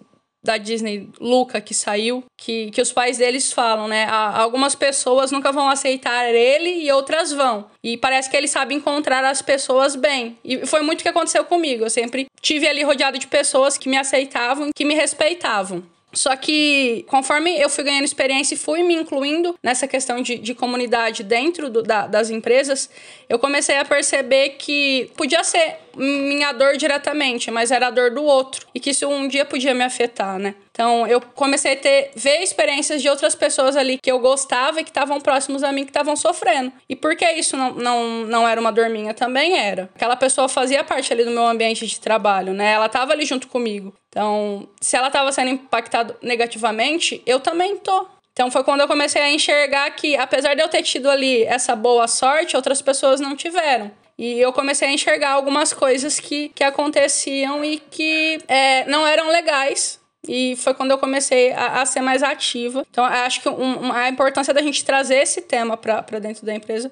da 0.45 0.59
Disney, 0.59 1.09
Luca, 1.19 1.61
que 1.61 1.73
saiu, 1.73 2.23
que, 2.37 2.71
que 2.71 2.83
os 2.83 2.93
pais 2.93 3.17
deles 3.17 3.51
falam, 3.51 3.89
né? 3.89 4.05
Algumas 4.05 4.75
pessoas 4.75 5.33
nunca 5.33 5.51
vão 5.51 5.69
aceitar 5.69 6.29
ele 6.33 6.83
e 6.83 6.93
outras 6.93 7.33
vão. 7.33 7.67
E 7.83 7.97
parece 7.97 8.31
que 8.31 8.37
ele 8.37 8.47
sabe 8.47 8.75
encontrar 8.75 9.25
as 9.25 9.41
pessoas 9.41 9.97
bem. 9.97 10.39
E 10.45 10.67
foi 10.67 10.83
muito 10.83 11.01
o 11.01 11.03
que 11.03 11.09
aconteceu 11.09 11.45
comigo. 11.45 11.85
Eu 11.85 11.91
sempre 11.91 12.27
tive 12.43 12.69
ali 12.69 12.83
rodeado 12.83 13.19
de 13.19 13.27
pessoas 13.27 13.79
que 13.79 13.89
me 13.89 13.97
aceitavam, 13.97 14.71
que 14.75 14.85
me 14.85 14.95
respeitavam. 14.95 15.83
Só 16.15 16.35
que 16.37 17.05
conforme 17.09 17.59
eu 17.61 17.69
fui 17.69 17.85
ganhando 17.85 18.05
experiência 18.05 18.55
e 18.55 18.59
fui 18.59 18.83
me 18.83 18.95
incluindo 18.95 19.55
nessa 19.63 19.87
questão 19.87 20.23
de, 20.23 20.39
de 20.39 20.55
comunidade 20.55 21.23
dentro 21.23 21.69
do, 21.69 21.83
da, 21.83 22.07
das 22.07 22.31
empresas, 22.31 22.89
eu 23.29 23.39
comecei 23.39 23.77
a 23.77 23.85
perceber 23.85 24.51
que 24.51 25.11
podia 25.17 25.43
ser 25.43 25.79
minha 25.97 26.53
dor 26.53 26.77
diretamente, 26.77 27.51
mas 27.51 27.71
era 27.71 27.89
a 27.89 27.91
dor 27.91 28.11
do 28.11 28.23
outro. 28.23 28.67
E 28.75 28.81
que 28.81 28.91
isso 28.91 29.09
um 29.09 29.29
dia 29.29 29.45
podia 29.45 29.75
me 29.75 29.85
afetar, 29.85 30.39
né? 30.39 30.55
Então 30.71 31.07
eu 31.07 31.21
comecei 31.21 31.75
a 31.75 31.77
ter, 31.77 32.11
ver 32.17 32.43
experiências 32.43 33.01
de 33.01 33.09
outras 33.09 33.35
pessoas 33.35 33.77
ali 33.77 33.97
que 33.97 34.11
eu 34.11 34.19
gostava 34.19 34.81
e 34.81 34.85
que 34.85 34.91
estavam 34.91 35.21
próximos 35.21 35.63
a 35.63 35.71
mim 35.71 35.85
que 35.85 35.91
estavam 35.91 36.17
sofrendo. 36.17 36.73
E 36.89 36.97
por 36.97 37.15
que 37.15 37.25
isso 37.33 37.57
não, 37.57 37.75
não, 37.75 38.25
não 38.27 38.49
era 38.49 38.61
uma 38.61 38.73
dor 38.73 38.89
minha? 38.89 39.15
Também 39.15 39.57
era. 39.57 39.89
Aquela 39.95 40.17
pessoa 40.17 40.49
fazia 40.49 40.83
parte 40.83 41.13
ali 41.13 41.25
do 41.25 41.31
meu 41.31 41.47
ambiente 41.47 41.87
de 41.87 42.01
trabalho, 42.01 42.53
né? 42.53 42.73
Ela 42.73 42.87
estava 42.87 43.13
ali 43.13 43.25
junto 43.25 43.47
comigo. 43.47 43.95
Então, 44.15 44.69
se 44.81 44.97
ela 44.97 45.09
estava 45.09 45.33
sendo 45.33 45.51
impactada 45.51 46.17
negativamente, 46.23 47.21
eu 47.27 47.41
também 47.41 47.77
tô. 47.77 48.07
Então 48.33 48.49
foi 48.49 48.63
quando 48.63 48.81
eu 48.81 48.87
comecei 48.87 49.21
a 49.21 49.29
enxergar 49.29 49.91
que, 49.91 50.17
apesar 50.17 50.55
de 50.55 50.63
eu 50.63 50.69
ter 50.69 50.83
tido 50.83 51.11
ali 51.11 51.43
essa 51.43 51.75
boa 51.75 52.07
sorte, 52.07 52.55
outras 52.55 52.81
pessoas 52.81 53.21
não 53.21 53.35
tiveram. 53.35 53.91
E 54.17 54.39
eu 54.39 54.53
comecei 54.53 54.87
a 54.87 54.93
enxergar 54.93 55.31
algumas 55.31 55.73
coisas 55.73 56.21
que, 56.21 56.49
que 56.51 56.63
aconteciam 56.63 57.65
e 57.65 57.79
que 57.79 58.39
é, 58.47 58.85
não 58.87 59.05
eram 59.05 59.31
legais. 59.31 60.01
E 60.29 60.55
foi 60.57 60.75
quando 60.75 60.93
eu 60.93 60.99
comecei 60.99 61.53
a, 61.53 61.83
a 61.83 61.87
ser 61.87 62.01
mais 62.01 62.23
ativa. 62.23 62.87
Então, 62.89 63.05
acho 63.05 63.43
que 63.43 63.49
um, 63.49 63.93
a 63.93 64.09
importância 64.09 64.55
da 64.55 64.63
gente 64.63 64.85
trazer 64.85 65.17
esse 65.17 65.43
tema 65.43 65.77
para 65.77 66.21
dentro 66.21 66.47
da 66.47 66.55
empresa 66.55 66.91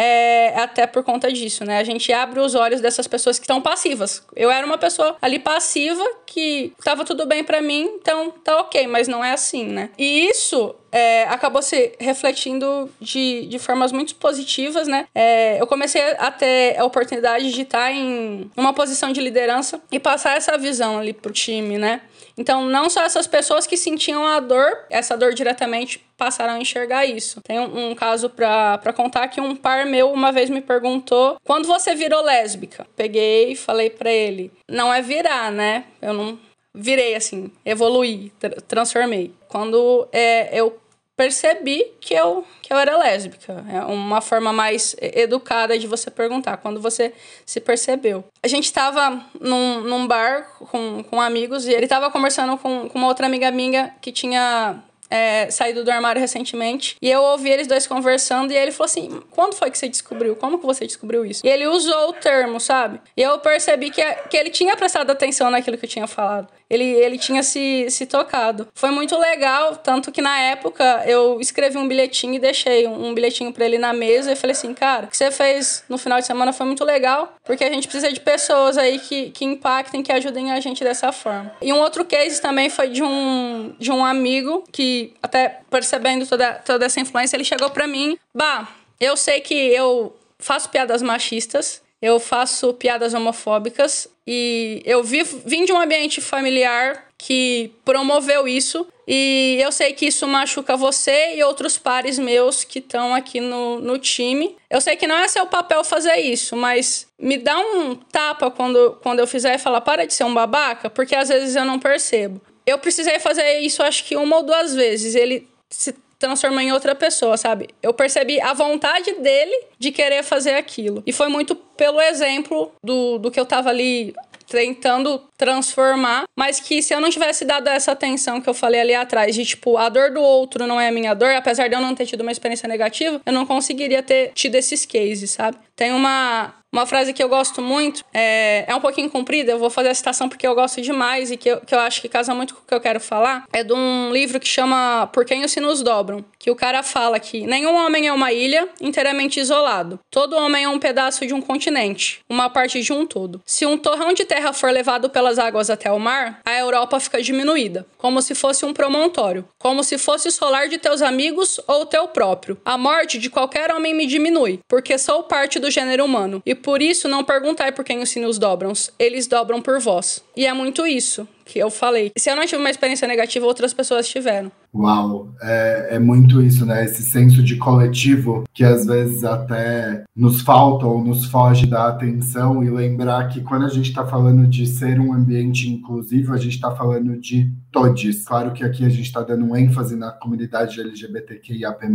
é, 0.00 0.54
até 0.54 0.86
por 0.86 1.02
conta 1.02 1.32
disso, 1.32 1.64
né? 1.64 1.78
A 1.78 1.82
gente 1.82 2.12
abre 2.12 2.38
os 2.38 2.54
olhos 2.54 2.80
dessas 2.80 3.08
pessoas 3.08 3.36
que 3.36 3.42
estão 3.42 3.60
passivas. 3.60 4.22
Eu 4.36 4.48
era 4.48 4.64
uma 4.64 4.78
pessoa 4.78 5.16
ali 5.20 5.40
passiva 5.40 6.04
que 6.24 6.72
tava 6.84 7.04
tudo 7.04 7.26
bem 7.26 7.42
para 7.42 7.60
mim, 7.60 7.90
então 8.00 8.30
tá 8.30 8.60
ok, 8.60 8.86
mas 8.86 9.08
não 9.08 9.24
é 9.24 9.32
assim, 9.32 9.64
né? 9.64 9.90
E 9.98 10.28
isso 10.28 10.72
é, 10.92 11.24
acabou 11.24 11.60
se 11.60 11.94
refletindo 11.98 12.88
de, 13.00 13.46
de 13.46 13.58
formas 13.58 13.90
muito 13.90 14.14
positivas, 14.14 14.86
né? 14.86 15.08
É, 15.12 15.60
eu 15.60 15.66
comecei 15.66 16.00
a 16.16 16.30
ter 16.30 16.78
a 16.78 16.84
oportunidade 16.84 17.50
de 17.52 17.62
estar 17.62 17.90
em 17.90 18.48
uma 18.56 18.72
posição 18.72 19.10
de 19.10 19.20
liderança 19.20 19.82
e 19.90 19.98
passar 19.98 20.36
essa 20.36 20.56
visão 20.56 20.96
ali 20.96 21.12
pro 21.12 21.32
time, 21.32 21.76
né? 21.76 22.02
Então, 22.38 22.64
não 22.64 22.88
só 22.88 23.02
essas 23.02 23.26
pessoas 23.26 23.66
que 23.66 23.76
sentiam 23.76 24.24
a 24.24 24.38
dor, 24.38 24.84
essa 24.88 25.16
dor 25.16 25.34
diretamente, 25.34 26.00
passaram 26.16 26.54
a 26.54 26.60
enxergar 26.60 27.04
isso. 27.04 27.40
Tem 27.42 27.58
um, 27.58 27.90
um 27.90 27.94
caso 27.94 28.30
pra, 28.30 28.78
pra 28.78 28.92
contar 28.92 29.26
que 29.28 29.40
um 29.40 29.56
par 29.56 29.84
meu 29.84 30.12
uma 30.12 30.30
vez 30.30 30.48
me 30.48 30.60
perguntou: 30.60 31.36
quando 31.44 31.66
você 31.66 31.94
virou 31.94 32.22
lésbica? 32.22 32.86
Peguei 32.96 33.52
e 33.52 33.56
falei 33.56 33.90
pra 33.90 34.10
ele: 34.10 34.52
não 34.68 34.94
é 34.94 35.02
virar, 35.02 35.50
né? 35.50 35.84
Eu 36.00 36.14
não 36.14 36.38
virei 36.72 37.16
assim, 37.16 37.50
evoluí, 37.64 38.32
tra 38.38 38.50
transformei. 38.68 39.34
Quando 39.48 40.06
é, 40.12 40.48
eu 40.58 40.78
percebi 41.18 41.84
que 42.00 42.14
eu, 42.14 42.46
que 42.62 42.72
eu 42.72 42.78
era 42.78 42.96
lésbica. 42.96 43.64
É 43.68 43.80
uma 43.80 44.20
forma 44.20 44.52
mais 44.52 44.94
educada 45.00 45.76
de 45.76 45.88
você 45.88 46.12
perguntar, 46.12 46.58
quando 46.58 46.80
você 46.80 47.12
se 47.44 47.60
percebeu. 47.60 48.24
A 48.40 48.46
gente 48.46 48.66
estava 48.66 49.20
num, 49.40 49.80
num 49.80 50.06
bar 50.06 50.48
com, 50.70 51.02
com 51.02 51.20
amigos 51.20 51.66
e 51.66 51.72
ele 51.72 51.86
estava 51.86 52.08
conversando 52.08 52.56
com, 52.56 52.88
com 52.88 52.98
uma 52.98 53.08
outra 53.08 53.26
amiga 53.26 53.50
minha 53.50 53.92
que 54.00 54.12
tinha 54.12 54.80
é, 55.10 55.50
saído 55.50 55.84
do 55.84 55.90
armário 55.90 56.20
recentemente. 56.20 56.96
E 57.02 57.10
eu 57.10 57.20
ouvi 57.22 57.50
eles 57.50 57.66
dois 57.66 57.84
conversando 57.84 58.52
e 58.52 58.56
ele 58.56 58.70
falou 58.70 58.86
assim: 58.86 59.20
quando 59.30 59.54
foi 59.54 59.72
que 59.72 59.78
você 59.78 59.88
descobriu? 59.88 60.36
Como 60.36 60.58
que 60.58 60.66
você 60.66 60.86
descobriu 60.86 61.24
isso? 61.24 61.44
E 61.44 61.48
ele 61.48 61.66
usou 61.66 62.10
o 62.10 62.12
termo, 62.12 62.60
sabe? 62.60 63.00
E 63.16 63.22
eu 63.22 63.38
percebi 63.40 63.90
que, 63.90 64.02
que 64.30 64.36
ele 64.36 64.50
tinha 64.50 64.76
prestado 64.76 65.10
atenção 65.10 65.50
naquilo 65.50 65.76
que 65.76 65.84
eu 65.84 65.90
tinha 65.90 66.06
falado. 66.06 66.48
Ele, 66.70 66.84
ele 66.84 67.18
tinha 67.18 67.42
se, 67.42 67.86
se 67.90 68.06
tocado. 68.06 68.68
Foi 68.74 68.90
muito 68.90 69.16
legal, 69.18 69.76
tanto 69.76 70.12
que 70.12 70.20
na 70.20 70.38
época 70.38 71.02
eu 71.06 71.40
escrevi 71.40 71.78
um 71.78 71.88
bilhetinho 71.88 72.34
e 72.34 72.38
deixei 72.38 72.86
um, 72.86 73.08
um 73.08 73.14
bilhetinho 73.14 73.52
para 73.52 73.64
ele 73.64 73.78
na 73.78 73.92
mesa 73.92 74.32
e 74.32 74.36
falei 74.36 74.52
assim: 74.52 74.74
cara, 74.74 75.06
o 75.06 75.08
que 75.08 75.16
você 75.16 75.30
fez 75.30 75.84
no 75.88 75.96
final 75.96 76.20
de 76.20 76.26
semana 76.26 76.52
foi 76.52 76.66
muito 76.66 76.84
legal, 76.84 77.34
porque 77.44 77.64
a 77.64 77.72
gente 77.72 77.88
precisa 77.88 78.12
de 78.12 78.20
pessoas 78.20 78.76
aí 78.76 78.98
que, 78.98 79.30
que 79.30 79.44
impactem, 79.44 80.02
que 80.02 80.12
ajudem 80.12 80.52
a 80.52 80.60
gente 80.60 80.84
dessa 80.84 81.10
forma. 81.12 81.52
E 81.62 81.72
um 81.72 81.80
outro 81.80 82.04
case 82.04 82.40
também 82.40 82.68
foi 82.68 82.88
de 82.88 83.02
um, 83.02 83.74
de 83.78 83.90
um 83.90 84.04
amigo 84.04 84.64
que 84.70 85.14
até 85.22 85.60
percebendo 85.70 86.26
toda, 86.26 86.54
toda 86.54 86.86
essa 86.86 87.00
influência, 87.00 87.36
ele 87.36 87.44
chegou 87.44 87.70
para 87.70 87.86
mim, 87.86 88.18
bah, 88.34 88.68
eu 89.00 89.16
sei 89.16 89.40
que 89.40 89.54
eu 89.54 90.14
faço 90.38 90.68
piadas 90.68 91.02
machistas, 91.02 91.82
eu 92.00 92.20
faço 92.20 92.72
piadas 92.74 93.14
homofóbicas 93.14 94.08
e 94.26 94.82
eu 94.84 95.02
vivo, 95.02 95.40
vim 95.44 95.64
de 95.64 95.72
um 95.72 95.80
ambiente 95.80 96.20
familiar 96.20 97.06
que 97.16 97.72
promoveu 97.84 98.46
isso 98.46 98.86
e 99.06 99.58
eu 99.60 99.72
sei 99.72 99.94
que 99.94 100.06
isso 100.06 100.26
machuca 100.26 100.76
você 100.76 101.34
e 101.34 101.42
outros 101.42 101.78
pares 101.78 102.18
meus 102.18 102.62
que 102.62 102.78
estão 102.78 103.14
aqui 103.14 103.40
no, 103.40 103.80
no 103.80 103.98
time. 103.98 104.54
Eu 104.68 104.80
sei 104.80 104.96
que 104.96 105.06
não 105.06 105.16
é 105.16 105.26
seu 105.26 105.46
papel 105.46 105.82
fazer 105.82 106.16
isso, 106.18 106.54
mas 106.54 107.06
me 107.18 107.38
dá 107.38 107.58
um 107.58 107.96
tapa 107.96 108.50
quando, 108.50 108.98
quando 109.02 109.18
eu 109.18 109.26
fizer 109.26 109.54
e 109.54 109.58
falar 109.58 109.80
para 109.80 110.06
de 110.06 110.12
ser 110.12 110.24
um 110.24 110.34
babaca, 110.34 110.90
porque 110.90 111.16
às 111.16 111.30
vezes 111.30 111.56
eu 111.56 111.64
não 111.64 111.78
percebo. 111.78 112.40
Eu 112.66 112.78
precisei 112.78 113.18
fazer 113.18 113.60
isso 113.60 113.82
acho 113.82 114.04
que 114.04 114.14
uma 114.14 114.36
ou 114.36 114.42
duas 114.42 114.74
vezes. 114.74 115.14
Ele 115.14 115.48
se 115.70 115.94
transformou 116.18 116.60
em 116.60 116.72
outra 116.72 116.94
pessoa, 116.94 117.36
sabe? 117.36 117.68
Eu 117.82 117.94
percebi 117.94 118.40
a 118.40 118.52
vontade 118.52 119.12
dele 119.20 119.66
de 119.78 119.92
querer 119.92 120.22
fazer 120.22 120.54
aquilo. 120.54 121.02
E 121.06 121.12
foi 121.12 121.28
muito 121.28 121.54
pelo 121.54 122.00
exemplo 122.00 122.72
do, 122.82 123.18
do 123.18 123.30
que 123.30 123.38
eu 123.38 123.46
tava 123.46 123.70
ali 123.70 124.14
tentando 124.48 125.22
transformar, 125.36 126.24
mas 126.36 126.58
que 126.58 126.82
se 126.82 126.94
eu 126.94 127.00
não 127.00 127.10
tivesse 127.10 127.44
dado 127.44 127.68
essa 127.68 127.92
atenção 127.92 128.40
que 128.40 128.48
eu 128.48 128.54
falei 128.54 128.80
ali 128.80 128.94
atrás, 128.94 129.34
de 129.34 129.44
tipo, 129.44 129.76
a 129.76 129.88
dor 129.88 130.10
do 130.10 130.20
outro 130.20 130.66
não 130.66 130.80
é 130.80 130.88
a 130.88 130.92
minha 130.92 131.14
dor, 131.14 131.34
apesar 131.34 131.68
de 131.68 131.74
eu 131.74 131.80
não 131.80 131.94
ter 131.94 132.06
tido 132.06 132.22
uma 132.22 132.32
experiência 132.32 132.68
negativa, 132.68 133.20
eu 133.24 133.32
não 133.32 133.46
conseguiria 133.46 134.02
ter 134.02 134.32
tido 134.34 134.54
esses 134.54 134.86
cases, 134.86 135.30
sabe? 135.32 135.58
Tem 135.76 135.92
uma, 135.92 136.54
uma 136.78 136.86
frase 136.86 137.12
que 137.12 137.22
eu 137.22 137.28
gosto 137.28 137.60
muito, 137.60 138.04
é, 138.14 138.64
é 138.68 138.74
um 138.74 138.80
pouquinho 138.80 139.10
comprida, 139.10 139.50
eu 139.50 139.58
vou 139.58 139.68
fazer 139.68 139.88
a 139.88 139.94
citação 139.94 140.28
porque 140.28 140.46
eu 140.46 140.54
gosto 140.54 140.80
demais 140.80 141.30
e 141.32 141.36
que 141.36 141.48
eu, 141.48 141.60
que 141.60 141.74
eu 141.74 141.80
acho 141.80 142.00
que 142.00 142.08
casa 142.08 142.32
muito 142.32 142.54
com 142.54 142.60
o 142.62 142.64
que 142.64 142.74
eu 142.74 142.80
quero 142.80 143.00
falar. 143.00 143.44
É 143.52 143.64
de 143.64 143.72
um 143.72 144.12
livro 144.12 144.38
que 144.38 144.46
chama 144.46 145.08
Por 145.12 145.24
Quem 145.24 145.44
os 145.44 145.50
Sinos 145.50 145.82
Dobram, 145.82 146.24
que 146.38 146.50
o 146.52 146.54
cara 146.54 146.84
fala 146.84 147.18
que 147.18 147.44
nenhum 147.46 147.74
homem 147.74 148.06
é 148.06 148.12
uma 148.12 148.32
ilha 148.32 148.68
inteiramente 148.80 149.40
isolado. 149.40 149.98
Todo 150.08 150.36
homem 150.36 150.64
é 150.64 150.68
um 150.68 150.78
pedaço 150.78 151.26
de 151.26 151.34
um 151.34 151.40
continente, 151.40 152.20
uma 152.28 152.48
parte 152.48 152.80
de 152.80 152.92
um 152.92 153.04
todo. 153.04 153.42
Se 153.44 153.66
um 153.66 153.76
torrão 153.76 154.12
de 154.12 154.24
terra 154.24 154.52
for 154.52 154.70
levado 154.70 155.10
pelas 155.10 155.38
águas 155.38 155.70
até 155.70 155.90
o 155.90 155.98
mar, 155.98 156.40
a 156.44 156.56
Europa 156.56 157.00
fica 157.00 157.20
diminuída, 157.20 157.86
como 157.96 158.22
se 158.22 158.36
fosse 158.36 158.64
um 158.64 158.72
promontório, 158.72 159.44
como 159.58 159.82
se 159.82 159.98
fosse 159.98 160.28
o 160.28 160.32
solar 160.32 160.68
de 160.68 160.78
teus 160.78 161.02
amigos 161.02 161.60
ou 161.66 161.84
teu 161.84 162.06
próprio. 162.06 162.56
A 162.64 162.78
morte 162.78 163.18
de 163.18 163.28
qualquer 163.28 163.74
homem 163.74 163.94
me 163.94 164.06
diminui, 164.06 164.60
porque 164.68 164.96
sou 164.96 165.24
parte 165.24 165.58
do 165.58 165.70
gênero 165.70 166.04
humano 166.04 166.40
e 166.46 166.54
por 166.68 166.82
isso 166.82 167.08
não 167.08 167.24
perguntai 167.24 167.72
por 167.72 167.82
quem 167.82 168.02
os 168.02 168.10
sinos 168.10 168.38
dobram, 168.38 168.74
eles 168.98 169.26
dobram 169.26 169.62
por 169.62 169.80
vós. 169.80 170.22
E 170.36 170.44
é 170.44 170.52
muito 170.52 170.86
isso 170.86 171.26
que 171.42 171.58
eu 171.58 171.70
falei. 171.70 172.12
Se 172.14 172.28
eu 172.28 172.36
não 172.36 172.44
tive 172.44 172.60
uma 172.60 172.68
experiência 172.68 173.08
negativa, 173.08 173.46
outras 173.46 173.72
pessoas 173.72 174.06
tiveram. 174.06 174.52
Uau, 174.74 175.32
é, 175.40 175.88
é 175.92 175.98
muito 175.98 176.42
isso, 176.42 176.66
né? 176.66 176.84
Esse 176.84 177.02
senso 177.02 177.42
de 177.42 177.56
coletivo 177.56 178.44
que 178.52 178.62
às 178.62 178.84
vezes 178.84 179.24
até 179.24 180.04
nos 180.14 180.42
falta 180.42 180.84
ou 180.84 181.02
nos 181.02 181.24
foge 181.24 181.64
da 181.64 181.88
atenção 181.88 182.62
e 182.62 182.68
lembrar 182.68 183.28
que 183.28 183.40
quando 183.40 183.64
a 183.64 183.70
gente 183.70 183.88
está 183.88 184.06
falando 184.06 184.46
de 184.46 184.66
ser 184.66 185.00
um 185.00 185.14
ambiente 185.14 185.70
inclusivo, 185.70 186.34
a 186.34 186.36
gente 186.36 186.56
está 186.56 186.76
falando 186.76 187.18
de 187.18 187.50
todos. 187.72 188.22
Claro 188.26 188.52
que 188.52 188.62
aqui 188.62 188.84
a 188.84 188.90
gente 188.90 189.06
está 189.06 189.22
dando 189.22 189.46
um 189.46 189.56
ênfase 189.56 189.96
na 189.96 190.10
comunidade 190.10 190.78
LGBTQIAP+, 190.78 191.88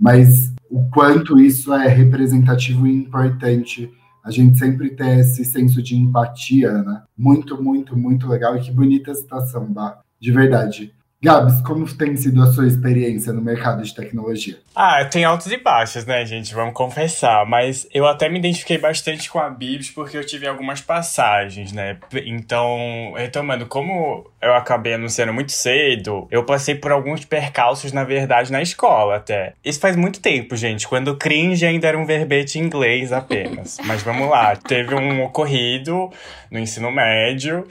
mas 0.00 0.50
o 0.70 0.88
quanto 0.88 1.38
isso 1.38 1.74
é 1.74 1.88
representativo 1.88 2.86
e 2.86 2.90
importante 2.90 3.92
a 4.24 4.30
gente 4.30 4.58
sempre 4.58 4.90
ter 4.90 5.18
esse 5.18 5.44
senso 5.44 5.82
de 5.82 5.94
empatia, 5.94 6.72
né? 6.82 7.02
Muito, 7.16 7.62
muito, 7.62 7.94
muito 7.94 8.26
legal. 8.26 8.56
E 8.56 8.60
que 8.60 8.72
bonita 8.72 9.14
citação, 9.14 9.70
Bah. 9.70 10.00
De 10.18 10.32
verdade. 10.32 10.94
Gabs, 11.24 11.62
como 11.62 11.90
tem 11.96 12.14
sido 12.18 12.42
a 12.42 12.52
sua 12.52 12.66
experiência 12.66 13.32
no 13.32 13.40
mercado 13.40 13.82
de 13.82 13.94
tecnologia? 13.94 14.58
Ah, 14.76 15.02
tem 15.06 15.24
altos 15.24 15.50
e 15.50 15.56
baixos, 15.56 16.04
né, 16.04 16.22
gente? 16.26 16.54
Vamos 16.54 16.74
confessar. 16.74 17.46
Mas 17.46 17.88
eu 17.94 18.06
até 18.06 18.28
me 18.28 18.38
identifiquei 18.38 18.76
bastante 18.76 19.30
com 19.30 19.38
a 19.38 19.48
Bibs 19.48 19.90
porque 19.90 20.18
eu 20.18 20.26
tive 20.26 20.46
algumas 20.46 20.82
passagens, 20.82 21.72
né? 21.72 21.96
Então, 22.26 23.14
retomando, 23.16 23.64
como 23.64 24.30
eu 24.42 24.52
acabei 24.52 24.92
anunciando 24.92 25.32
muito 25.32 25.52
cedo, 25.52 26.28
eu 26.30 26.44
passei 26.44 26.74
por 26.74 26.92
alguns 26.92 27.24
percalços, 27.24 27.90
na 27.90 28.04
verdade, 28.04 28.52
na 28.52 28.60
escola 28.60 29.16
até. 29.16 29.54
Isso 29.64 29.80
faz 29.80 29.96
muito 29.96 30.20
tempo, 30.20 30.54
gente, 30.54 30.86
quando 30.86 31.16
cringe 31.16 31.64
ainda 31.64 31.88
era 31.88 31.98
um 31.98 32.04
verbete 32.04 32.58
em 32.58 32.64
inglês 32.64 33.12
apenas. 33.12 33.78
Mas 33.86 34.02
vamos 34.02 34.28
lá, 34.28 34.54
teve 34.56 34.94
um 34.94 35.24
ocorrido 35.24 36.10
no 36.50 36.58
ensino 36.58 36.90
médio 36.90 37.66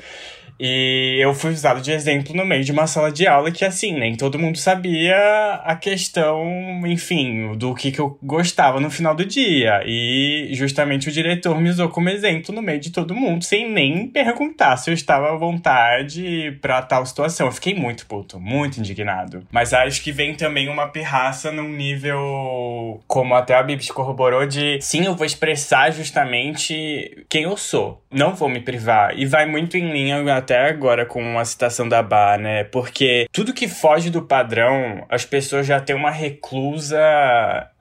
e 0.60 1.18
eu 1.20 1.34
fui 1.34 1.52
usado 1.52 1.82
de 1.82 1.92
exemplo 1.92 2.36
no 2.36 2.46
meio 2.46 2.64
de 2.64 2.72
uma 2.72 2.88
sala 2.88 3.12
de 3.12 3.28
aula 3.28 3.52
que, 3.52 3.66
assim, 3.66 3.94
nem 3.94 4.16
todo 4.16 4.40
mundo 4.40 4.58
sabia 4.58 5.16
a 5.64 5.76
questão, 5.76 6.46
enfim, 6.86 7.54
do 7.56 7.74
que, 7.74 7.92
que 7.92 8.00
eu 8.00 8.18
gostava 8.22 8.80
no 8.80 8.90
final 8.90 9.16
do 9.16 9.26
dia. 9.26 9.82
E 9.86 10.50
justamente 10.54 11.10
o 11.10 11.12
diretor 11.12 11.60
me 11.60 11.70
usou 11.70 11.90
como 11.90 12.10
exemplo 12.10 12.54
no 12.54 12.62
meio 12.62 12.80
de 12.80 12.92
todo 12.92 13.16
mundo, 13.16 13.44
sem 13.44 13.70
nem 13.70 14.08
perguntar 14.08 14.78
se 14.78 14.90
eu 14.90 14.94
estava 14.94 15.34
à 15.34 15.38
vontade 15.38 16.58
para 16.62 16.82
tal 16.82 17.06
situação. 17.06 17.48
Eu 17.48 17.52
fiquei 17.52 17.74
muito 17.74 18.06
puto, 18.06 18.40
muito 18.40 18.80
indignado. 18.80 19.46
Mas 19.52 19.74
acho 19.74 20.02
que 20.04 20.12
vem 20.12 20.36
também 20.36 20.70
uma 20.70 20.88
pirraça 20.88 21.52
num 21.52 21.70
nível, 21.70 23.02
como 23.08 23.34
até 23.36 23.56
a 23.56 23.64
Bibs 23.64 23.90
corroborou, 23.92 24.46
de 24.46 24.80
sim, 24.82 25.06
eu 25.06 25.16
vou 25.16 25.26
expressar 25.26 25.92
justamente 25.92 27.26
quem 27.30 27.44
eu 27.44 27.58
sou. 27.58 28.03
Não 28.14 28.36
vou 28.36 28.50
me 28.50 28.60
privar. 28.60 29.18
E 29.18 29.26
vai 29.26 29.46
muito 29.46 29.78
em 29.78 29.92
linha 29.92 30.36
até 30.36 30.70
agora 30.70 31.06
com 31.06 31.40
a 31.40 31.46
citação 31.46 31.88
da 31.88 32.02
Bar, 32.02 32.40
né? 32.40 32.64
Porque 32.66 33.28
tudo 33.32 33.54
que 33.54 33.68
foge 33.68 34.10
do 34.10 34.22
padrão, 34.22 35.06
as 35.10 35.26
pessoas 35.26 35.66
já 35.66 35.80
têm 35.80 35.96
uma 35.96 36.12
reclusa 36.12 37.00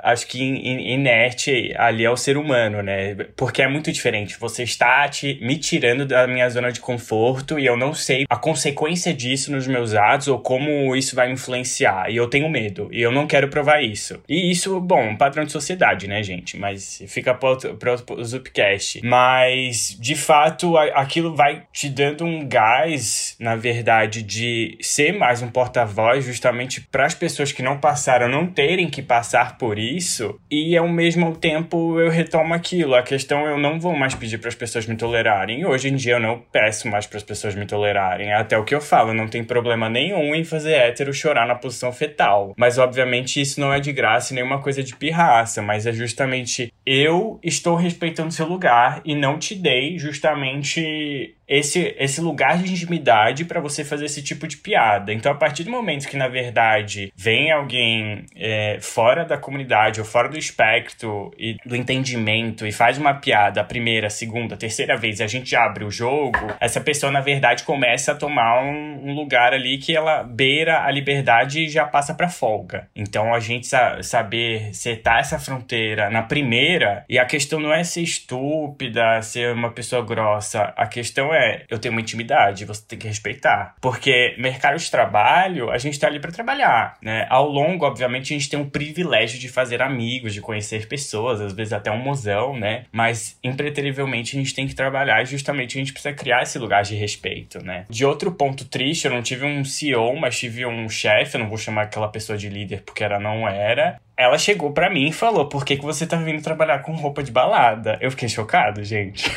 acho 0.02 0.26
que 0.26 0.42
inerte 0.42 1.72
ali 1.78 2.04
ao 2.04 2.16
ser 2.16 2.36
humano, 2.36 2.82
né? 2.82 3.14
Porque 3.36 3.62
é 3.62 3.68
muito 3.68 3.92
diferente. 3.92 4.38
Você 4.38 4.64
está 4.64 5.08
te, 5.08 5.38
me 5.40 5.56
tirando 5.56 6.04
da 6.04 6.26
minha 6.26 6.48
zona 6.50 6.72
de 6.72 6.80
conforto 6.80 7.58
e 7.58 7.64
eu 7.64 7.76
não 7.76 7.94
sei 7.94 8.24
a 8.28 8.36
consequência 8.36 9.14
disso 9.14 9.52
nos 9.52 9.66
meus 9.66 9.94
atos 9.94 10.28
ou 10.28 10.40
como 10.40 10.96
isso 10.96 11.14
vai 11.14 11.30
influenciar. 11.30 12.10
E 12.10 12.16
eu 12.16 12.26
tenho 12.26 12.48
medo. 12.48 12.88
E 12.90 13.00
eu 13.00 13.12
não 13.12 13.26
quero 13.26 13.48
provar 13.48 13.82
isso. 13.82 14.20
E 14.28 14.50
isso, 14.50 14.80
bom, 14.80 15.14
padrão 15.16 15.44
de 15.44 15.52
sociedade, 15.52 16.08
né, 16.08 16.22
gente? 16.22 16.58
Mas 16.58 17.02
fica 17.06 17.32
para 17.32 17.94
o 18.16 18.24
Zupcast. 18.24 19.00
Mas, 19.04 19.96
de 20.00 20.16
fato, 20.22 20.76
aquilo 20.76 21.34
vai 21.34 21.64
te 21.72 21.88
dando 21.88 22.24
um 22.24 22.46
gás, 22.46 23.36
na 23.38 23.56
verdade, 23.56 24.22
de 24.22 24.78
ser 24.80 25.12
mais 25.12 25.42
um 25.42 25.48
porta-voz 25.48 26.24
justamente 26.24 26.80
para 26.80 27.04
as 27.04 27.14
pessoas 27.14 27.52
que 27.52 27.62
não 27.62 27.78
passaram 27.78 28.28
não 28.28 28.46
terem 28.46 28.88
que 28.88 29.02
passar 29.02 29.58
por 29.58 29.78
isso 29.78 30.38
e 30.50 30.76
ao 30.76 30.88
mesmo 30.88 31.36
tempo 31.36 31.98
eu 31.98 32.10
retomo 32.10 32.54
aquilo. 32.54 32.94
A 32.94 33.02
questão 33.02 33.46
eu 33.46 33.58
não 33.58 33.80
vou 33.80 33.94
mais 33.94 34.14
pedir 34.14 34.38
para 34.38 34.48
as 34.48 34.54
pessoas 34.54 34.86
me 34.86 34.96
tolerarem. 34.96 35.66
Hoje 35.66 35.88
em 35.88 35.96
dia 35.96 36.14
eu 36.14 36.20
não 36.20 36.38
peço 36.52 36.88
mais 36.88 37.06
para 37.06 37.18
as 37.18 37.24
pessoas 37.24 37.54
me 37.54 37.66
tolerarem. 37.66 38.30
É 38.30 38.36
até 38.36 38.56
o 38.56 38.64
que 38.64 38.74
eu 38.74 38.80
falo, 38.80 39.12
não 39.12 39.28
tem 39.28 39.42
problema 39.42 39.88
nenhum 39.88 40.34
em 40.34 40.44
fazer 40.44 40.74
hétero 40.74 41.12
chorar 41.12 41.46
na 41.46 41.54
posição 41.54 41.92
fetal. 41.92 42.54
Mas 42.56 42.78
obviamente 42.78 43.40
isso 43.40 43.60
não 43.60 43.72
é 43.72 43.80
de 43.80 43.92
graça 43.92 44.34
nem 44.34 44.44
uma 44.44 44.60
coisa 44.60 44.82
de 44.82 44.94
pirraça, 44.94 45.60
mas 45.60 45.86
é 45.86 45.92
justamente 45.92 46.72
eu 46.86 47.40
estou 47.42 47.74
respeitando 47.74 48.32
seu 48.32 48.46
lugar 48.46 49.00
e 49.04 49.14
não 49.14 49.38
te 49.38 49.54
dei 49.54 49.98
justamente 49.98 50.11
justamente 50.12 51.36
esse, 51.52 51.94
esse 51.98 52.18
lugar 52.18 52.56
de 52.56 52.72
intimidade 52.72 53.44
para 53.44 53.60
você 53.60 53.84
fazer 53.84 54.06
esse 54.06 54.22
tipo 54.22 54.48
de 54.48 54.56
piada. 54.56 55.12
Então, 55.12 55.30
a 55.30 55.34
partir 55.34 55.64
do 55.64 55.70
momento 55.70 56.08
que, 56.08 56.16
na 56.16 56.26
verdade, 56.26 57.12
vem 57.14 57.52
alguém 57.52 58.24
é, 58.34 58.78
fora 58.80 59.22
da 59.22 59.36
comunidade 59.36 60.00
ou 60.00 60.06
fora 60.06 60.30
do 60.30 60.38
espectro 60.38 61.30
e 61.38 61.58
do 61.66 61.76
entendimento 61.76 62.66
e 62.66 62.72
faz 62.72 62.96
uma 62.96 63.12
piada 63.12 63.60
a 63.60 63.64
primeira, 63.64 64.06
a 64.06 64.10
segunda, 64.10 64.54
a 64.54 64.58
terceira 64.58 64.96
vez 64.96 65.20
e 65.20 65.24
a 65.24 65.26
gente 65.26 65.54
abre 65.54 65.84
o 65.84 65.90
jogo, 65.90 66.38
essa 66.58 66.80
pessoa, 66.80 67.12
na 67.12 67.20
verdade, 67.20 67.64
começa 67.64 68.12
a 68.12 68.14
tomar 68.14 68.62
um, 68.62 69.10
um 69.10 69.14
lugar 69.14 69.52
ali 69.52 69.76
que 69.76 69.94
ela 69.94 70.22
beira 70.22 70.82
a 70.82 70.90
liberdade 70.90 71.64
e 71.64 71.68
já 71.68 71.84
passa 71.84 72.14
para 72.14 72.30
folga. 72.30 72.88
Então, 72.96 73.34
a 73.34 73.40
gente 73.40 73.66
sa 73.66 74.02
saber 74.02 74.74
setar 74.74 75.18
essa 75.18 75.38
fronteira 75.38 76.08
na 76.08 76.22
primeira, 76.22 77.04
e 77.10 77.18
a 77.18 77.26
questão 77.26 77.60
não 77.60 77.74
é 77.74 77.84
ser 77.84 78.00
estúpida, 78.00 79.20
ser 79.20 79.52
uma 79.52 79.70
pessoa 79.70 80.02
grossa, 80.02 80.72
a 80.76 80.86
questão 80.86 81.34
é 81.34 81.41
é, 81.42 81.64
eu 81.68 81.78
tenho 81.78 81.92
uma 81.92 82.00
intimidade, 82.00 82.64
você 82.64 82.82
tem 82.86 82.98
que 82.98 83.08
respeitar. 83.08 83.74
Porque 83.80 84.34
mercado 84.38 84.78
de 84.78 84.90
trabalho, 84.90 85.70
a 85.70 85.78
gente 85.78 85.98
tá 85.98 86.06
ali 86.06 86.20
para 86.20 86.30
trabalhar, 86.30 86.96
né? 87.02 87.26
Ao 87.28 87.48
longo, 87.48 87.84
obviamente, 87.84 88.32
a 88.32 88.38
gente 88.38 88.48
tem 88.48 88.58
um 88.58 88.68
privilégio 88.68 89.38
de 89.38 89.48
fazer 89.48 89.82
amigos, 89.82 90.32
de 90.32 90.40
conhecer 90.40 90.86
pessoas, 90.86 91.40
às 91.40 91.52
vezes 91.52 91.72
até 91.72 91.90
um 91.90 91.98
mozão, 91.98 92.56
né? 92.56 92.84
Mas, 92.92 93.38
impreterivelmente, 93.42 94.36
a 94.36 94.40
gente 94.40 94.54
tem 94.54 94.66
que 94.66 94.74
trabalhar 94.74 95.22
e 95.22 95.26
justamente 95.26 95.76
a 95.76 95.80
gente 95.80 95.92
precisa 95.92 96.14
criar 96.14 96.42
esse 96.42 96.58
lugar 96.58 96.82
de 96.82 96.94
respeito, 96.94 97.64
né? 97.64 97.86
De 97.90 98.04
outro 98.04 98.32
ponto 98.32 98.64
triste, 98.64 99.06
eu 99.06 99.10
não 99.10 99.22
tive 99.22 99.44
um 99.44 99.64
CEO, 99.64 100.16
mas 100.16 100.38
tive 100.38 100.64
um 100.64 100.88
chefe, 100.88 101.36
eu 101.36 101.40
não 101.40 101.48
vou 101.48 101.58
chamar 101.58 101.82
aquela 101.82 102.08
pessoa 102.08 102.38
de 102.38 102.48
líder 102.48 102.82
porque 102.82 103.02
ela 103.02 103.18
não 103.18 103.48
era, 103.48 104.00
ela 104.16 104.38
chegou 104.38 104.72
para 104.72 104.90
mim 104.90 105.08
e 105.08 105.12
falou: 105.12 105.48
Por 105.48 105.64
que, 105.64 105.76
que 105.76 105.84
você 105.84 106.06
tá 106.06 106.16
vindo 106.16 106.42
trabalhar 106.42 106.80
com 106.80 106.92
roupa 106.92 107.22
de 107.22 107.32
balada? 107.32 107.98
Eu 108.00 108.10
fiquei 108.10 108.28
chocado, 108.28 108.84
gente. 108.84 109.30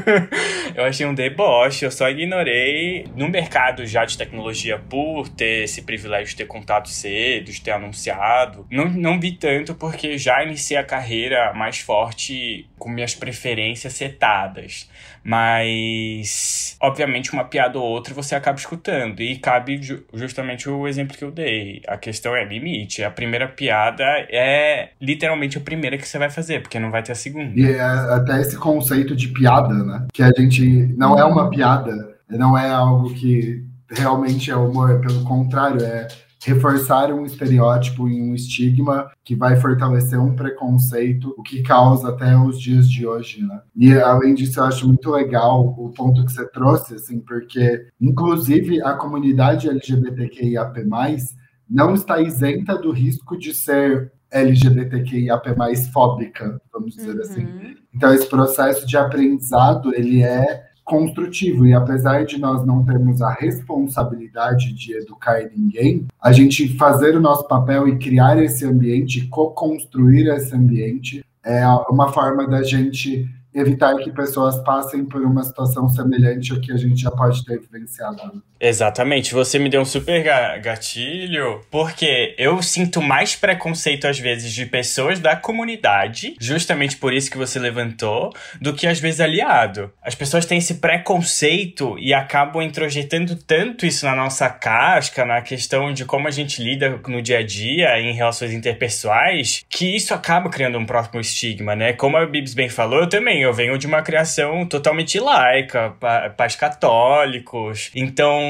eu 0.74 0.84
achei 0.84 1.06
um 1.06 1.14
deboche, 1.14 1.84
eu 1.84 1.90
só 1.90 2.08
ignorei. 2.10 3.06
No 3.16 3.28
mercado 3.28 3.86
já 3.86 4.04
de 4.04 4.18
tecnologia, 4.18 4.78
por 4.78 5.28
ter 5.28 5.64
esse 5.64 5.82
privilégio 5.82 6.28
de 6.28 6.36
ter 6.36 6.46
contato 6.46 6.88
cedo, 6.88 7.50
de 7.50 7.60
ter 7.60 7.70
anunciado, 7.70 8.66
não, 8.70 8.86
não 8.86 9.18
vi 9.18 9.32
tanto 9.32 9.74
porque 9.74 10.18
já 10.18 10.42
iniciei 10.44 10.78
a 10.78 10.84
carreira 10.84 11.52
mais 11.54 11.78
forte 11.78 12.68
com 12.78 12.90
minhas 12.90 13.14
preferências 13.14 13.94
setadas. 13.94 14.88
Mas, 15.24 16.76
obviamente, 16.80 17.32
uma 17.32 17.44
piada 17.44 17.78
ou 17.78 17.84
outra 17.84 18.12
você 18.12 18.34
acaba 18.34 18.58
escutando. 18.58 19.20
E 19.20 19.36
cabe 19.38 19.80
ju 19.82 20.04
justamente 20.12 20.68
o 20.68 20.86
exemplo 20.86 21.16
que 21.16 21.24
eu 21.24 21.30
dei. 21.30 21.80
A 21.88 21.96
questão 21.96 22.36
é 22.36 22.44
limite. 22.44 23.02
A 23.02 23.10
primeira 23.10 23.48
piada 23.48 24.04
é 24.30 24.90
literalmente 25.00 25.56
a 25.56 25.62
primeira 25.62 25.96
que 25.96 26.06
você 26.06 26.18
vai 26.18 26.28
fazer, 26.28 26.60
porque 26.60 26.78
não 26.78 26.90
vai 26.90 27.02
ter 27.02 27.12
a 27.12 27.14
segunda. 27.14 27.58
E 27.58 27.64
é 27.64 27.80
até 27.80 28.40
esse 28.40 28.58
conceito 28.58 29.16
de 29.16 29.28
piada, 29.28 29.72
né? 29.72 30.06
Que 30.12 30.22
a 30.22 30.30
gente 30.36 30.94
não 30.96 31.18
é 31.18 31.24
uma 31.24 31.48
piada, 31.48 32.16
não 32.28 32.56
é 32.56 32.70
algo 32.70 33.14
que 33.14 33.64
realmente 33.90 34.50
é 34.50 34.56
humor, 34.56 35.00
pelo 35.00 35.24
contrário, 35.24 35.82
é 35.82 36.06
reforçar 36.44 37.12
um 37.12 37.24
estereótipo 37.24 38.08
e 38.08 38.20
um 38.20 38.34
estigma 38.34 39.10
que 39.24 39.34
vai 39.34 39.56
fortalecer 39.56 40.20
um 40.20 40.36
preconceito, 40.36 41.34
o 41.38 41.42
que 41.42 41.62
causa 41.62 42.10
até 42.10 42.36
os 42.36 42.60
dias 42.60 42.88
de 42.88 43.06
hoje, 43.06 43.42
né? 43.42 43.62
E 43.74 43.92
além 43.94 44.34
disso, 44.34 44.60
eu 44.60 44.64
acho 44.64 44.86
muito 44.86 45.10
legal 45.10 45.74
o 45.78 45.90
ponto 45.90 46.24
que 46.24 46.32
você 46.32 46.46
trouxe, 46.50 46.94
assim, 46.94 47.18
porque 47.20 47.86
inclusive 48.00 48.82
a 48.82 48.92
comunidade 48.94 49.68
LGBTQIAP+, 49.68 50.84
não 51.68 51.94
está 51.94 52.20
isenta 52.20 52.76
do 52.76 52.92
risco 52.92 53.38
de 53.38 53.54
ser 53.54 54.12
LGBTQIAP+, 54.30 55.54
fóbica, 55.92 56.60
vamos 56.72 56.94
dizer 56.94 57.18
assim. 57.20 57.44
uhum. 57.44 57.58
assim. 57.58 57.76
Então, 57.94 58.12
esse 58.12 58.26
processo 58.26 58.86
de 58.86 58.96
aprendizado, 58.96 59.94
ele 59.94 60.22
é 60.22 60.73
construtivo. 60.84 61.66
E 61.66 61.72
apesar 61.72 62.24
de 62.24 62.38
nós 62.38 62.64
não 62.66 62.84
termos 62.84 63.22
a 63.22 63.32
responsabilidade 63.32 64.72
de 64.72 64.96
educar 64.96 65.40
ninguém, 65.56 66.06
a 66.20 66.32
gente 66.32 66.76
fazer 66.76 67.16
o 67.16 67.20
nosso 67.20 67.48
papel 67.48 67.88
e 67.88 67.98
criar 67.98 68.42
esse 68.42 68.64
ambiente, 68.64 69.26
co-construir 69.28 70.28
esse 70.28 70.54
ambiente, 70.54 71.24
é 71.42 71.66
uma 71.88 72.12
forma 72.12 72.46
da 72.46 72.62
gente 72.62 73.28
evitar 73.54 73.96
que 73.98 74.10
pessoas 74.10 74.58
passem 74.64 75.04
por 75.04 75.22
uma 75.22 75.44
situação 75.44 75.88
semelhante 75.88 76.52
ao 76.52 76.60
que 76.60 76.72
a 76.72 76.76
gente 76.76 77.00
já 77.00 77.10
pode 77.10 77.44
ter 77.44 77.60
vivenciado. 77.60 78.42
Exatamente, 78.60 79.34
você 79.34 79.58
me 79.58 79.68
deu 79.68 79.82
um 79.82 79.84
super 79.84 80.22
gatilho, 80.60 81.60
porque 81.70 82.34
eu 82.38 82.62
sinto 82.62 83.02
mais 83.02 83.36
preconceito 83.36 84.06
às 84.06 84.18
vezes 84.18 84.52
de 84.52 84.64
pessoas 84.64 85.20
da 85.20 85.36
comunidade, 85.36 86.34
justamente 86.40 86.96
por 86.96 87.12
isso 87.12 87.30
que 87.30 87.36
você 87.36 87.58
levantou, 87.58 88.32
do 88.60 88.72
que 88.72 88.86
às 88.86 88.98
vezes 88.98 89.20
aliado. 89.20 89.92
As 90.02 90.14
pessoas 90.14 90.46
têm 90.46 90.58
esse 90.58 90.74
preconceito 90.76 91.96
e 91.98 92.14
acabam 92.14 92.62
introjetando 92.62 93.36
tanto 93.36 93.84
isso 93.84 94.06
na 94.06 94.16
nossa 94.16 94.48
casca, 94.48 95.24
na 95.24 95.42
questão 95.42 95.92
de 95.92 96.04
como 96.04 96.26
a 96.26 96.30
gente 96.30 96.62
lida 96.62 96.98
no 97.06 97.20
dia 97.20 97.38
a 97.38 97.42
dia 97.42 98.00
em 98.00 98.14
relações 98.14 98.52
interpessoais, 98.52 99.64
que 99.68 99.94
isso 99.94 100.14
acaba 100.14 100.48
criando 100.48 100.78
um 100.78 100.86
próximo 100.86 101.20
estigma, 101.20 101.76
né? 101.76 101.92
Como 101.92 102.16
a 102.16 102.26
Bibs 102.26 102.54
bem 102.54 102.68
falou, 102.68 103.00
eu 103.00 103.08
também 103.08 103.43
eu 103.44 103.52
venho 103.52 103.78
de 103.78 103.86
uma 103.86 104.02
criação 104.02 104.66
totalmente 104.66 105.18
laica, 105.18 105.94
pais 106.36 106.56
católicos. 106.56 107.90
Então, 107.94 108.40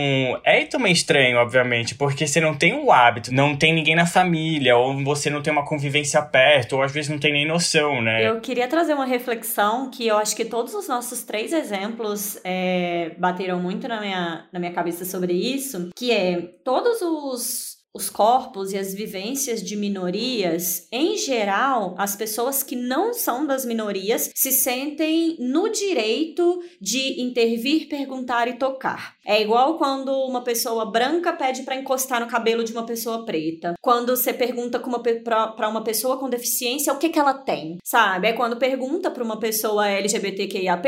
é 0.45 0.65
também 0.65 0.93
estranho, 0.93 1.39
obviamente, 1.39 1.95
porque 1.95 2.27
você 2.27 2.41
não 2.41 2.55
tem 2.55 2.75
o 2.75 2.91
hábito, 2.91 3.33
não 3.33 3.57
tem 3.57 3.73
ninguém 3.73 3.95
na 3.95 4.07
família, 4.07 4.77
ou 4.77 5.03
você 5.05 5.31
não 5.31 5.43
tem 5.43 5.53
uma 5.53 5.65
convivência 5.65 6.21
perto, 6.23 6.77
ou 6.77 6.83
às 6.83 6.93
vezes 6.93 7.11
não 7.11 7.19
tem 7.19 7.33
nem 7.33 7.47
noção, 7.47 8.01
né? 8.01 8.27
Eu 8.27 8.41
queria 8.41 8.69
trazer 8.69 8.95
uma 8.95 9.07
reflexão 9.07 9.91
que 9.91 10.07
eu 10.07 10.17
acho 10.17 10.35
que 10.35 10.45
todos 10.45 10.75
os 10.75 10.89
nossos 10.89 11.23
três 11.23 11.53
exemplos 11.53 12.39
é, 12.45 13.13
bateram 13.19 13.61
muito 13.61 13.87
na 13.89 14.01
minha, 14.01 14.45
na 14.53 14.59
minha 14.59 14.73
cabeça 14.73 15.05
sobre 15.05 15.33
isso, 15.33 15.91
que 15.95 16.11
é 16.11 16.41
todos 16.65 17.01
os 17.03 17.74
os 17.95 18.11
corpos 18.11 18.73
e 18.73 18.77
as 18.77 18.93
vivências 18.93 19.63
de 19.63 19.77
minorias, 19.77 20.89
em 20.91 21.17
geral, 21.17 21.95
as 21.97 22.17
pessoas 22.17 22.63
que 22.65 22.75
não 22.75 23.15
são 23.15 23.47
das 23.47 23.65
minorias 23.65 24.33
se 24.35 24.51
sentem 24.51 25.37
no 25.39 25.71
direito 25.71 26.61
de 26.81 27.23
intervir, 27.23 27.89
perguntar 27.89 28.49
e 28.49 28.55
tocar. 28.55 29.15
É 29.25 29.41
igual 29.41 29.79
quando 29.79 30.11
uma 30.11 30.43
pessoa 30.43 30.91
branca 30.91 31.33
pede 31.33 31.63
para 31.63 31.77
encostar 31.77 32.21
no 32.21 32.27
cabelo 32.27 32.65
de 32.65 32.73
uma 32.73 32.85
pessoa 32.85 33.25
preta. 33.25 33.75
Quando 33.81 34.17
você 34.17 34.33
pergunta 34.33 34.81
para 35.23 35.69
uma 35.69 35.85
pessoa 35.85 36.19
com 36.19 36.29
deficiência 36.29 36.93
o 36.93 36.99
que, 36.99 37.09
que 37.09 37.19
ela 37.19 37.35
tem, 37.35 37.79
sabe? 37.85 38.27
É 38.27 38.33
quando 38.33 38.57
pergunta 38.57 39.11
para 39.11 39.23
uma 39.23 39.39
pessoa 39.39 39.89
LGBTQIAP+, 39.89 40.83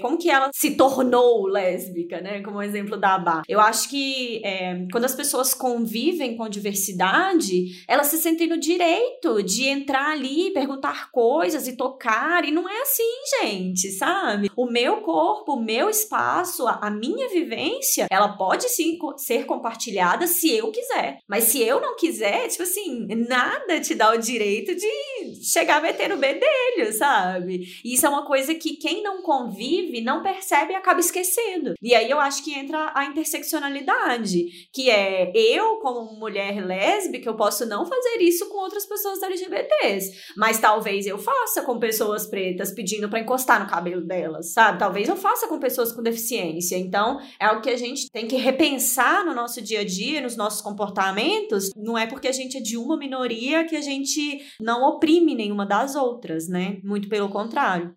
como 0.00 0.18
que 0.18 0.28
ela 0.28 0.50
se 0.52 0.72
tornou 0.72 1.46
lésbica, 1.46 2.20
né? 2.20 2.42
Como 2.42 2.60
exemplo 2.60 2.96
da 2.96 3.14
Abá. 3.14 3.42
Eu 3.48 3.60
acho 3.60 3.88
que 3.88 4.42
é, 4.44 4.86
quando 4.90 5.04
as 5.04 5.14
pessoas 5.14 5.54
convivem 5.54 6.36
com 6.40 6.48
diversidade, 6.48 7.84
elas 7.86 8.06
se 8.06 8.16
sentem 8.16 8.46
no 8.46 8.56
direito 8.56 9.42
de 9.42 9.66
entrar 9.66 10.12
ali, 10.12 10.50
perguntar 10.54 11.10
coisas 11.10 11.68
e 11.68 11.76
tocar. 11.76 12.46
E 12.46 12.50
não 12.50 12.66
é 12.66 12.80
assim, 12.80 13.02
gente, 13.42 13.90
sabe? 13.90 14.50
O 14.56 14.64
meu 14.64 15.02
corpo, 15.02 15.52
o 15.52 15.62
meu 15.62 15.90
espaço, 15.90 16.66
a, 16.66 16.78
a 16.80 16.90
minha 16.90 17.28
vivência, 17.28 18.06
ela 18.10 18.38
pode 18.38 18.70
sim 18.70 18.98
ser 19.18 19.44
compartilhada 19.44 20.26
se 20.26 20.50
eu 20.50 20.72
quiser. 20.72 21.18
Mas 21.28 21.44
se 21.44 21.60
eu 21.60 21.78
não 21.78 21.94
quiser, 21.94 22.48
tipo 22.48 22.62
assim, 22.62 23.06
nada 23.28 23.78
te 23.78 23.94
dá 23.94 24.10
o 24.14 24.18
direito 24.18 24.74
de 24.74 25.44
chegar 25.44 25.82
metendo 25.82 26.14
o 26.14 26.18
bedelho, 26.18 26.90
sabe? 26.96 27.68
E 27.84 27.92
isso 27.92 28.06
é 28.06 28.08
uma 28.08 28.24
coisa 28.24 28.54
que 28.54 28.76
quem 28.76 29.02
não 29.02 29.20
convive 29.20 30.00
não 30.00 30.22
percebe 30.22 30.72
e 30.72 30.76
acaba 30.76 31.00
esquecendo. 31.00 31.74
E 31.82 31.94
aí 31.94 32.10
eu 32.10 32.18
acho 32.18 32.42
que 32.42 32.54
entra 32.54 32.92
a 32.94 33.04
interseccionalidade, 33.04 34.70
que 34.72 34.88
é 34.88 35.30
eu, 35.34 35.76
como 35.80 36.14
mulher 36.14 36.29
lésbica, 36.30 37.28
eu 37.28 37.36
posso 37.36 37.66
não 37.66 37.84
fazer 37.84 38.18
isso 38.20 38.48
com 38.48 38.58
outras 38.58 38.86
pessoas 38.86 39.22
LGBTs, 39.22 40.32
mas 40.36 40.58
talvez 40.58 41.06
eu 41.06 41.18
faça 41.18 41.62
com 41.62 41.78
pessoas 41.78 42.26
pretas 42.26 42.72
pedindo 42.72 43.08
para 43.08 43.20
encostar 43.20 43.60
no 43.62 43.68
cabelo 43.68 44.00
delas, 44.00 44.52
sabe? 44.52 44.78
Talvez 44.78 45.08
eu 45.08 45.16
faça 45.16 45.48
com 45.48 45.58
pessoas 45.58 45.92
com 45.92 46.02
deficiência. 46.02 46.76
Então, 46.76 47.20
é 47.38 47.46
algo 47.46 47.62
que 47.62 47.70
a 47.70 47.76
gente 47.76 48.10
tem 48.10 48.26
que 48.26 48.36
repensar 48.36 49.24
no 49.24 49.34
nosso 49.34 49.60
dia 49.60 49.80
a 49.80 49.84
dia, 49.84 50.20
nos 50.20 50.36
nossos 50.36 50.60
comportamentos. 50.60 51.70
Não 51.76 51.96
é 51.96 52.06
porque 52.06 52.28
a 52.28 52.32
gente 52.32 52.56
é 52.56 52.60
de 52.60 52.76
uma 52.76 52.96
minoria 52.96 53.64
que 53.64 53.76
a 53.76 53.80
gente 53.80 54.40
não 54.60 54.82
oprime 54.88 55.34
nenhuma 55.34 55.66
das 55.66 55.94
outras, 55.94 56.48
né? 56.48 56.78
Muito 56.82 57.08
pelo 57.08 57.28
contrário. 57.28 57.94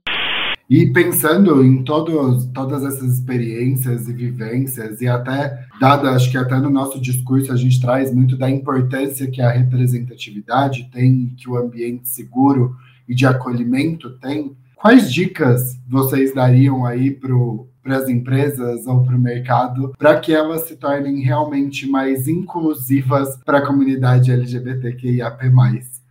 E 0.69 0.87
pensando 0.87 1.63
em 1.63 1.83
todos, 1.83 2.45
todas 2.47 2.83
essas 2.83 3.13
experiências 3.13 4.07
e 4.07 4.13
vivências, 4.13 5.01
e 5.01 5.07
até, 5.07 5.67
dada, 5.79 6.11
acho 6.11 6.31
que 6.31 6.37
até 6.37 6.57
no 6.57 6.69
nosso 6.69 6.99
discurso 6.99 7.51
a 7.51 7.55
gente 7.55 7.81
traz 7.81 8.13
muito 8.13 8.37
da 8.37 8.49
importância 8.49 9.29
que 9.29 9.41
a 9.41 9.51
representatividade 9.51 10.89
tem, 10.91 11.33
que 11.37 11.49
o 11.49 11.57
ambiente 11.57 12.07
seguro 12.07 12.75
e 13.07 13.13
de 13.13 13.25
acolhimento 13.25 14.17
tem, 14.19 14.55
quais 14.75 15.11
dicas 15.11 15.77
vocês 15.87 16.33
dariam 16.33 16.85
aí 16.85 17.11
para 17.11 17.97
as 17.97 18.07
empresas 18.07 18.87
ou 18.87 19.03
para 19.03 19.15
o 19.15 19.19
mercado 19.19 19.93
para 19.97 20.19
que 20.19 20.33
elas 20.33 20.67
se 20.67 20.77
tornem 20.77 21.21
realmente 21.21 21.87
mais 21.87 22.27
inclusivas 22.27 23.37
para 23.45 23.59
a 23.59 23.65
comunidade 23.65 24.31
LGBTQIAP+. 24.31 25.51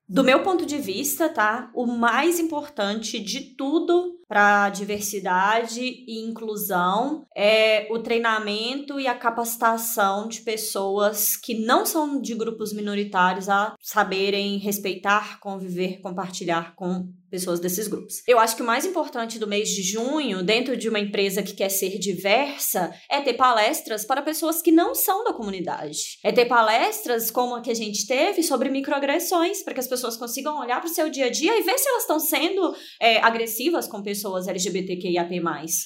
Do 0.09 0.23
meu 0.23 0.41
ponto 0.41 0.67
de 0.67 0.77
vista, 0.77 1.29
tá? 1.31 1.71
O 1.75 1.87
mais 1.87 2.39
importante 2.39 3.19
de 3.19 3.41
tudo 3.41 4.21
para 4.33 4.71
diversidade 4.71 5.83
e 5.83 6.27
inclusão 6.27 7.27
é 7.37 7.87
o 7.91 7.99
treinamento 7.99 8.99
e 8.99 9.07
a 9.07 9.15
capacitação 9.15 10.27
de 10.27 10.41
pessoas 10.41 11.37
que 11.37 11.53
não 11.53 11.85
são 11.85 12.19
de 12.19 12.35
grupos 12.35 12.73
minoritários 12.73 13.51
a 13.51 13.75
saberem 13.79 14.57
respeitar, 14.57 15.39
conviver, 15.39 16.01
compartilhar 16.01 16.75
com 16.75 17.13
pessoas 17.33 17.59
desses 17.59 17.89
grupos. 17.89 18.23
Eu 18.29 18.39
acho 18.39 18.55
que 18.55 18.63
o 18.63 18.67
mais 18.67 18.85
importante 18.85 19.39
do 19.39 19.47
mês 19.47 19.71
de 19.71 19.83
junho, 19.83 20.43
dentro 20.43 20.77
de 20.77 20.87
uma 20.87 21.01
empresa 21.01 21.43
que 21.43 21.55
quer 21.55 21.71
ser 21.71 21.99
diversa, 21.99 22.95
é 23.09 23.23
ter 23.23 23.33
palestras 23.33 24.05
para 24.05 24.21
pessoas 24.21 24.61
que 24.61 24.71
não 24.71 24.95
são 24.95 25.25
da 25.25 25.33
comunidade. 25.33 26.19
É 26.23 26.31
ter 26.31 26.45
palestras 26.45 27.31
como 27.31 27.55
a 27.55 27.63
que 27.63 27.71
a 27.71 27.75
gente 27.75 28.07
teve 28.07 28.43
sobre 28.43 28.69
microagressões, 28.69 29.63
para 29.63 29.73
que 29.73 29.81
as 29.81 29.89
pessoas 29.89 30.19
consigam 30.19 30.61
olhar 30.61 30.79
para 30.79 30.91
o 30.91 30.93
seu 30.93 31.09
dia 31.09 31.27
a 31.27 31.31
dia 31.31 31.59
e 31.59 31.63
ver 31.63 31.79
se 31.79 31.89
elas 31.89 32.03
estão 32.03 32.21
sendo 32.21 32.75
é, 33.01 33.17
agressivas 33.21 33.89
com 33.89 34.03
pessoas 34.03 34.47
LGBTQIAP+. 34.47 35.33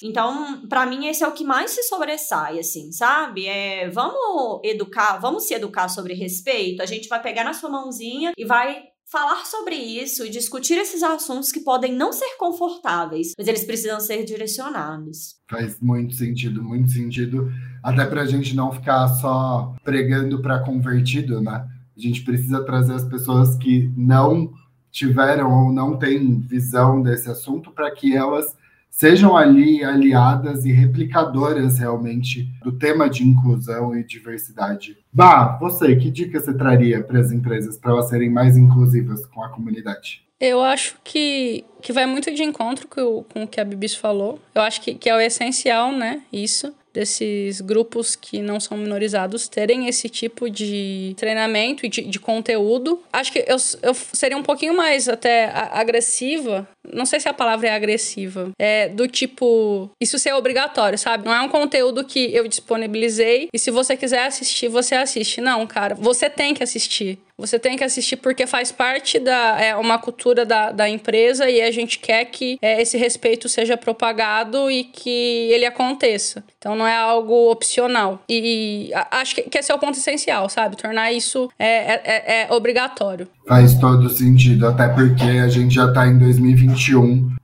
Então, 0.03 0.67
para 0.69 0.85
mim, 0.85 1.07
esse 1.07 1.23
é 1.23 1.29
o 1.29 1.33
que 1.33 1.45
mais 1.45 1.71
se 1.71 1.85
sobressai, 1.85 2.59
assim, 2.59 2.91
sabe? 2.91 3.47
É, 3.47 3.89
vamos 3.89 4.61
educar, 4.65 5.19
vamos 5.19 5.47
se 5.47 5.55
educar 5.55 5.89
sobre 5.89 6.13
respeito, 6.15 6.83
a 6.83 6.87
gente 6.87 7.09
vai 7.09 7.23
pegar 7.23 7.45
na 7.45 7.53
sua 7.53 7.71
mãozinha 7.71 8.33
e 8.37 8.45
vai 8.45 8.96
falar 9.11 9.47
sobre 9.47 9.77
isso 9.77 10.25
e 10.25 10.31
discutir 10.31 10.75
esses 10.75 11.03
assuntos 11.03 11.53
que 11.53 11.61
podem 11.61 11.95
não 11.95 12.13
ser 12.13 12.37
confortáveis, 12.39 13.33
mas 13.39 13.47
eles 13.47 13.65
precisam 13.65 14.01
ser 14.01 14.25
direcionados. 14.25 15.37
Faz 15.49 15.81
muito 15.81 16.15
sentido, 16.15 16.63
muito 16.63 16.91
sentido, 16.91 17.51
até 17.83 18.05
para 18.05 18.23
a 18.23 18.27
gente 18.27 18.55
não 18.55 18.73
ficar 18.73 19.09
só 19.09 19.75
pregando 19.85 20.43
para 20.43 20.65
convertido, 20.65 21.41
né? 21.41 21.67
A 21.97 22.01
gente 22.01 22.23
precisa 22.25 22.65
trazer 22.65 22.95
as 22.95 23.05
pessoas 23.05 23.57
que 23.57 23.91
não 23.97 24.53
tiveram 24.91 25.53
ou 25.53 25.73
não 25.73 25.99
têm 25.99 26.41
visão 26.41 27.01
desse 27.01 27.31
assunto 27.31 27.71
para 27.71 27.91
que 27.91 28.15
elas 28.15 28.55
sejam 28.97 29.37
ali 29.37 29.85
aliadas 29.85 30.65
e 30.65 30.73
replicadoras 30.73 31.79
realmente 31.79 32.51
do 32.63 32.73
tema 32.73 33.11
de 33.11 33.23
inclusão 33.23 33.95
e 33.95 34.03
diversidade. 34.03 34.97
Bah, 35.13 35.59
você, 35.61 35.95
que 35.97 36.11
dica 36.11 36.41
você 36.41 36.57
traria 36.57 37.05
para 37.05 37.21
as 37.21 37.31
empresas 37.31 37.77
para 37.77 37.93
elas 37.93 38.09
serem 38.09 38.31
mais 38.31 38.57
inclusivas 38.57 39.27
com 39.27 39.43
a 39.43 39.51
comunidade? 39.51 40.25
Eu 40.41 40.63
acho 40.63 40.97
que, 41.05 41.65
que 41.83 41.93
vai 41.93 42.07
muito 42.07 42.33
de 42.35 42.43
encontro 42.43 42.89
com, 42.89 43.23
com 43.25 43.43
o 43.45 43.49
que 43.49 43.61
a 43.61 43.65
Bibis 43.65 43.95
falou. 43.95 44.41
Eu 44.55 44.63
acho 44.63 44.81
que, 44.81 44.95
que 44.95 45.11
é 45.11 45.15
o 45.15 45.21
essencial, 45.21 45.93
né? 45.93 46.23
Isso 46.33 46.75
desses 46.97 47.61
grupos 47.61 48.17
que 48.17 48.41
não 48.41 48.59
são 48.59 48.75
minorizados 48.79 49.49
terem 49.49 49.87
esse 49.87 50.09
tipo 50.09 50.49
de 50.49 51.13
treinamento 51.19 51.85
e 51.85 51.91
de, 51.91 52.01
de 52.01 52.19
conteúdo. 52.19 53.03
Acho 53.13 53.33
que 53.33 53.41
eu, 53.41 53.59
eu 53.83 53.93
seria 53.95 54.39
um 54.39 54.43
pouquinho 54.43 54.75
mais 54.75 55.07
até 55.07 55.51
agressiva. 55.73 56.67
Não 56.93 57.07
sei 57.07 57.21
se 57.21 57.29
a 57.29 57.35
palavra 57.35 57.69
é 57.69 57.73
agressiva. 57.73 58.51
É 58.59 58.89
do 58.89 59.07
tipo, 59.09 59.91
isso 60.01 60.19
ser 60.19 60.33
obrigatório, 60.35 60.99
sabe? 60.99 61.25
Não 61.25 61.35
é 61.35 61.41
um 61.41 61.49
conteúdo 61.49 62.05
que 62.05 62.35
eu 62.35 62.47
disponibilizei 62.49 63.49
e 63.53 63.59
se 63.59 63.71
você 63.71 63.97
quiser 63.97 64.27
assistir, 64.27 64.69
você 64.69 64.95
assiste. 64.95 65.41
Não, 65.41 65.67
cara, 65.67 65.95
você 65.95 66.29
tem 66.29 66.55
que 66.55 66.63
assistir. 66.63 67.19
Você 67.39 67.59
tem 67.59 67.77
que 67.77 67.85
assistir 67.85 68.17
porque 68.17 68.47
faz 68.47 68.73
parte 68.73 69.19
da 69.19 69.61
é, 69.61 69.77
uma 69.77 69.99
cultura 69.99 70.47
da, 70.47 70.73
da 70.73 70.89
empresa 70.89 71.51
e 71.51 71.61
a 71.61 71.71
gente 71.71 71.99
quer 71.99 72.25
que 72.25 72.59
é, 72.63 72.81
esse 72.81 72.97
respeito 72.97 73.47
seja 73.47 73.77
propagado 73.77 74.71
e 74.71 74.85
que 74.85 75.51
ele 75.53 75.67
aconteça. 75.67 76.43
Então 76.59 76.75
não 76.75 76.87
é 76.87 76.97
algo 76.97 77.51
opcional. 77.51 78.23
E, 78.27 78.89
e 78.89 78.95
acho 79.11 79.35
que, 79.35 79.43
que 79.43 79.59
esse 79.59 79.71
é 79.71 79.75
o 79.75 79.79
ponto 79.79 79.99
essencial, 79.99 80.49
sabe? 80.49 80.77
Tornar 80.77 81.13
isso 81.13 81.51
é, 81.59 81.67
é, 81.67 82.03
é, 82.05 82.43
é 82.43 82.53
obrigatório. 82.53 83.29
Faz 83.47 83.75
todo 83.79 84.09
sentido, 84.09 84.67
até 84.67 84.89
porque 84.89 85.23
a 85.23 85.49
gente 85.49 85.75
já 85.75 85.87
está 85.87 86.07
em 86.07 86.19
2021, 86.19 86.76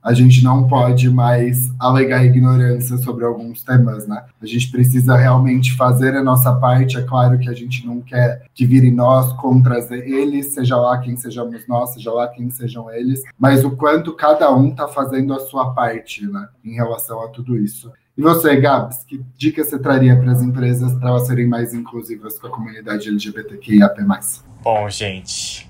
a 0.01 0.13
gente 0.13 0.43
não 0.43 0.67
pode 0.67 1.09
mais 1.09 1.71
alegar 1.79 2.25
ignorância 2.25 2.97
sobre 2.97 3.25
alguns 3.25 3.63
temas, 3.63 4.07
né? 4.07 4.23
A 4.41 4.45
gente 4.45 4.69
precisa 4.69 5.15
realmente 5.15 5.75
fazer 5.75 6.15
a 6.15 6.23
nossa 6.23 6.53
parte. 6.53 6.97
É 6.97 7.01
claro 7.01 7.39
que 7.39 7.49
a 7.49 7.53
gente 7.53 7.85
não 7.85 8.01
quer 8.01 8.43
que 8.53 8.65
vire 8.65 8.91
nós 8.91 9.33
contra 9.33 9.79
eles, 9.91 10.53
seja 10.53 10.77
lá 10.77 10.97
quem 10.97 11.15
sejamos 11.15 11.67
nós, 11.67 11.93
seja 11.93 12.11
lá 12.11 12.27
quem 12.27 12.49
sejam 12.49 12.91
eles, 12.91 13.21
mas 13.37 13.63
o 13.63 13.71
quanto 13.71 14.13
cada 14.13 14.53
um 14.53 14.69
está 14.69 14.87
fazendo 14.87 15.33
a 15.33 15.39
sua 15.39 15.73
parte, 15.73 16.25
né? 16.25 16.47
Em 16.63 16.73
relação 16.73 17.23
a 17.23 17.29
tudo 17.29 17.57
isso. 17.57 17.91
E 18.15 18.21
você, 18.21 18.55
Gabs, 18.57 19.03
que 19.03 19.23
dica 19.35 19.63
você 19.63 19.79
traria 19.79 20.15
para 20.15 20.31
as 20.31 20.41
empresas 20.41 20.93
para 20.93 21.09
elas 21.09 21.25
serem 21.25 21.47
mais 21.47 21.73
inclusivas 21.73 22.37
com 22.37 22.45
a 22.45 22.49
comunidade 22.51 23.09
LGBTQIAP+. 23.09 24.01
Bom, 24.61 24.87
gente, 24.87 25.67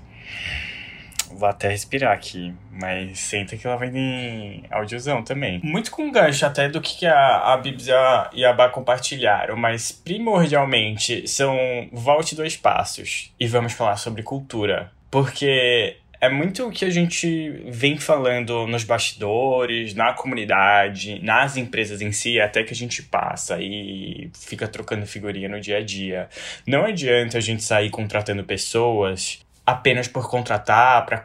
Vou 1.34 1.48
até 1.48 1.68
respirar 1.68 2.12
aqui, 2.12 2.54
mas 2.70 3.18
senta 3.18 3.56
que 3.56 3.66
ela 3.66 3.76
vai 3.76 3.88
em 3.88 4.64
audiozão 4.70 5.22
também. 5.22 5.60
Muito 5.62 5.90
com 5.90 6.10
gancho 6.10 6.46
até 6.46 6.68
do 6.68 6.80
que 6.80 7.06
a, 7.06 7.52
a 7.52 7.56
Bibs 7.56 7.86
e 7.86 7.92
a, 7.92 8.30
e 8.32 8.44
a 8.44 8.52
Bá 8.52 8.68
compartilharam, 8.68 9.56
mas 9.56 9.90
primordialmente 9.92 11.26
são 11.26 11.56
volte 11.92 12.34
dois 12.34 12.56
passos 12.56 13.32
e 13.38 13.46
vamos 13.46 13.72
falar 13.72 13.96
sobre 13.96 14.22
cultura. 14.22 14.92
Porque 15.10 15.96
é 16.24 16.28
muito 16.30 16.66
o 16.66 16.70
que 16.70 16.86
a 16.86 16.90
gente 16.90 17.50
vem 17.66 17.98
falando 17.98 18.66
nos 18.66 18.82
bastidores, 18.82 19.94
na 19.94 20.14
comunidade, 20.14 21.20
nas 21.22 21.58
empresas 21.58 22.00
em 22.00 22.12
si, 22.12 22.40
até 22.40 22.64
que 22.64 22.72
a 22.72 22.76
gente 22.76 23.02
passa 23.02 23.58
e 23.60 24.30
fica 24.32 24.66
trocando 24.66 25.06
figurinha 25.06 25.50
no 25.50 25.60
dia 25.60 25.76
a 25.76 25.82
dia. 25.82 26.28
Não 26.66 26.86
adianta 26.86 27.36
a 27.36 27.40
gente 27.42 27.62
sair 27.62 27.90
contratando 27.90 28.42
pessoas 28.42 29.43
apenas 29.66 30.08
por 30.08 30.28
contratar, 30.28 31.04
para 31.06 31.22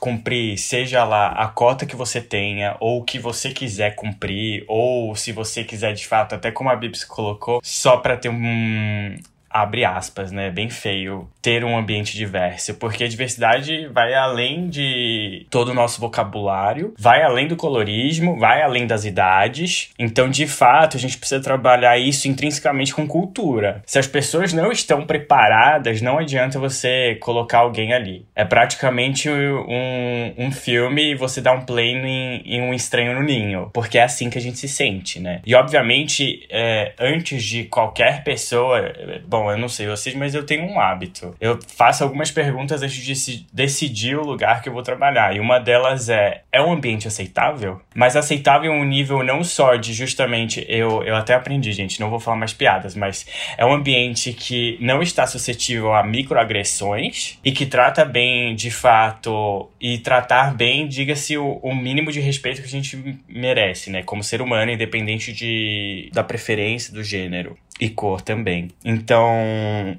cumprir, 0.00 0.56
seja 0.56 1.04
lá 1.04 1.28
a 1.28 1.48
cota 1.48 1.84
que 1.84 1.94
você 1.94 2.20
tenha, 2.20 2.76
ou 2.80 3.04
que 3.04 3.18
você 3.18 3.50
quiser 3.50 3.94
cumprir, 3.94 4.64
ou 4.66 5.14
se 5.14 5.30
você 5.32 5.62
quiser 5.62 5.92
de 5.92 6.06
fato, 6.06 6.34
até 6.34 6.50
como 6.50 6.70
a 6.70 6.76
Bibs 6.76 7.04
colocou, 7.04 7.60
só 7.62 7.98
para 7.98 8.16
ter 8.16 8.30
um, 8.30 9.16
abre 9.50 9.84
aspas, 9.84 10.30
né, 10.30 10.50
bem 10.50 10.70
feio, 10.70 11.28
ter 11.42 11.64
um 11.64 11.76
ambiente 11.76 12.16
diverso, 12.16 12.74
porque 12.74 13.04
a 13.04 13.08
diversidade 13.08 13.88
vai 13.88 14.14
além 14.14 14.68
de 14.68 15.46
todo 15.50 15.70
o 15.70 15.74
nosso 15.74 16.00
vocabulário, 16.00 16.94
vai 16.98 17.22
além 17.22 17.48
do 17.48 17.56
colorismo, 17.56 18.38
vai 18.38 18.62
além 18.62 18.86
das 18.86 19.04
idades. 19.04 19.90
Então, 19.98 20.30
de 20.30 20.46
fato, 20.46 20.96
a 20.96 21.00
gente 21.00 21.18
precisa 21.18 21.42
trabalhar 21.42 21.98
isso 21.98 22.28
intrinsecamente 22.28 22.94
com 22.94 23.06
cultura. 23.06 23.82
Se 23.84 23.98
as 23.98 24.06
pessoas 24.06 24.52
não 24.52 24.70
estão 24.70 25.04
preparadas, 25.04 26.00
não 26.00 26.18
adianta 26.18 26.58
você 26.58 27.16
colocar 27.20 27.58
alguém 27.58 27.92
ali. 27.92 28.24
É 28.34 28.44
praticamente 28.44 29.28
um, 29.28 30.34
um 30.38 30.52
filme 30.52 31.12
e 31.12 31.14
você 31.14 31.40
dá 31.40 31.52
um 31.52 31.62
play 31.62 31.92
em, 31.92 32.42
em, 32.44 32.60
um 32.60 32.72
estranho 32.72 33.14
no 33.14 33.22
ninho, 33.22 33.70
porque 33.72 33.98
é 33.98 34.04
assim 34.04 34.30
que 34.30 34.38
a 34.38 34.40
gente 34.40 34.58
se 34.58 34.68
sente, 34.68 35.18
né? 35.18 35.40
E, 35.44 35.54
obviamente, 35.54 36.46
é, 36.50 36.92
antes 36.98 37.42
de 37.42 37.64
qualquer 37.64 38.22
pessoa, 38.22 38.92
bom, 39.26 39.40
Bom, 39.40 39.50
eu 39.50 39.56
não 39.56 39.70
sei 39.70 39.86
vocês, 39.86 40.14
mas 40.14 40.34
eu 40.34 40.44
tenho 40.44 40.66
um 40.66 40.78
hábito. 40.78 41.29
Eu 41.40 41.58
faço 41.76 42.02
algumas 42.02 42.30
perguntas 42.30 42.82
antes 42.82 42.96
de 42.96 43.46
decidir 43.52 44.16
o 44.16 44.24
lugar 44.24 44.62
que 44.62 44.68
eu 44.68 44.72
vou 44.72 44.82
trabalhar. 44.82 45.34
E 45.34 45.40
uma 45.40 45.58
delas 45.58 46.08
é: 46.08 46.42
é 46.52 46.60
um 46.62 46.72
ambiente 46.72 47.08
aceitável? 47.08 47.80
Mas 47.94 48.16
aceitável 48.16 48.72
um 48.72 48.84
nível 48.84 49.22
não 49.22 49.42
só 49.44 49.76
de 49.76 49.92
justamente. 49.92 50.64
Eu, 50.68 51.02
eu 51.02 51.16
até 51.16 51.34
aprendi, 51.34 51.72
gente, 51.72 52.00
não 52.00 52.10
vou 52.10 52.20
falar 52.20 52.36
mais 52.36 52.52
piadas, 52.52 52.94
mas 52.94 53.26
é 53.56 53.64
um 53.64 53.72
ambiente 53.72 54.32
que 54.32 54.78
não 54.80 55.02
está 55.02 55.26
suscetível 55.26 55.92
a 55.94 56.02
microagressões 56.02 57.38
e 57.44 57.52
que 57.52 57.66
trata 57.66 58.04
bem 58.04 58.54
de 58.54 58.70
fato. 58.70 59.70
E 59.80 59.98
tratar 59.98 60.54
bem, 60.54 60.86
diga-se, 60.86 61.36
o, 61.36 61.58
o 61.62 61.74
mínimo 61.74 62.12
de 62.12 62.20
respeito 62.20 62.60
que 62.60 62.66
a 62.66 62.70
gente 62.70 63.18
merece, 63.28 63.90
né? 63.90 64.02
Como 64.02 64.22
ser 64.22 64.42
humano, 64.42 64.70
independente 64.70 65.32
de, 65.32 66.10
da 66.12 66.22
preferência 66.22 66.92
do 66.92 67.02
gênero 67.02 67.56
e 67.80 67.88
cor 67.88 68.20
também. 68.20 68.68
Então, 68.84 69.30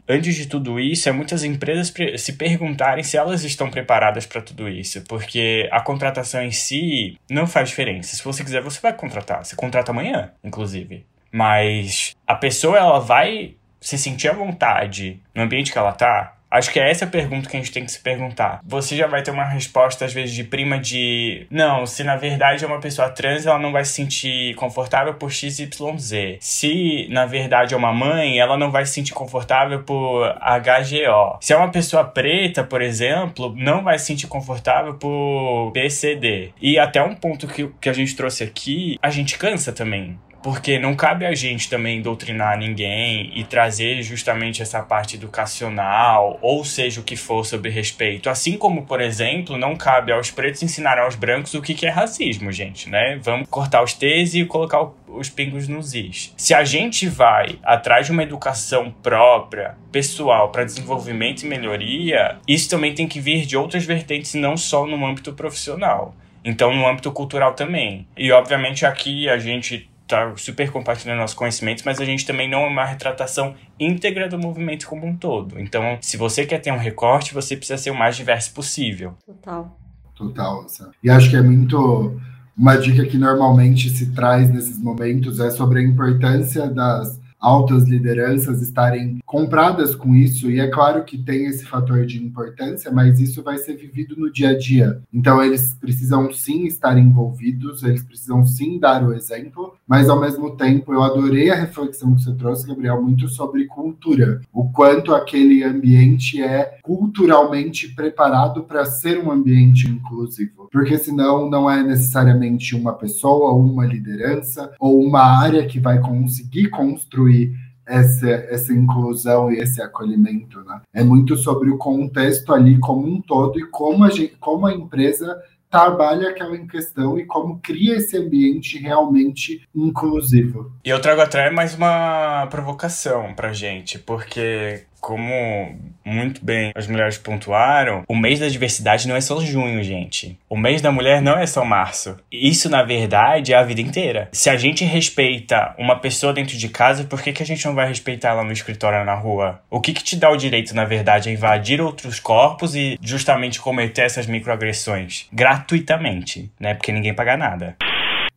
antes 0.07 0.35
de 0.35 0.45
tudo 0.45 0.79
isso, 0.79 1.09
é 1.09 1.11
muitas 1.11 1.43
empresas 1.43 1.91
se 2.17 2.33
perguntarem 2.33 3.03
se 3.03 3.17
elas 3.17 3.43
estão 3.43 3.69
preparadas 3.69 4.25
para 4.25 4.41
tudo 4.41 4.69
isso, 4.69 5.01
porque 5.07 5.67
a 5.71 5.81
contratação 5.81 6.43
em 6.43 6.51
si 6.51 7.17
não 7.29 7.47
faz 7.47 7.69
diferença. 7.69 8.15
Se 8.15 8.23
você 8.23 8.43
quiser, 8.43 8.61
você 8.61 8.79
vai 8.79 8.93
contratar. 8.93 9.43
Você 9.43 9.55
contrata 9.55 9.91
amanhã, 9.91 10.31
inclusive. 10.43 11.05
Mas 11.31 12.15
a 12.27 12.35
pessoa 12.35 12.77
ela 12.77 12.99
vai 12.99 13.55
se 13.79 13.97
sentir 13.97 14.29
à 14.29 14.33
vontade 14.33 15.19
no 15.33 15.41
ambiente 15.41 15.71
que 15.71 15.77
ela 15.77 15.91
tá, 15.91 16.37
Acho 16.51 16.69
que 16.69 16.79
é 16.79 16.91
essa 16.91 17.05
a 17.05 17.07
pergunta 17.07 17.49
que 17.49 17.55
a 17.55 17.59
gente 17.59 17.71
tem 17.71 17.85
que 17.85 17.91
se 17.91 17.99
perguntar. 17.99 18.59
Você 18.65 18.97
já 18.97 19.07
vai 19.07 19.23
ter 19.23 19.31
uma 19.31 19.45
resposta, 19.45 20.03
às 20.03 20.13
vezes, 20.13 20.35
de 20.35 20.43
prima 20.43 20.77
de. 20.77 21.47
Não, 21.49 21.85
se 21.85 22.03
na 22.03 22.17
verdade 22.17 22.65
é 22.65 22.67
uma 22.67 22.81
pessoa 22.81 23.09
trans, 23.09 23.45
ela 23.45 23.57
não 23.57 23.71
vai 23.71 23.85
se 23.85 23.93
sentir 23.93 24.53
confortável 24.55 25.13
por 25.13 25.31
XYZ. 25.31 26.37
Se 26.41 27.07
na 27.09 27.25
verdade 27.25 27.73
é 27.73 27.77
uma 27.77 27.93
mãe, 27.93 28.37
ela 28.37 28.57
não 28.57 28.69
vai 28.69 28.85
se 28.85 28.93
sentir 28.93 29.13
confortável 29.13 29.83
por 29.83 30.27
HGO. 30.33 31.37
Se 31.39 31.53
é 31.53 31.57
uma 31.57 31.71
pessoa 31.71 32.03
preta, 32.03 32.63
por 32.63 32.81
exemplo, 32.81 33.53
não 33.55 33.81
vai 33.81 33.97
se 33.97 34.07
sentir 34.07 34.27
confortável 34.27 34.95
por 34.95 35.71
PCD. 35.71 36.51
E 36.61 36.77
até 36.77 37.01
um 37.01 37.15
ponto 37.15 37.47
que, 37.47 37.69
que 37.79 37.87
a 37.87 37.93
gente 37.93 38.13
trouxe 38.15 38.43
aqui, 38.43 38.97
a 39.01 39.09
gente 39.09 39.37
cansa 39.37 39.71
também 39.71 40.19
porque 40.41 40.79
não 40.79 40.95
cabe 40.95 41.25
a 41.25 41.35
gente 41.35 41.69
também 41.69 42.01
doutrinar 42.01 42.57
ninguém 42.57 43.31
e 43.35 43.43
trazer 43.43 44.01
justamente 44.01 44.61
essa 44.61 44.81
parte 44.81 45.15
educacional, 45.15 46.39
ou 46.41 46.65
seja 46.65 47.01
o 47.01 47.03
que 47.03 47.15
for 47.15 47.45
sobre 47.45 47.69
respeito. 47.69 48.29
Assim 48.29 48.57
como, 48.57 48.83
por 48.83 48.99
exemplo, 49.01 49.57
não 49.57 49.75
cabe 49.75 50.11
aos 50.11 50.31
pretos 50.31 50.63
ensinar 50.63 50.97
aos 50.97 51.15
brancos 51.15 51.53
o 51.53 51.61
que 51.61 51.85
é 51.85 51.89
racismo, 51.89 52.51
gente, 52.51 52.89
né? 52.89 53.19
Vamos 53.21 53.47
cortar 53.49 53.83
os 53.83 53.93
T's 53.93 54.33
e 54.33 54.45
colocar 54.45 54.89
os 55.07 55.29
pingos 55.29 55.67
nos 55.67 55.93
is. 55.93 56.33
Se 56.37 56.53
a 56.53 56.63
gente 56.63 57.07
vai 57.07 57.59
atrás 57.63 58.05
de 58.05 58.11
uma 58.11 58.23
educação 58.23 58.91
própria, 59.03 59.75
pessoal, 59.91 60.49
para 60.49 60.63
desenvolvimento 60.63 61.43
e 61.43 61.47
melhoria, 61.47 62.37
isso 62.47 62.69
também 62.69 62.93
tem 62.93 63.07
que 63.07 63.19
vir 63.19 63.45
de 63.45 63.57
outras 63.57 63.85
vertentes, 63.85 64.33
não 64.33 64.57
só 64.57 64.85
no 64.85 65.05
âmbito 65.05 65.33
profissional. 65.33 66.15
Então, 66.43 66.73
no 66.73 66.87
âmbito 66.87 67.11
cultural 67.11 67.53
também. 67.53 68.07
E, 68.17 68.31
obviamente, 68.31 68.83
aqui 68.83 69.29
a 69.29 69.37
gente 69.37 69.90
tá 70.11 70.33
super 70.37 70.71
compartilhando 70.71 71.19
nossos 71.19 71.35
conhecimentos, 71.35 71.83
mas 71.83 71.99
a 71.99 72.05
gente 72.05 72.25
também 72.25 72.49
não 72.49 72.63
é 72.63 72.67
uma 72.67 72.85
retratação 72.85 73.55
íntegra 73.79 74.29
do 74.29 74.37
movimento 74.37 74.87
como 74.87 75.07
um 75.07 75.15
todo. 75.15 75.59
Então, 75.59 75.97
se 76.01 76.17
você 76.17 76.45
quer 76.45 76.59
ter 76.59 76.71
um 76.71 76.77
recorte, 76.77 77.33
você 77.33 77.55
precisa 77.57 77.77
ser 77.77 77.91
o 77.91 77.95
mais 77.95 78.15
diverso 78.15 78.53
possível. 78.53 79.15
Total. 79.25 79.77
Total. 80.15 80.65
E 81.03 81.09
acho 81.09 81.29
que 81.29 81.35
é 81.35 81.41
muito. 81.41 82.19
Uma 82.55 82.75
dica 82.75 83.05
que 83.05 83.17
normalmente 83.17 83.89
se 83.89 84.11
traz 84.13 84.49
nesses 84.49 84.77
momentos 84.77 85.39
é 85.39 85.49
sobre 85.49 85.79
a 85.79 85.83
importância 85.83 86.67
das 86.67 87.20
altas 87.41 87.85
lideranças 87.85 88.61
estarem 88.61 89.17
compradas 89.25 89.95
com 89.95 90.15
isso, 90.15 90.51
e 90.51 90.59
é 90.59 90.67
claro 90.67 91.03
que 91.03 91.17
tem 91.17 91.47
esse 91.47 91.65
fator 91.65 92.05
de 92.05 92.23
importância, 92.23 92.91
mas 92.91 93.19
isso 93.19 93.41
vai 93.41 93.57
ser 93.57 93.75
vivido 93.75 94.15
no 94.15 94.31
dia 94.31 94.49
a 94.49 94.57
dia. 94.57 95.01
Então, 95.11 95.43
eles 95.43 95.73
precisam 95.73 96.31
sim 96.31 96.65
estar 96.65 96.97
envolvidos, 96.97 97.81
eles 97.81 98.03
precisam 98.03 98.45
sim 98.45 98.77
dar 98.77 99.03
o 99.03 99.13
exemplo, 99.13 99.73
mas 99.87 100.07
ao 100.07 100.21
mesmo 100.21 100.55
tempo, 100.55 100.93
eu 100.93 101.01
adorei 101.01 101.49
a 101.49 101.55
reflexão 101.55 102.13
que 102.13 102.21
você 102.21 102.33
trouxe, 102.35 102.67
Gabriel, 102.67 103.01
muito 103.01 103.27
sobre 103.27 103.65
cultura, 103.65 104.41
o 104.53 104.69
quanto 104.69 105.15
aquele 105.15 105.63
ambiente 105.63 106.41
é 106.41 106.77
culturalmente 106.83 107.87
preparado 107.95 108.63
para 108.63 108.85
ser 108.85 109.17
um 109.17 109.31
ambiente 109.31 109.89
inclusivo, 109.89 110.67
porque 110.71 110.97
senão 110.97 111.49
não 111.49 111.69
é 111.69 111.81
necessariamente 111.81 112.75
uma 112.75 112.93
pessoa, 112.93 113.53
uma 113.53 113.85
liderança, 113.85 114.71
ou 114.79 115.01
uma 115.01 115.39
área 115.39 115.65
que 115.65 115.79
vai 115.79 115.99
conseguir 115.99 116.69
construir 116.69 117.30
construir 117.31 117.53
essa, 117.87 118.29
essa 118.29 118.73
inclusão 118.73 119.51
e 119.51 119.57
esse 119.57 119.81
acolhimento, 119.81 120.61
né? 120.63 120.81
É 120.93 121.03
muito 121.03 121.35
sobre 121.35 121.69
o 121.69 121.77
contexto 121.77 122.53
ali 122.53 122.79
como 122.79 123.07
um 123.07 123.21
todo 123.21 123.59
e 123.59 123.65
como 123.65 124.03
a, 124.03 124.09
gente, 124.09 124.35
como 124.39 124.67
a 124.67 124.73
empresa 124.73 125.35
trabalha 125.69 126.29
aquela 126.29 126.55
em 126.55 126.67
questão 126.67 127.17
e 127.17 127.25
como 127.25 127.59
cria 127.59 127.95
esse 127.95 128.17
ambiente 128.17 128.77
realmente 128.77 129.67
inclusivo. 129.73 130.71
E 130.85 130.89
eu 130.89 131.01
trago 131.01 131.21
até 131.21 131.49
mais 131.49 131.75
uma 131.75 132.45
provocação 132.47 133.33
pra 133.33 133.53
gente, 133.53 133.97
porque 133.97 134.83
como 135.01 135.77
muito 136.05 136.43
bem 136.43 136.71
as 136.75 136.87
mulheres 136.87 137.17
pontuaram, 137.17 138.03
o 138.07 138.15
mês 138.15 138.39
da 138.39 138.47
diversidade 138.47 139.07
não 139.07 139.15
é 139.15 139.21
só 139.21 139.39
junho, 139.41 139.83
gente. 139.83 140.37
O 140.47 140.55
mês 140.55 140.81
da 140.81 140.91
mulher 140.91 141.21
não 141.21 141.37
é 141.37 141.45
só 141.45 141.65
março. 141.65 142.17
Isso, 142.31 142.69
na 142.69 142.83
verdade, 142.83 143.53
é 143.53 143.57
a 143.57 143.63
vida 143.63 143.81
inteira. 143.81 144.29
Se 144.31 144.49
a 144.49 144.55
gente 144.55 144.85
respeita 144.85 145.75
uma 145.77 145.99
pessoa 145.99 146.33
dentro 146.33 146.55
de 146.55 146.69
casa, 146.69 147.03
por 147.03 147.21
que, 147.21 147.33
que 147.33 147.43
a 147.43 147.45
gente 147.45 147.65
não 147.65 147.73
vai 147.73 147.87
respeitar 147.87 148.29
ela 148.29 148.43
no 148.43 148.51
escritório 148.51 149.03
na 149.03 149.15
rua? 149.15 149.61
O 149.69 149.81
que, 149.81 149.93
que 149.93 150.03
te 150.03 150.15
dá 150.15 150.29
o 150.29 150.37
direito, 150.37 150.75
na 150.75 150.85
verdade, 150.85 151.29
a 151.29 151.33
invadir 151.33 151.81
outros 151.81 152.19
corpos 152.19 152.75
e 152.75 152.97
justamente 153.01 153.59
cometer 153.59 154.03
essas 154.03 154.27
microagressões? 154.27 155.27
Gratuitamente, 155.33 156.51
né? 156.59 156.73
Porque 156.75 156.91
ninguém 156.91 157.13
paga 157.13 157.35
nada. 157.35 157.75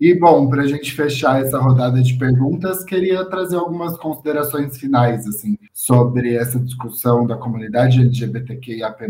E, 0.01 0.12
bom, 0.14 0.49
para 0.49 0.62
a 0.62 0.66
gente 0.66 0.92
fechar 0.92 1.40
essa 1.40 1.59
rodada 1.59 2.03
de 2.03 2.14
perguntas, 2.18 2.84
queria 2.84 3.24
trazer 3.24 3.57
algumas 3.57 3.97
considerações 3.97 4.76
finais, 4.76 5.26
assim, 5.26 5.57
sobre 5.72 6.34
essa 6.34 6.59
discussão 6.59 7.26
da 7.26 7.36
comunidade 7.36 8.01
LGBTQIAP+, 8.01 9.07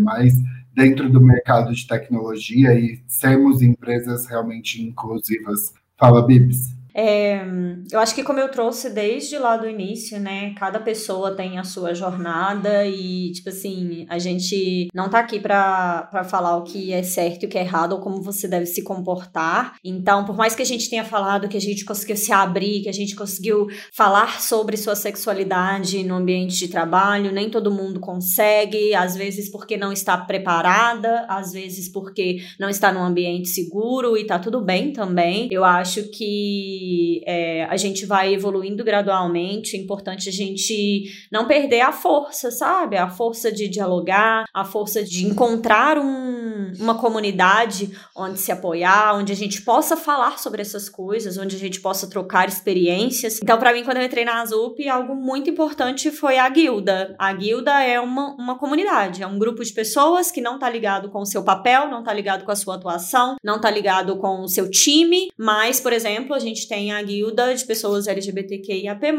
dentro 0.74 1.08
do 1.08 1.20
mercado 1.20 1.72
de 1.72 1.86
tecnologia 1.86 2.74
e 2.74 3.00
sermos 3.06 3.62
empresas 3.62 4.26
realmente 4.26 4.82
inclusivas. 4.82 5.72
Fala, 5.96 6.26
Bibs. 6.26 6.74
É, 6.94 7.44
eu 7.90 7.98
acho 7.98 8.14
que 8.14 8.22
como 8.22 8.38
eu 8.38 8.48
trouxe 8.48 8.88
desde 8.88 9.36
lá 9.36 9.56
do 9.56 9.68
início, 9.68 10.20
né? 10.20 10.54
Cada 10.54 10.78
pessoa 10.78 11.34
tem 11.34 11.58
a 11.58 11.64
sua 11.64 11.92
jornada 11.92 12.86
e, 12.86 13.32
tipo 13.32 13.48
assim, 13.48 14.06
a 14.08 14.18
gente 14.18 14.88
não 14.94 15.10
tá 15.10 15.18
aqui 15.18 15.40
pra, 15.40 16.08
pra 16.10 16.22
falar 16.22 16.56
o 16.56 16.62
que 16.62 16.92
é 16.92 17.02
certo 17.02 17.42
e 17.42 17.46
o 17.46 17.48
que 17.48 17.58
é 17.58 17.62
errado 17.62 17.92
ou 17.94 18.00
como 18.00 18.22
você 18.22 18.46
deve 18.46 18.66
se 18.66 18.82
comportar. 18.82 19.74
Então, 19.84 20.24
por 20.24 20.36
mais 20.36 20.54
que 20.54 20.62
a 20.62 20.66
gente 20.66 20.88
tenha 20.88 21.04
falado 21.04 21.48
que 21.48 21.56
a 21.56 21.60
gente 21.60 21.84
conseguiu 21.84 22.16
se 22.16 22.32
abrir, 22.32 22.82
que 22.82 22.88
a 22.88 22.92
gente 22.92 23.16
conseguiu 23.16 23.66
falar 23.92 24.40
sobre 24.40 24.76
sua 24.76 24.94
sexualidade 24.94 26.04
no 26.04 26.14
ambiente 26.14 26.56
de 26.56 26.68
trabalho, 26.68 27.32
nem 27.32 27.50
todo 27.50 27.72
mundo 27.72 27.98
consegue, 27.98 28.94
às 28.94 29.16
vezes 29.16 29.50
porque 29.50 29.76
não 29.76 29.92
está 29.92 30.16
preparada, 30.16 31.26
às 31.28 31.52
vezes 31.52 31.88
porque 31.88 32.38
não 32.60 32.68
está 32.68 32.92
num 32.92 33.02
ambiente 33.02 33.48
seguro 33.48 34.16
e 34.16 34.24
tá 34.24 34.38
tudo 34.38 34.60
bem 34.60 34.92
também. 34.92 35.48
Eu 35.50 35.64
acho 35.64 36.04
que 36.10 36.83
é, 37.26 37.64
a 37.64 37.76
gente 37.76 38.06
vai 38.06 38.32
evoluindo 38.34 38.84
gradualmente. 38.84 39.76
É 39.76 39.80
importante 39.80 40.28
a 40.28 40.32
gente 40.32 41.04
não 41.30 41.46
perder 41.46 41.80
a 41.80 41.92
força, 41.92 42.50
sabe? 42.50 42.96
A 42.96 43.08
força 43.08 43.50
de 43.52 43.68
dialogar, 43.68 44.44
a 44.52 44.64
força 44.64 45.02
de 45.02 45.26
encontrar 45.26 45.98
um, 45.98 46.72
uma 46.78 46.96
comunidade 46.96 47.90
onde 48.16 48.38
se 48.38 48.52
apoiar, 48.52 49.16
onde 49.16 49.32
a 49.32 49.36
gente 49.36 49.62
possa 49.62 49.96
falar 49.96 50.38
sobre 50.38 50.62
essas 50.62 50.88
coisas, 50.88 51.36
onde 51.38 51.56
a 51.56 51.58
gente 51.58 51.80
possa 51.80 52.08
trocar 52.08 52.48
experiências. 52.48 53.40
Então, 53.42 53.58
para 53.58 53.72
mim, 53.72 53.84
quando 53.84 53.98
eu 53.98 54.04
entrei 54.04 54.24
na 54.24 54.40
Azup, 54.40 54.88
algo 54.88 55.14
muito 55.14 55.50
importante 55.50 56.10
foi 56.10 56.38
a 56.38 56.48
guilda. 56.48 57.14
A 57.18 57.32
guilda 57.32 57.82
é 57.82 58.00
uma, 58.00 58.34
uma 58.34 58.58
comunidade, 58.58 59.22
é 59.22 59.26
um 59.26 59.38
grupo 59.38 59.64
de 59.64 59.72
pessoas 59.72 60.30
que 60.30 60.40
não 60.40 60.58
tá 60.58 60.68
ligado 60.68 61.10
com 61.10 61.20
o 61.20 61.26
seu 61.26 61.42
papel, 61.42 61.88
não 61.88 62.02
tá 62.02 62.12
ligado 62.12 62.44
com 62.44 62.50
a 62.50 62.56
sua 62.56 62.76
atuação, 62.76 63.36
não 63.42 63.60
tá 63.60 63.70
ligado 63.70 64.16
com 64.16 64.42
o 64.42 64.48
seu 64.48 64.70
time, 64.70 65.30
mas, 65.36 65.80
por 65.80 65.92
exemplo, 65.92 66.34
a 66.34 66.38
gente 66.38 66.68
tem 66.68 66.73
tem 66.74 66.90
a 66.90 67.00
guilda 67.00 67.54
de 67.54 67.64
pessoas 67.64 68.08
LGBTQIAP+, 68.08 69.14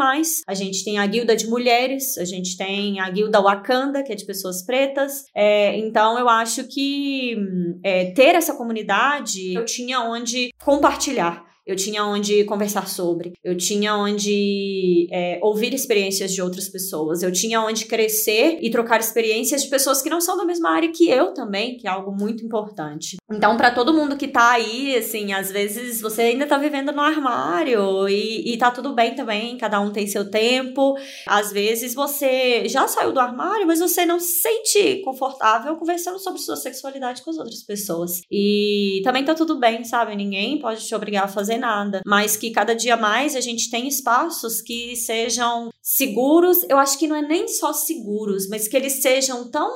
a 0.45 0.53
gente 0.53 0.84
tem 0.84 0.97
a 0.97 1.08
guilda 1.08 1.36
de 1.38 1.47
mulheres, 1.47 2.18
a 2.18 2.26
gente 2.26 2.58
tem 2.58 2.99
a 2.99 3.10
guilda 3.10 3.41
Wakanda, 3.41 4.03
que 4.03 4.12
é 4.12 4.16
de 4.16 4.26
pessoas 4.26 4.62
pretas. 4.66 5.24
É, 5.34 5.78
então, 5.78 6.20
eu 6.20 6.28
acho 6.28 6.66
que 6.66 7.38
é, 7.82 8.12
ter 8.12 8.36
essa 8.36 8.56
comunidade, 8.56 9.53
eu 9.53 9.64
tinha 9.64 10.01
onde 10.01 10.49
compartilhar 10.62 11.45
eu 11.66 11.76
tinha 11.76 12.05
onde 12.05 12.43
conversar 12.43 12.88
sobre, 12.88 13.34
eu 13.43 13.57
tinha 13.57 13.95
onde 13.95 15.07
é, 15.11 15.39
ouvir 15.41 15.74
experiências 15.74 16.32
de 16.32 16.41
outras 16.41 16.70
pessoas, 16.70 17.24
eu 17.24 17.32
tinha 17.32 17.61
onde 17.61 17.86
crescer 17.86 18.59
e 18.61 18.70
trocar 18.70 18.99
experiências 18.99 19.63
de 19.63 19.70
pessoas 19.70 20.01
que 20.01 20.09
não 20.09 20.22
são 20.22 20.38
da 20.38 20.45
mesma 20.45 20.70
área 20.70 20.91
que 20.91 21.09
eu 21.09 21.34
também, 21.34 21.78
que 21.78 21.88
é 21.88 21.89
algo 21.89 22.11
muito 22.11 22.45
importante. 22.45 23.18
Então, 23.32 23.57
para 23.57 23.72
todo 23.72 23.93
mundo 23.93 24.16
que 24.16 24.28
tá 24.28 24.51
aí, 24.51 24.95
assim, 24.95 25.34
às 25.34 25.51
vezes 25.51 26.01
você 26.01 26.22
ainda 26.24 26.45
tá 26.45 26.57
vivendo 26.57 26.91
no 26.91 27.01
armário 27.01 28.07
e, 28.07 28.53
e 28.53 28.57
tá 28.57 28.70
tudo 28.70 28.93
bem 28.93 29.16
também, 29.16 29.57
cada 29.57 29.80
um 29.80 29.91
tem 29.91 30.05
seu 30.07 30.30
tempo. 30.30 30.95
Às 31.28 31.51
vezes 31.51 31.95
você 31.95 32.68
já 32.68 32.88
saiu 32.88 33.11
do 33.11 33.20
armário, 33.20 33.66
mas 33.66 33.80
você 33.80 34.05
não 34.05 34.20
se 34.20 34.41
sente 34.41 35.01
confortável 35.03 35.76
conversando 35.76 36.20
sobre 36.20 36.39
sua 36.39 36.55
sexualidade 36.55 37.24
com 37.24 37.32
as 37.32 37.38
outras 37.38 37.63
pessoas. 37.63 38.22
E 38.32 39.01
também 39.03 39.26
tá 39.26 39.34
tudo 39.34 39.59
bem, 39.59 39.84
sabe? 39.84 40.16
Ninguém 40.16 40.59
pode 40.59 40.86
te 40.86 40.93
obrigar 40.93 41.26
a 41.26 41.28
fazer 41.28 41.55
fazer 41.56 41.58
nada, 41.58 42.01
mas 42.06 42.36
que 42.36 42.51
cada 42.51 42.76
dia 42.76 42.97
mais 42.97 43.36
a 43.36 43.41
gente 43.41 43.70
tem 43.70 43.88
espaços 43.88 44.62
que 44.62 44.95
sejam 44.95 45.70
seguros. 45.82 46.64
Eu 46.70 46.78
acho 46.78 46.97
que 46.97 47.08
não 47.08 47.16
é 47.16 47.22
nem 47.22 47.47
só 47.47 47.74
seguros, 47.74 48.47
mas 48.49 48.68
que 48.68 48.76
eles 48.76 49.01
sejam 49.01 49.49
tão 49.49 49.72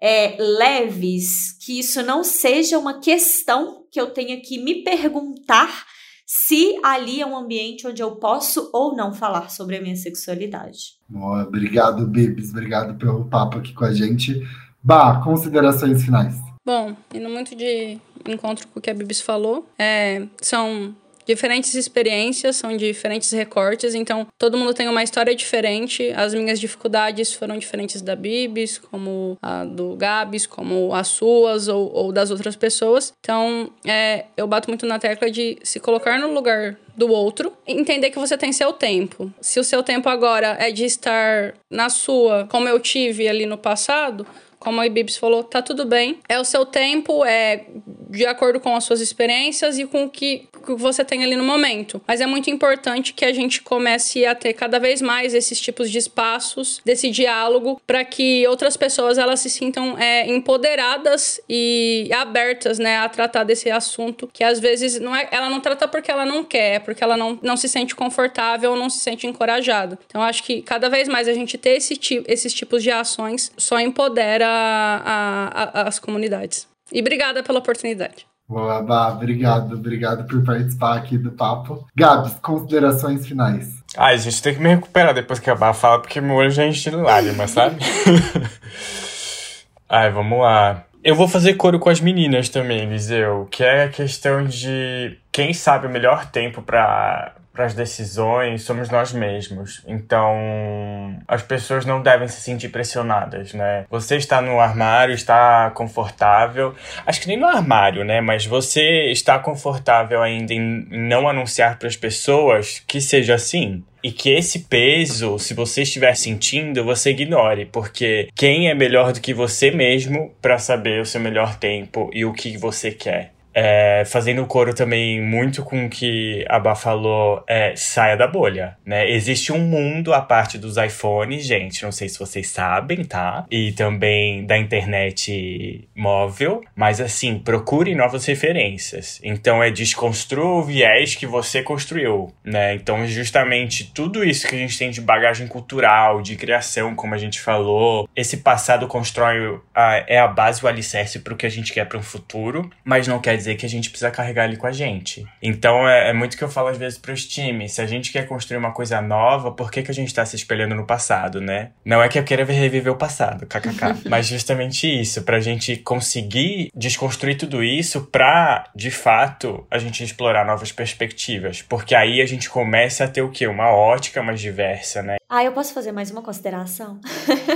é, 0.00 0.36
leves 0.38 1.52
que 1.64 1.78
isso 1.78 2.02
não 2.02 2.22
seja 2.22 2.78
uma 2.78 3.00
questão 3.00 3.84
que 3.90 4.00
eu 4.00 4.10
tenha 4.10 4.40
que 4.40 4.58
me 4.58 4.82
perguntar 4.82 5.86
se 6.26 6.76
ali 6.82 7.20
é 7.20 7.26
um 7.26 7.36
ambiente 7.36 7.86
onde 7.86 8.02
eu 8.02 8.16
posso 8.16 8.68
ou 8.72 8.96
não 8.96 9.12
falar 9.12 9.48
sobre 9.48 9.76
a 9.76 9.80
minha 9.80 9.94
sexualidade. 9.94 10.96
Boa, 11.08 11.44
obrigado, 11.44 12.04
Bibs. 12.06 12.50
Obrigado 12.50 12.98
pelo 12.98 13.24
papo 13.26 13.58
aqui 13.58 13.72
com 13.72 13.84
a 13.84 13.92
gente. 13.92 14.42
Bah, 14.82 15.20
considerações 15.22 16.04
finais. 16.04 16.34
Bom, 16.64 16.96
indo 17.14 17.28
muito 17.28 17.54
de 17.54 17.96
encontro 18.26 18.66
com 18.68 18.80
o 18.80 18.82
que 18.82 18.90
a 18.90 18.94
Bibis 18.94 19.20
falou, 19.20 19.64
é, 19.78 20.26
são 20.40 20.94
diferentes 21.26 21.74
experiências, 21.74 22.56
são 22.56 22.76
diferentes 22.76 23.30
recortes, 23.32 23.94
então 23.94 24.26
todo 24.38 24.56
mundo 24.56 24.72
tem 24.72 24.88
uma 24.88 25.02
história 25.02 25.34
diferente. 25.34 26.12
As 26.16 26.32
minhas 26.32 26.60
dificuldades 26.60 27.32
foram 27.32 27.58
diferentes 27.58 28.00
da 28.00 28.14
Bibis, 28.14 28.78
como 28.78 29.36
a 29.42 29.64
do 29.64 29.96
Gabs, 29.96 30.46
como 30.46 30.94
as 30.94 31.08
suas 31.08 31.68
ou, 31.68 31.92
ou 31.92 32.12
das 32.12 32.30
outras 32.30 32.54
pessoas. 32.54 33.12
Então 33.20 33.70
é, 33.84 34.26
eu 34.36 34.46
bato 34.46 34.70
muito 34.70 34.86
na 34.86 34.98
tecla 34.98 35.30
de 35.30 35.58
se 35.62 35.80
colocar 35.80 36.18
no 36.18 36.32
lugar 36.32 36.76
do 36.96 37.10
outro, 37.10 37.52
entender 37.66 38.10
que 38.10 38.18
você 38.18 38.38
tem 38.38 38.52
seu 38.52 38.72
tempo. 38.72 39.30
Se 39.40 39.60
o 39.60 39.64
seu 39.64 39.82
tempo 39.82 40.08
agora 40.08 40.56
é 40.58 40.70
de 40.70 40.84
estar 40.84 41.54
na 41.70 41.90
sua, 41.90 42.46
como 42.46 42.68
eu 42.68 42.80
tive 42.80 43.28
ali 43.28 43.44
no 43.44 43.58
passado, 43.58 44.26
como 44.58 44.80
a 44.80 44.86
Ibibs 44.86 45.16
falou, 45.16 45.44
tá 45.44 45.62
tudo 45.62 45.84
bem. 45.84 46.18
É 46.28 46.38
o 46.38 46.44
seu 46.44 46.64
tempo, 46.64 47.24
é 47.24 47.66
de 48.08 48.26
acordo 48.26 48.60
com 48.60 48.74
as 48.74 48.84
suas 48.84 49.00
experiências 49.00 49.78
e 49.78 49.86
com 49.86 50.04
o 50.04 50.10
que, 50.10 50.48
que 50.64 50.74
você 50.74 51.04
tem 51.04 51.24
ali 51.24 51.36
no 51.36 51.44
momento. 51.44 52.00
Mas 52.06 52.20
é 52.20 52.26
muito 52.26 52.50
importante 52.50 53.12
que 53.12 53.24
a 53.24 53.32
gente 53.32 53.62
comece 53.62 54.24
a 54.24 54.34
ter 54.34 54.52
cada 54.52 54.78
vez 54.78 55.02
mais 55.02 55.34
esses 55.34 55.60
tipos 55.60 55.90
de 55.90 55.98
espaços, 55.98 56.80
desse 56.84 57.10
diálogo, 57.10 57.80
para 57.86 58.04
que 58.04 58.46
outras 58.46 58.76
pessoas 58.76 59.18
elas 59.18 59.40
se 59.40 59.50
sintam 59.50 59.98
é, 59.98 60.26
empoderadas 60.28 61.40
e 61.48 62.08
abertas, 62.12 62.78
né, 62.78 62.98
a 62.98 63.08
tratar 63.08 63.44
desse 63.44 63.70
assunto 63.70 64.28
que 64.32 64.42
às 64.42 64.60
vezes 64.60 65.00
não 65.00 65.14
é, 65.14 65.28
ela 65.30 65.50
não 65.50 65.60
trata 65.60 65.88
porque 65.88 66.10
ela 66.10 66.24
não 66.24 66.44
quer, 66.44 66.76
é 66.76 66.78
porque 66.78 67.02
ela 67.02 67.16
não, 67.16 67.38
não 67.42 67.56
se 67.56 67.68
sente 67.68 67.94
confortável 67.94 68.70
ou 68.72 68.76
não 68.76 68.88
se 68.88 68.98
sente 68.98 69.26
encorajada. 69.26 69.98
Então 70.06 70.22
acho 70.22 70.42
que 70.42 70.62
cada 70.62 70.88
vez 70.88 71.08
mais 71.08 71.28
a 71.28 71.32
gente 71.32 71.58
ter 71.58 71.76
esse, 71.76 71.98
esses 72.26 72.52
tipos 72.54 72.82
de 72.82 72.90
ações 72.90 73.52
só 73.56 73.78
empodera 73.80 74.46
a, 74.58 75.80
a, 75.80 75.88
as 75.88 75.98
comunidades. 75.98 76.68
E 76.92 77.00
obrigada 77.00 77.42
pela 77.42 77.58
oportunidade. 77.58 78.26
Boa, 78.48 78.80
Bá, 78.80 79.08
obrigado, 79.08 79.74
obrigado 79.74 80.24
por 80.24 80.44
participar 80.44 80.98
aqui 80.98 81.18
do 81.18 81.32
papo. 81.32 81.84
Gabs, 81.96 82.34
considerações 82.40 83.26
finais. 83.26 83.82
Ai, 83.96 84.14
a 84.14 84.18
gente 84.18 84.40
tem 84.40 84.54
que 84.54 84.60
me 84.60 84.68
recuperar 84.68 85.12
depois 85.12 85.40
que 85.40 85.50
a 85.50 85.54
Bá 85.54 85.72
fala, 85.72 86.00
porque 86.00 86.20
meu 86.20 86.36
olho 86.36 86.50
já 86.50 86.64
enche 86.64 86.88
de 86.88 86.96
lágrimas, 86.96 87.50
sabe? 87.50 87.76
Ai, 89.88 90.10
vamos 90.10 90.38
lá. 90.38 90.84
Eu 91.02 91.14
vou 91.14 91.26
fazer 91.26 91.54
coro 91.54 91.78
com 91.78 91.88
as 91.88 92.00
meninas 92.00 92.48
também, 92.48 92.82
Eliseu, 92.82 93.48
que 93.50 93.64
é 93.64 93.84
a 93.84 93.88
questão 93.88 94.44
de 94.44 95.18
quem 95.32 95.52
sabe 95.52 95.86
o 95.86 95.90
melhor 95.90 96.26
tempo 96.26 96.62
para 96.62 97.34
para 97.56 97.64
as 97.64 97.74
decisões 97.74 98.62
somos 98.62 98.90
nós 98.90 99.12
mesmos. 99.12 99.82
Então, 99.86 101.18
as 101.26 101.42
pessoas 101.42 101.86
não 101.86 102.02
devem 102.02 102.28
se 102.28 102.40
sentir 102.40 102.68
pressionadas, 102.68 103.54
né? 103.54 103.86
Você 103.90 104.16
está 104.16 104.42
no 104.42 104.60
armário, 104.60 105.14
está 105.14 105.70
confortável. 105.70 106.74
Acho 107.06 107.20
que 107.20 107.26
nem 107.26 107.38
no 107.38 107.46
armário, 107.46 108.04
né? 108.04 108.20
Mas 108.20 108.44
você 108.44 109.10
está 109.10 109.38
confortável 109.38 110.22
ainda 110.22 110.52
em 110.52 110.86
não 110.90 111.26
anunciar 111.26 111.78
para 111.78 111.88
as 111.88 111.96
pessoas 111.96 112.82
que 112.86 113.00
seja 113.00 113.34
assim. 113.34 113.82
E 114.02 114.12
que 114.12 114.30
esse 114.30 114.60
peso, 114.60 115.36
se 115.38 115.52
você 115.52 115.82
estiver 115.82 116.14
sentindo, 116.14 116.84
você 116.84 117.10
ignore, 117.10 117.64
porque 117.66 118.28
quem 118.36 118.68
é 118.68 118.74
melhor 118.74 119.12
do 119.12 119.20
que 119.20 119.34
você 119.34 119.70
mesmo 119.70 120.32
para 120.40 120.58
saber 120.58 121.00
o 121.00 121.06
seu 121.06 121.20
melhor 121.20 121.56
tempo 121.56 122.08
e 122.12 122.24
o 122.24 122.32
que 122.32 122.56
você 122.56 122.92
quer? 122.92 123.32
É, 123.58 124.04
fazendo 124.04 124.44
coro 124.44 124.74
também 124.74 125.22
muito 125.22 125.62
com 125.62 125.86
o 125.86 125.88
que 125.88 126.44
a 126.46 126.58
Bá 126.58 126.74
falou, 126.74 127.42
é, 127.48 127.74
saia 127.74 128.14
da 128.14 128.26
bolha, 128.26 128.76
né? 128.84 129.10
Existe 129.10 129.50
um 129.50 129.60
mundo 129.60 130.12
à 130.12 130.20
parte 130.20 130.58
dos 130.58 130.76
iPhones, 130.76 131.46
gente, 131.46 131.82
não 131.82 131.90
sei 131.90 132.06
se 132.06 132.18
vocês 132.18 132.48
sabem, 132.48 133.02
tá? 133.02 133.46
E 133.50 133.72
também 133.72 134.44
da 134.44 134.58
internet 134.58 135.88
móvel, 135.96 136.62
mas 136.74 137.00
assim, 137.00 137.38
procure 137.38 137.94
novas 137.94 138.26
referências. 138.26 139.18
Então 139.24 139.62
é 139.62 139.70
desconstrua 139.70 140.56
o 140.56 140.62
viés 140.62 141.14
que 141.14 141.26
você 141.26 141.62
construiu, 141.62 142.30
né? 142.44 142.74
Então 142.74 143.06
justamente 143.06 143.90
tudo 143.94 144.22
isso 144.22 144.46
que 144.46 144.54
a 144.54 144.58
gente 144.58 144.76
tem 144.76 144.90
de 144.90 145.00
bagagem 145.00 145.46
cultural, 145.46 146.20
de 146.20 146.36
criação, 146.36 146.94
como 146.94 147.14
a 147.14 147.18
gente 147.18 147.40
falou, 147.40 148.06
esse 148.14 148.38
passado 148.38 148.86
constrói 148.86 149.58
a, 149.74 150.04
é 150.06 150.18
a 150.18 150.28
base, 150.28 150.62
o 150.62 150.68
alicerce 150.68 151.20
para 151.20 151.32
o 151.32 151.36
que 151.36 151.46
a 151.46 151.50
gente 151.50 151.72
quer 151.72 151.86
para 151.86 151.98
um 151.98 152.02
futuro, 152.02 152.70
mas 152.84 153.08
não 153.08 153.18
quer 153.18 153.36
dizer 153.36 153.45
dizer 153.46 153.56
que 153.56 153.64
a 153.64 153.68
gente 153.68 153.88
precisa 153.88 154.10
carregar 154.10 154.44
ele 154.44 154.56
com 154.56 154.66
a 154.66 154.72
gente. 154.72 155.24
Então 155.40 155.88
é, 155.88 156.10
é 156.10 156.12
muito 156.12 156.36
que 156.36 156.42
eu 156.42 156.48
falo 156.48 156.68
às 156.68 156.78
vezes 156.78 156.98
para 156.98 157.12
os 157.12 157.24
times: 157.24 157.72
se 157.72 157.80
a 157.80 157.86
gente 157.86 158.12
quer 158.12 158.26
construir 158.26 158.58
uma 158.58 158.72
coisa 158.72 159.00
nova, 159.00 159.52
por 159.52 159.70
que, 159.70 159.82
que 159.82 159.90
a 159.90 159.94
gente 159.94 160.08
está 160.08 160.24
se 160.24 160.36
espelhando 160.36 160.74
no 160.74 160.84
passado, 160.84 161.40
né? 161.40 161.70
Não 161.84 162.02
é 162.02 162.08
que 162.08 162.18
eu 162.18 162.24
queira 162.24 162.44
reviver 162.44 162.92
o 162.92 162.96
passado, 162.96 163.46
kkk. 163.46 164.08
mas 164.08 164.26
justamente 164.26 164.86
isso, 164.86 165.22
para 165.22 165.36
a 165.36 165.40
gente 165.40 165.76
conseguir 165.76 166.70
desconstruir 166.74 167.36
tudo 167.36 167.62
isso 167.62 168.02
para, 168.06 168.68
de 168.74 168.90
fato, 168.90 169.66
a 169.70 169.78
gente 169.78 170.02
explorar 170.02 170.44
novas 170.44 170.72
perspectivas. 170.72 171.62
Porque 171.62 171.94
aí 171.94 172.20
a 172.20 172.26
gente 172.26 172.50
começa 172.50 173.04
a 173.04 173.08
ter 173.08 173.22
o 173.22 173.30
quê? 173.30 173.46
Uma 173.46 173.70
ótica 173.70 174.22
mais 174.22 174.40
diversa, 174.40 175.02
né? 175.02 175.16
Ah, 175.28 175.44
eu 175.44 175.52
posso 175.52 175.74
fazer 175.74 175.92
mais 175.92 176.10
uma 176.10 176.22
consideração? 176.22 177.00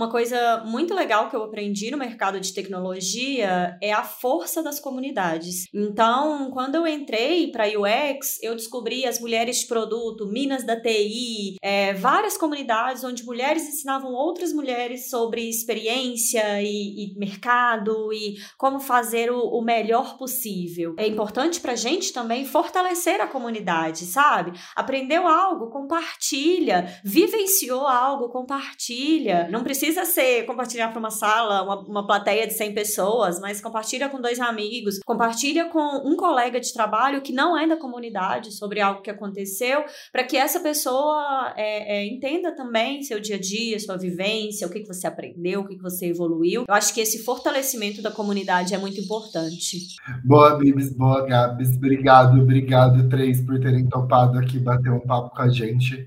Uma 0.00 0.08
coisa 0.08 0.64
muito 0.64 0.94
legal 0.94 1.28
que 1.28 1.36
eu 1.36 1.42
aprendi 1.42 1.90
no 1.90 1.98
mercado 1.98 2.40
de 2.40 2.54
tecnologia 2.54 3.76
é 3.82 3.92
a 3.92 4.02
força 4.02 4.62
das 4.62 4.80
comunidades. 4.80 5.66
Então, 5.74 6.50
quando 6.52 6.76
eu 6.76 6.86
entrei 6.86 7.52
para 7.52 7.66
UX, 7.66 8.42
eu 8.42 8.56
descobri 8.56 9.04
as 9.04 9.20
mulheres 9.20 9.58
de 9.58 9.66
produto, 9.66 10.26
Minas 10.26 10.64
da 10.64 10.80
TI, 10.80 11.56
é, 11.60 11.92
várias 11.92 12.38
comunidades 12.38 13.04
onde 13.04 13.26
mulheres 13.26 13.68
ensinavam 13.68 14.14
outras 14.14 14.54
mulheres 14.54 15.10
sobre 15.10 15.46
experiência 15.46 16.62
e, 16.62 17.12
e 17.12 17.18
mercado 17.18 18.10
e 18.10 18.36
como 18.56 18.80
fazer 18.80 19.30
o, 19.30 19.38
o 19.38 19.60
melhor 19.60 20.16
possível. 20.16 20.94
É 20.96 21.06
importante 21.06 21.60
para 21.60 21.72
a 21.72 21.76
gente 21.76 22.10
também 22.10 22.46
fortalecer 22.46 23.20
a 23.20 23.26
comunidade, 23.26 24.06
sabe? 24.06 24.58
Aprendeu 24.74 25.28
algo, 25.28 25.68
compartilha, 25.68 26.86
vivenciou 27.04 27.86
algo, 27.86 28.30
compartilha. 28.30 29.46
Não 29.50 29.62
precisa 29.62 29.89
precisa 29.90 30.04
ser 30.04 30.46
compartilhar 30.46 30.88
para 30.88 30.98
uma 30.98 31.10
sala, 31.10 31.62
uma, 31.62 31.80
uma 31.80 32.06
plateia 32.06 32.46
de 32.46 32.54
100 32.54 32.74
pessoas, 32.74 33.40
mas 33.40 33.60
compartilha 33.60 34.08
com 34.08 34.20
dois 34.20 34.38
amigos, 34.38 35.00
compartilha 35.04 35.66
com 35.66 36.02
um 36.04 36.16
colega 36.16 36.60
de 36.60 36.72
trabalho 36.72 37.20
que 37.20 37.32
não 37.32 37.58
é 37.58 37.66
da 37.66 37.76
comunidade 37.76 38.52
sobre 38.52 38.80
algo 38.80 39.02
que 39.02 39.10
aconteceu, 39.10 39.84
para 40.12 40.24
que 40.24 40.36
essa 40.36 40.60
pessoa 40.60 41.52
é, 41.56 41.98
é, 41.98 42.06
entenda 42.06 42.54
também 42.54 43.02
seu 43.02 43.20
dia 43.20 43.36
a 43.36 43.40
dia, 43.40 43.78
sua 43.80 43.96
vivência, 43.96 44.66
o 44.66 44.70
que, 44.70 44.80
que 44.80 44.86
você 44.86 45.06
aprendeu, 45.06 45.60
o 45.60 45.66
que, 45.66 45.76
que 45.76 45.82
você 45.82 46.06
evoluiu. 46.06 46.64
Eu 46.68 46.74
acho 46.74 46.94
que 46.94 47.00
esse 47.00 47.24
fortalecimento 47.24 48.00
da 48.00 48.10
comunidade 48.10 48.74
é 48.74 48.78
muito 48.78 49.00
importante. 49.00 49.96
Boa, 50.24 50.56
Bibs, 50.56 50.92
boa, 50.92 51.26
Gabs. 51.26 51.76
Obrigado, 51.76 52.40
obrigado, 52.40 53.08
três, 53.08 53.40
por 53.40 53.58
terem 53.58 53.88
topado 53.88 54.38
aqui 54.38 54.58
bater 54.58 54.92
um 54.92 55.00
papo 55.00 55.34
com 55.34 55.42
a 55.42 55.48
gente. 55.48 56.06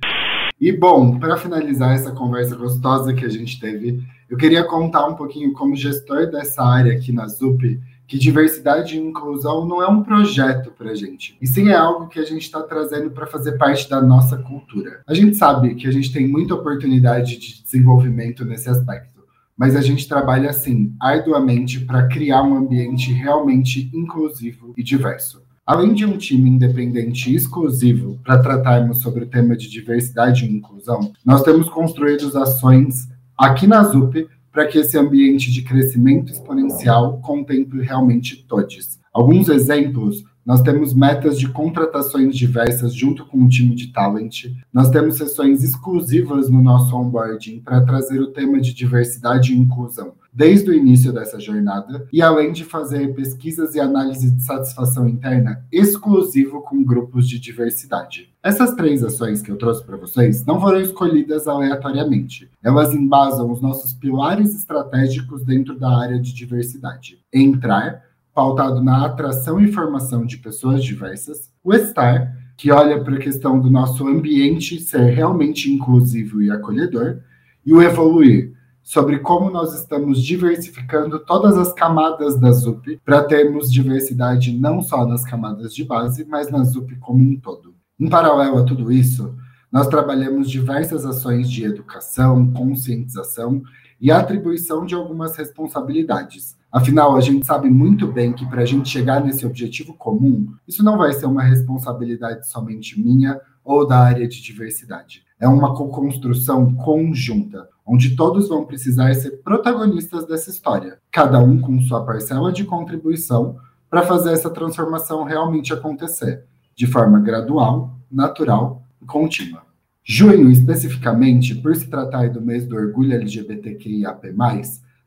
E 0.64 0.72
bom, 0.72 1.20
para 1.20 1.36
finalizar 1.36 1.94
essa 1.94 2.12
conversa 2.12 2.56
gostosa 2.56 3.14
que 3.14 3.26
a 3.26 3.30
gente 3.30 3.60
teve, 3.60 4.02
eu 4.30 4.38
queria 4.38 4.64
contar 4.64 5.06
um 5.08 5.14
pouquinho 5.14 5.52
como 5.52 5.76
gestor 5.76 6.32
dessa 6.32 6.64
área 6.64 6.94
aqui 6.94 7.12
na 7.12 7.28
ZUP, 7.28 7.82
que 8.08 8.18
diversidade 8.18 8.96
e 8.96 9.02
inclusão 9.02 9.68
não 9.68 9.84
é 9.84 9.88
um 9.90 10.02
projeto 10.02 10.72
para 10.72 10.92
a 10.92 10.96
gente, 10.96 11.38
e 11.42 11.46
sim 11.46 11.68
é 11.68 11.76
algo 11.76 12.08
que 12.08 12.18
a 12.18 12.24
gente 12.24 12.44
está 12.44 12.64
trazendo 12.64 13.12
para 13.12 13.28
fazer 13.28 13.58
parte 13.58 13.90
da 13.90 14.02
nossa 14.02 14.38
cultura. 14.38 15.02
A 15.06 15.14
gente 15.14 15.36
sabe 15.36 15.76
que 15.76 15.86
a 15.86 15.92
gente 15.92 16.14
tem 16.14 16.30
muita 16.30 16.56
oportunidade 16.56 17.38
de 17.38 17.62
desenvolvimento 17.62 18.46
nesse 18.46 18.70
aspecto, 18.70 19.22
mas 19.58 19.76
a 19.76 19.82
gente 19.82 20.08
trabalha 20.08 20.50
assim, 20.50 20.96
arduamente, 20.98 21.82
para 21.82 22.08
criar 22.08 22.42
um 22.42 22.56
ambiente 22.56 23.12
realmente 23.12 23.92
inclusivo 23.94 24.74
e 24.78 24.82
diverso. 24.82 25.43
Além 25.66 25.94
de 25.94 26.06
um 26.06 26.18
time 26.18 26.50
independente 26.50 27.32
e 27.32 27.36
exclusivo 27.36 28.20
para 28.22 28.42
tratarmos 28.42 29.02
sobre 29.02 29.24
o 29.24 29.28
tema 29.28 29.56
de 29.56 29.70
diversidade 29.70 30.46
e 30.46 30.52
inclusão, 30.52 31.14
nós 31.26 31.42
temos 31.42 31.70
construído 31.70 32.38
ações 32.38 33.08
aqui 33.38 33.66
na 33.66 33.82
ZUP 33.82 34.28
para 34.52 34.68
que 34.68 34.78
esse 34.78 34.98
ambiente 34.98 35.50
de 35.50 35.62
crescimento 35.62 36.34
exponencial 36.34 37.20
contemple 37.22 37.82
realmente 37.82 38.46
todos. 38.46 39.00
Alguns 39.14 39.48
exemplos 39.48 40.26
nós 40.46 40.62
temos 40.62 40.94
metas 40.94 41.40
de 41.40 41.48
contratações 41.48 42.36
diversas 42.36 42.94
junto 42.94 43.26
com 43.26 43.46
o 43.46 43.48
time 43.48 43.74
de 43.74 43.94
talent. 43.94 44.48
Nós 44.74 44.90
temos 44.90 45.16
sessões 45.16 45.64
exclusivas 45.64 46.50
no 46.50 46.62
nosso 46.62 46.94
onboarding 46.94 47.62
para 47.62 47.86
trazer 47.86 48.20
o 48.20 48.34
tema 48.34 48.60
de 48.60 48.74
diversidade 48.74 49.54
e 49.54 49.58
inclusão 49.58 50.14
desde 50.34 50.72
o 50.72 50.74
início 50.74 51.14
dessa 51.14 51.40
jornada, 51.40 52.08
e 52.12 52.22
além 52.22 52.52
de 52.52 52.64
fazer 52.64 53.14
pesquisas 53.14 53.76
e 53.76 53.80
análise 53.80 54.32
de 54.32 54.42
satisfação 54.42 55.08
interna 55.08 55.64
exclusivo 55.72 56.62
com 56.62 56.84
grupos 56.84 57.30
de 57.30 57.40
diversidade. 57.40 58.34
Essas 58.42 58.74
três 58.74 59.04
ações 59.04 59.42
que 59.42 59.52
eu 59.52 59.58
trouxe 59.58 59.86
para 59.86 59.96
vocês 59.96 60.44
não 60.46 60.60
foram 60.60 60.82
escolhidas 60.82 61.48
aleatoriamente. 61.48 62.50
Elas 62.64 62.94
embasam 62.94 63.52
os 63.52 63.62
nossos 63.62 63.94
pilares 63.94 64.56
estratégicos 64.56 65.44
dentro 65.44 65.78
da 65.78 65.96
área 65.96 66.20
de 66.20 66.34
diversidade. 66.34 67.20
Entrar, 67.32 68.02
pautado 68.34 68.84
na 68.84 69.06
atração 69.06 69.60
e 69.62 69.72
formação 69.72 70.26
de 70.26 70.38
pessoas 70.38 70.84
diversas, 70.84 71.52
o 71.64 71.74
estar, 71.74 72.36
que 72.58 72.72
olha 72.72 73.04
para 73.04 73.16
a 73.16 73.20
questão 73.20 73.60
do 73.60 73.70
nosso 73.70 74.08
ambiente 74.08 74.80
ser 74.80 75.12
realmente 75.12 75.72
inclusivo 75.72 76.42
e 76.42 76.52
acolhedor, 76.52 77.20
e 77.66 77.74
o 77.74 77.82
evoluir, 77.82 78.54
sobre 78.84 79.20
como 79.20 79.50
nós 79.50 79.74
estamos 79.74 80.22
diversificando 80.22 81.18
todas 81.20 81.58
as 81.58 81.72
camadas 81.74 82.40
da 82.40 82.52
ZUP 82.52 83.00
para 83.06 83.24
termos 83.24 83.72
diversidade 83.72 84.58
não 84.58 84.82
só 84.82 85.06
nas 85.08 85.24
camadas 85.24 85.74
de 85.74 85.86
base, 85.86 86.26
mas 86.26 86.52
na 86.52 86.64
ZUP 86.64 86.98
como 86.98 87.24
um 87.24 87.40
todo. 87.40 87.74
Em 87.98 88.10
paralelo 88.10 88.58
a 88.58 88.64
tudo 88.64 88.92
isso, 88.92 89.36
nós 89.72 89.88
trabalhamos 89.88 90.52
diversas 90.52 91.06
ações 91.06 91.50
de 91.50 91.64
educação, 91.64 92.52
conscientização 92.52 93.64
e 94.00 94.12
atribuição 94.12 94.86
de 94.86 94.94
algumas 94.94 95.36
responsabilidades. 95.38 96.58
Afinal, 96.72 97.16
a 97.16 97.22
gente 97.22 97.46
sabe 97.46 97.70
muito 97.70 98.06
bem 98.06 98.34
que 98.34 98.46
para 98.46 98.64
a 98.64 98.66
gente 98.66 98.90
chegar 98.90 99.24
nesse 99.24 99.46
objetivo 99.46 99.94
comum, 99.94 100.54
isso 100.68 100.84
não 100.84 100.98
vai 100.98 101.14
ser 101.14 101.28
uma 101.28 101.44
responsabilidade 101.44 102.50
somente 102.50 103.00
minha 103.00 103.40
ou 103.64 103.88
da 103.88 104.00
área 104.00 104.28
de 104.28 104.42
diversidade. 104.42 105.24
É 105.40 105.48
uma 105.48 105.76
co-construção 105.76 106.74
conjunta, 106.76 107.68
onde 107.86 108.16
todos 108.16 108.50
vão 108.50 108.66
precisar 108.66 109.14
ser 109.14 109.42
protagonistas 109.44 110.26
dessa 110.26 110.50
história, 110.50 111.00
cada 111.12 111.40
um 111.40 111.60
com 111.60 111.82
sua 111.82 112.06
parcela 112.06 112.52
de 112.52 112.64
contribuição 112.64 113.58
para 113.90 114.04
fazer 114.04 114.32
essa 114.32 114.50
transformação 114.50 115.24
realmente 115.24 115.74
acontecer, 115.74 116.46
de 116.76 116.88
forma 116.88 117.20
gradual, 117.20 117.98
natural 118.12 118.84
e 119.02 119.06
contínua. 119.06 119.64
Junho, 120.04 120.50
especificamente, 120.50 121.56
por 121.56 121.76
se 121.76 121.88
tratar 121.88 122.30
do 122.30 122.42
mês 122.42 122.66
do 122.66 122.76
orgulho 122.76 123.14
LGBTQIAP+, 123.14 124.34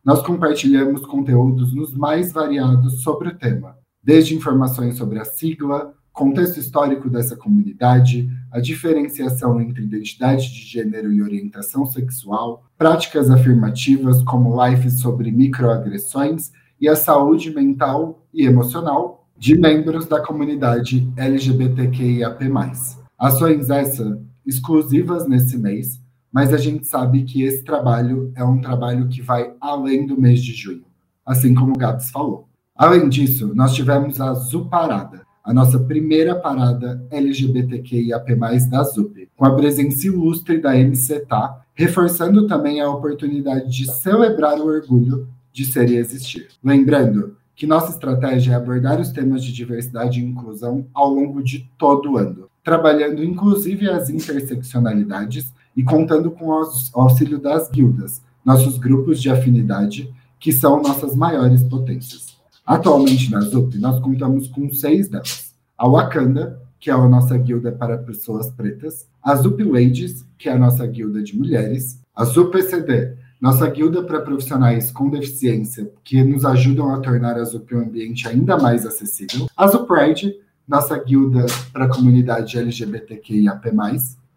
nós 0.05 0.23
compartilhamos 0.23 1.05
conteúdos 1.05 1.75
nos 1.75 1.93
mais 1.93 2.33
variados 2.33 3.03
sobre 3.03 3.29
o 3.29 3.37
tema, 3.37 3.77
desde 4.03 4.37
informações 4.37 4.97
sobre 4.97 5.19
a 5.19 5.25
sigla, 5.25 5.93
contexto 6.17 6.59
histórico 6.59 7.11
dessa 7.11 7.37
comunidade, 7.37 8.27
a 8.51 8.59
diferenciação 8.59 9.61
entre 9.61 9.85
identidade 9.85 10.51
de 10.51 10.63
gênero 10.63 11.13
e 11.13 11.23
orientação 11.23 11.85
sexual, 11.85 12.65
práticas 12.79 13.31
afirmativas 13.31 14.23
como 14.25 14.57
lives 14.65 14.99
sobre 14.99 15.31
microagressões 15.31 16.51
e 16.81 16.89
a 16.89 16.97
saúde 16.97 17.55
mental 17.55 18.27
e 18.33 18.47
emocional 18.47 19.29
de 19.37 19.59
membros 19.59 20.07
da 20.07 20.19
comunidade 20.25 21.07
LGBTQIAP+. 21.19 22.51
Ações 23.19 23.69
essas 23.69 24.19
exclusivas 24.47 25.29
nesse 25.29 25.59
mês, 25.59 26.01
mas 26.33 26.55
a 26.55 26.57
gente 26.57 26.87
sabe 26.87 27.25
que 27.25 27.43
esse 27.43 27.63
trabalho 27.63 28.33
é 28.35 28.43
um 28.43 28.63
trabalho 28.63 29.07
que 29.09 29.21
vai 29.21 29.53
além 29.61 30.07
do 30.07 30.19
mês 30.19 30.41
de 30.41 30.55
junho, 30.55 30.87
assim 31.27 31.55
como 31.55 31.75
o 31.75 31.79
Gabs 31.79 32.11
falou. 32.11 32.49
Além 32.75 33.07
disso, 33.11 33.55
nós 33.55 33.75
tivemos 33.75 34.19
a 34.19 34.33
Zuparada, 34.33 35.26
a 35.47 35.55
nossa 35.55 35.79
primeira 35.79 36.35
parada 36.35 37.01
LGBTQIAP+, 37.09 38.35
da 38.69 38.83
ZUP, 38.83 39.29
com 39.37 39.47
a 39.47 39.55
presença 39.55 40.09
ilustre 40.09 40.59
da 40.59 40.75
MCTA, 40.75 41.61
reforçando 41.73 42.49
também 42.49 42.81
a 42.81 42.91
oportunidade 42.91 43.71
de 43.71 43.89
celebrar 43.89 44.59
o 44.59 44.67
orgulho 44.67 45.29
de 45.53 45.65
ser 45.65 45.89
e 45.89 45.99
existir. 45.99 46.49
Lembrando 46.65 47.37
que 47.55 47.65
nossa 47.65 47.93
estratégia 47.93 48.53
é 48.53 48.55
abordar 48.57 49.01
os 49.01 49.13
temas 49.13 49.45
de 49.45 49.53
diversidade 49.53 50.21
e 50.21 50.25
inclusão 50.25 50.85
ao 50.93 51.09
longo 51.09 51.41
de 51.41 51.71
todo 51.79 52.13
o 52.13 52.17
ano, 52.19 52.49
trabalhando 52.65 53.23
inclusive 53.23 53.89
as 53.89 54.11
interseccionalidades 54.11 55.55
e 55.77 55.85
contando 55.85 56.29
com 56.29 56.47
o 56.47 57.01
auxílio 57.01 57.39
das 57.39 57.71
guildas, 57.71 58.21
nossos 58.45 58.79
grupos 58.79 59.23
de 59.23 59.31
afinidade, 59.31 60.13
que 60.41 60.51
são 60.51 60.83
nossas 60.83 61.15
maiores 61.15 61.63
potências. 61.63 62.26
Atualmente 62.67 63.31
na 63.31 63.41
ZUP, 63.43 63.79
nós 63.79 64.01
contamos 64.01 64.49
com 64.49 64.69
seis 64.73 65.09
delas. 65.09 65.55
A 65.79 65.89
Wakanda, 65.89 66.61
que 66.81 66.91
é 66.91 66.93
a 66.93 67.09
nossa 67.09 67.39
guilda 67.39 67.71
para 67.71 67.97
pessoas 67.97 68.51
pretas, 68.51 69.07
a 69.23 69.37
ZUP 69.37 69.63
Ladies, 69.63 70.27
que 70.37 70.49
é 70.49 70.53
a 70.53 70.59
nossa 70.59 70.85
guilda 70.85 71.23
de 71.23 71.39
mulheres, 71.39 72.01
a 72.13 72.25
ZUP 72.25 72.57
ECD, 72.57 73.15
nossa 73.41 73.71
guilda 73.71 74.03
para 74.03 74.21
profissionais 74.21 74.91
com 74.91 75.09
deficiência, 75.09 75.89
que 76.03 76.25
nos 76.25 76.45
ajudam 76.45 76.93
a 76.93 76.99
tornar 76.99 77.39
a 77.39 77.45
ZUP 77.45 77.73
um 77.73 77.83
ambiente 77.83 78.27
ainda 78.27 78.59
mais 78.59 78.85
acessível, 78.85 79.47
a 79.57 79.69
ZUP 79.69 79.89
nossa 80.67 80.99
guilda 80.99 81.47
para 81.73 81.85
a 81.85 81.89
comunidade 81.89 82.59
LGBTQIAP+, 82.59 83.73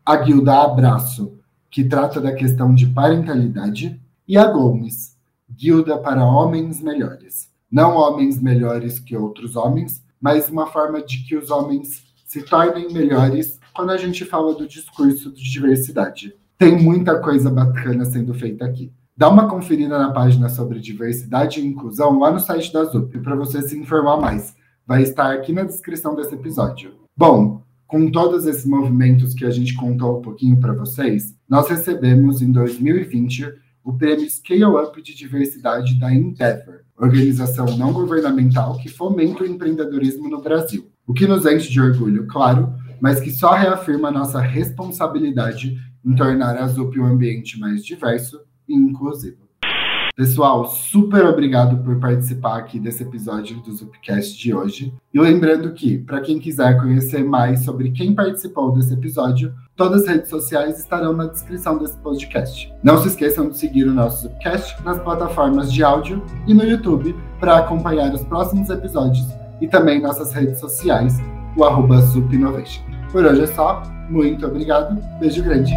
a 0.06 0.16
guilda 0.18 0.62
Abraço, 0.62 1.34
que 1.72 1.84
trata 1.84 2.22
da 2.22 2.32
questão 2.32 2.76
de 2.76 2.86
parentalidade, 2.86 4.00
e 4.28 4.38
a 4.38 4.46
Gomes, 4.46 5.16
guilda 5.50 5.98
para 5.98 6.24
homens 6.24 6.80
melhores. 6.80 7.49
Não 7.72 7.96
homens 7.96 8.42
melhores 8.42 9.00
que 9.00 9.16
outros 9.16 9.56
homens, 9.56 10.04
mas 10.20 10.50
uma 10.50 10.68
forma 10.68 11.02
de 11.02 11.24
que 11.26 11.36
os 11.36 11.50
homens 11.50 12.04
se 12.26 12.42
tornem 12.44 12.92
melhores 12.92 13.60
quando 13.74 13.92
a 13.92 13.98
gente 13.98 14.26
fala 14.26 14.54
do 14.54 14.68
discurso 14.68 15.32
de 15.32 15.44
diversidade. 15.44 16.36
Tem 16.58 16.78
muita 16.78 17.20
coisa 17.20 17.50
bacana 17.50 18.06
sendo 18.06 18.34
feita 18.34 18.66
aqui. 18.66 18.92
Dá 19.16 19.30
uma 19.30 19.48
conferida 19.48 19.98
na 19.98 20.12
página 20.12 20.50
sobre 20.50 20.80
diversidade 20.80 21.60
e 21.60 21.66
inclusão 21.66 22.20
lá 22.20 22.32
no 22.32 22.40
site 22.40 22.72
da 22.72 22.86
ZUP 22.86 23.20
para 23.20 23.36
você 23.36 23.62
se 23.62 23.78
informar 23.78 24.18
mais 24.18 24.56
vai 24.90 25.04
estar 25.04 25.32
aqui 25.32 25.54
na 25.54 25.62
descrição 25.62 26.16
desse 26.16 26.34
episódio. 26.34 26.96
Bom, 27.16 27.62
com 27.86 28.10
todos 28.10 28.48
esses 28.48 28.66
movimentos 28.66 29.36
que 29.36 29.46
a 29.46 29.52
gente 29.52 29.76
contou 29.76 30.18
um 30.18 30.22
pouquinho 30.24 30.60
para 30.60 30.74
vocês, 30.74 31.36
nós 31.48 31.70
recebemos 31.70 32.42
em 32.42 32.52
2020 32.52 33.54
o 33.84 33.94
prêmio 33.94 34.30
Scale 34.30 34.66
Up 34.66 35.02
de 35.02 35.16
Diversidade 35.16 36.00
da 36.00 36.14
Endeavor, 36.14 36.82
organização 36.98 37.78
não 37.78 37.94
governamental 37.94 38.78
que 38.78 38.90
fomenta 38.90 39.44
o 39.44 39.48
empreendedorismo 39.48 40.30
no 40.30 40.42
Brasil. 40.42 40.92
O 41.08 41.14
que 41.14 41.26
nos 41.26 41.46
enche 41.46 41.72
de 41.72 41.82
orgulho, 41.82 42.28
claro, 42.28 42.74
mas 43.02 43.20
que 43.20 43.32
só 43.32 43.54
reafirma 43.54 44.12
nossa 44.12 44.40
responsabilidade 44.40 45.78
em 46.06 46.16
tornar 46.16 46.56
a 46.58 46.68
ZUP 46.68 47.00
um 47.00 47.06
ambiente 47.06 47.60
mais 47.60 47.84
diverso 47.84 48.40
e 48.68 48.76
inclusivo. 48.76 49.49
Pessoal, 50.20 50.66
super 50.66 51.26
obrigado 51.28 51.82
por 51.82 51.98
participar 51.98 52.58
aqui 52.58 52.78
desse 52.78 53.04
episódio 53.04 53.62
do 53.62 53.72
Zupcast 53.72 54.38
de 54.38 54.54
hoje. 54.54 54.94
E 55.14 55.18
lembrando 55.18 55.72
que, 55.72 55.98
para 55.98 56.20
quem 56.20 56.38
quiser 56.38 56.78
conhecer 56.78 57.24
mais 57.24 57.64
sobre 57.64 57.92
quem 57.92 58.14
participou 58.14 58.70
desse 58.74 58.94
episódio, 58.94 59.54
todas 59.78 60.02
as 60.02 60.08
redes 60.10 60.30
sociais 60.30 60.78
estarão 60.78 61.14
na 61.14 61.28
descrição 61.28 61.78
desse 61.78 61.96
podcast. 62.00 62.70
Não 62.84 63.02
se 63.02 63.08
esqueçam 63.08 63.48
de 63.48 63.58
seguir 63.58 63.88
o 63.88 63.94
nosso 63.94 64.24
Zupcast 64.24 64.84
nas 64.84 65.00
plataformas 65.02 65.72
de 65.72 65.86
áudio 65.86 66.22
e 66.46 66.54
no 66.54 66.66
YouTube 66.66 67.16
para 67.40 67.60
acompanhar 67.60 68.14
os 68.14 68.24
próximos 68.24 68.70
episódios 68.70 69.26
e 69.62 69.70
também 69.70 70.02
nossas 70.02 70.34
redes 70.34 70.60
sociais, 70.60 71.18
o 71.56 71.64
arroba 71.64 72.02
Zup 72.02 72.30
Por 73.14 73.24
hoje 73.24 73.44
é 73.44 73.48
só. 73.48 73.82
Muito 74.10 74.46
obrigado. 74.46 75.02
Beijo 75.18 75.42
grande. 75.42 75.72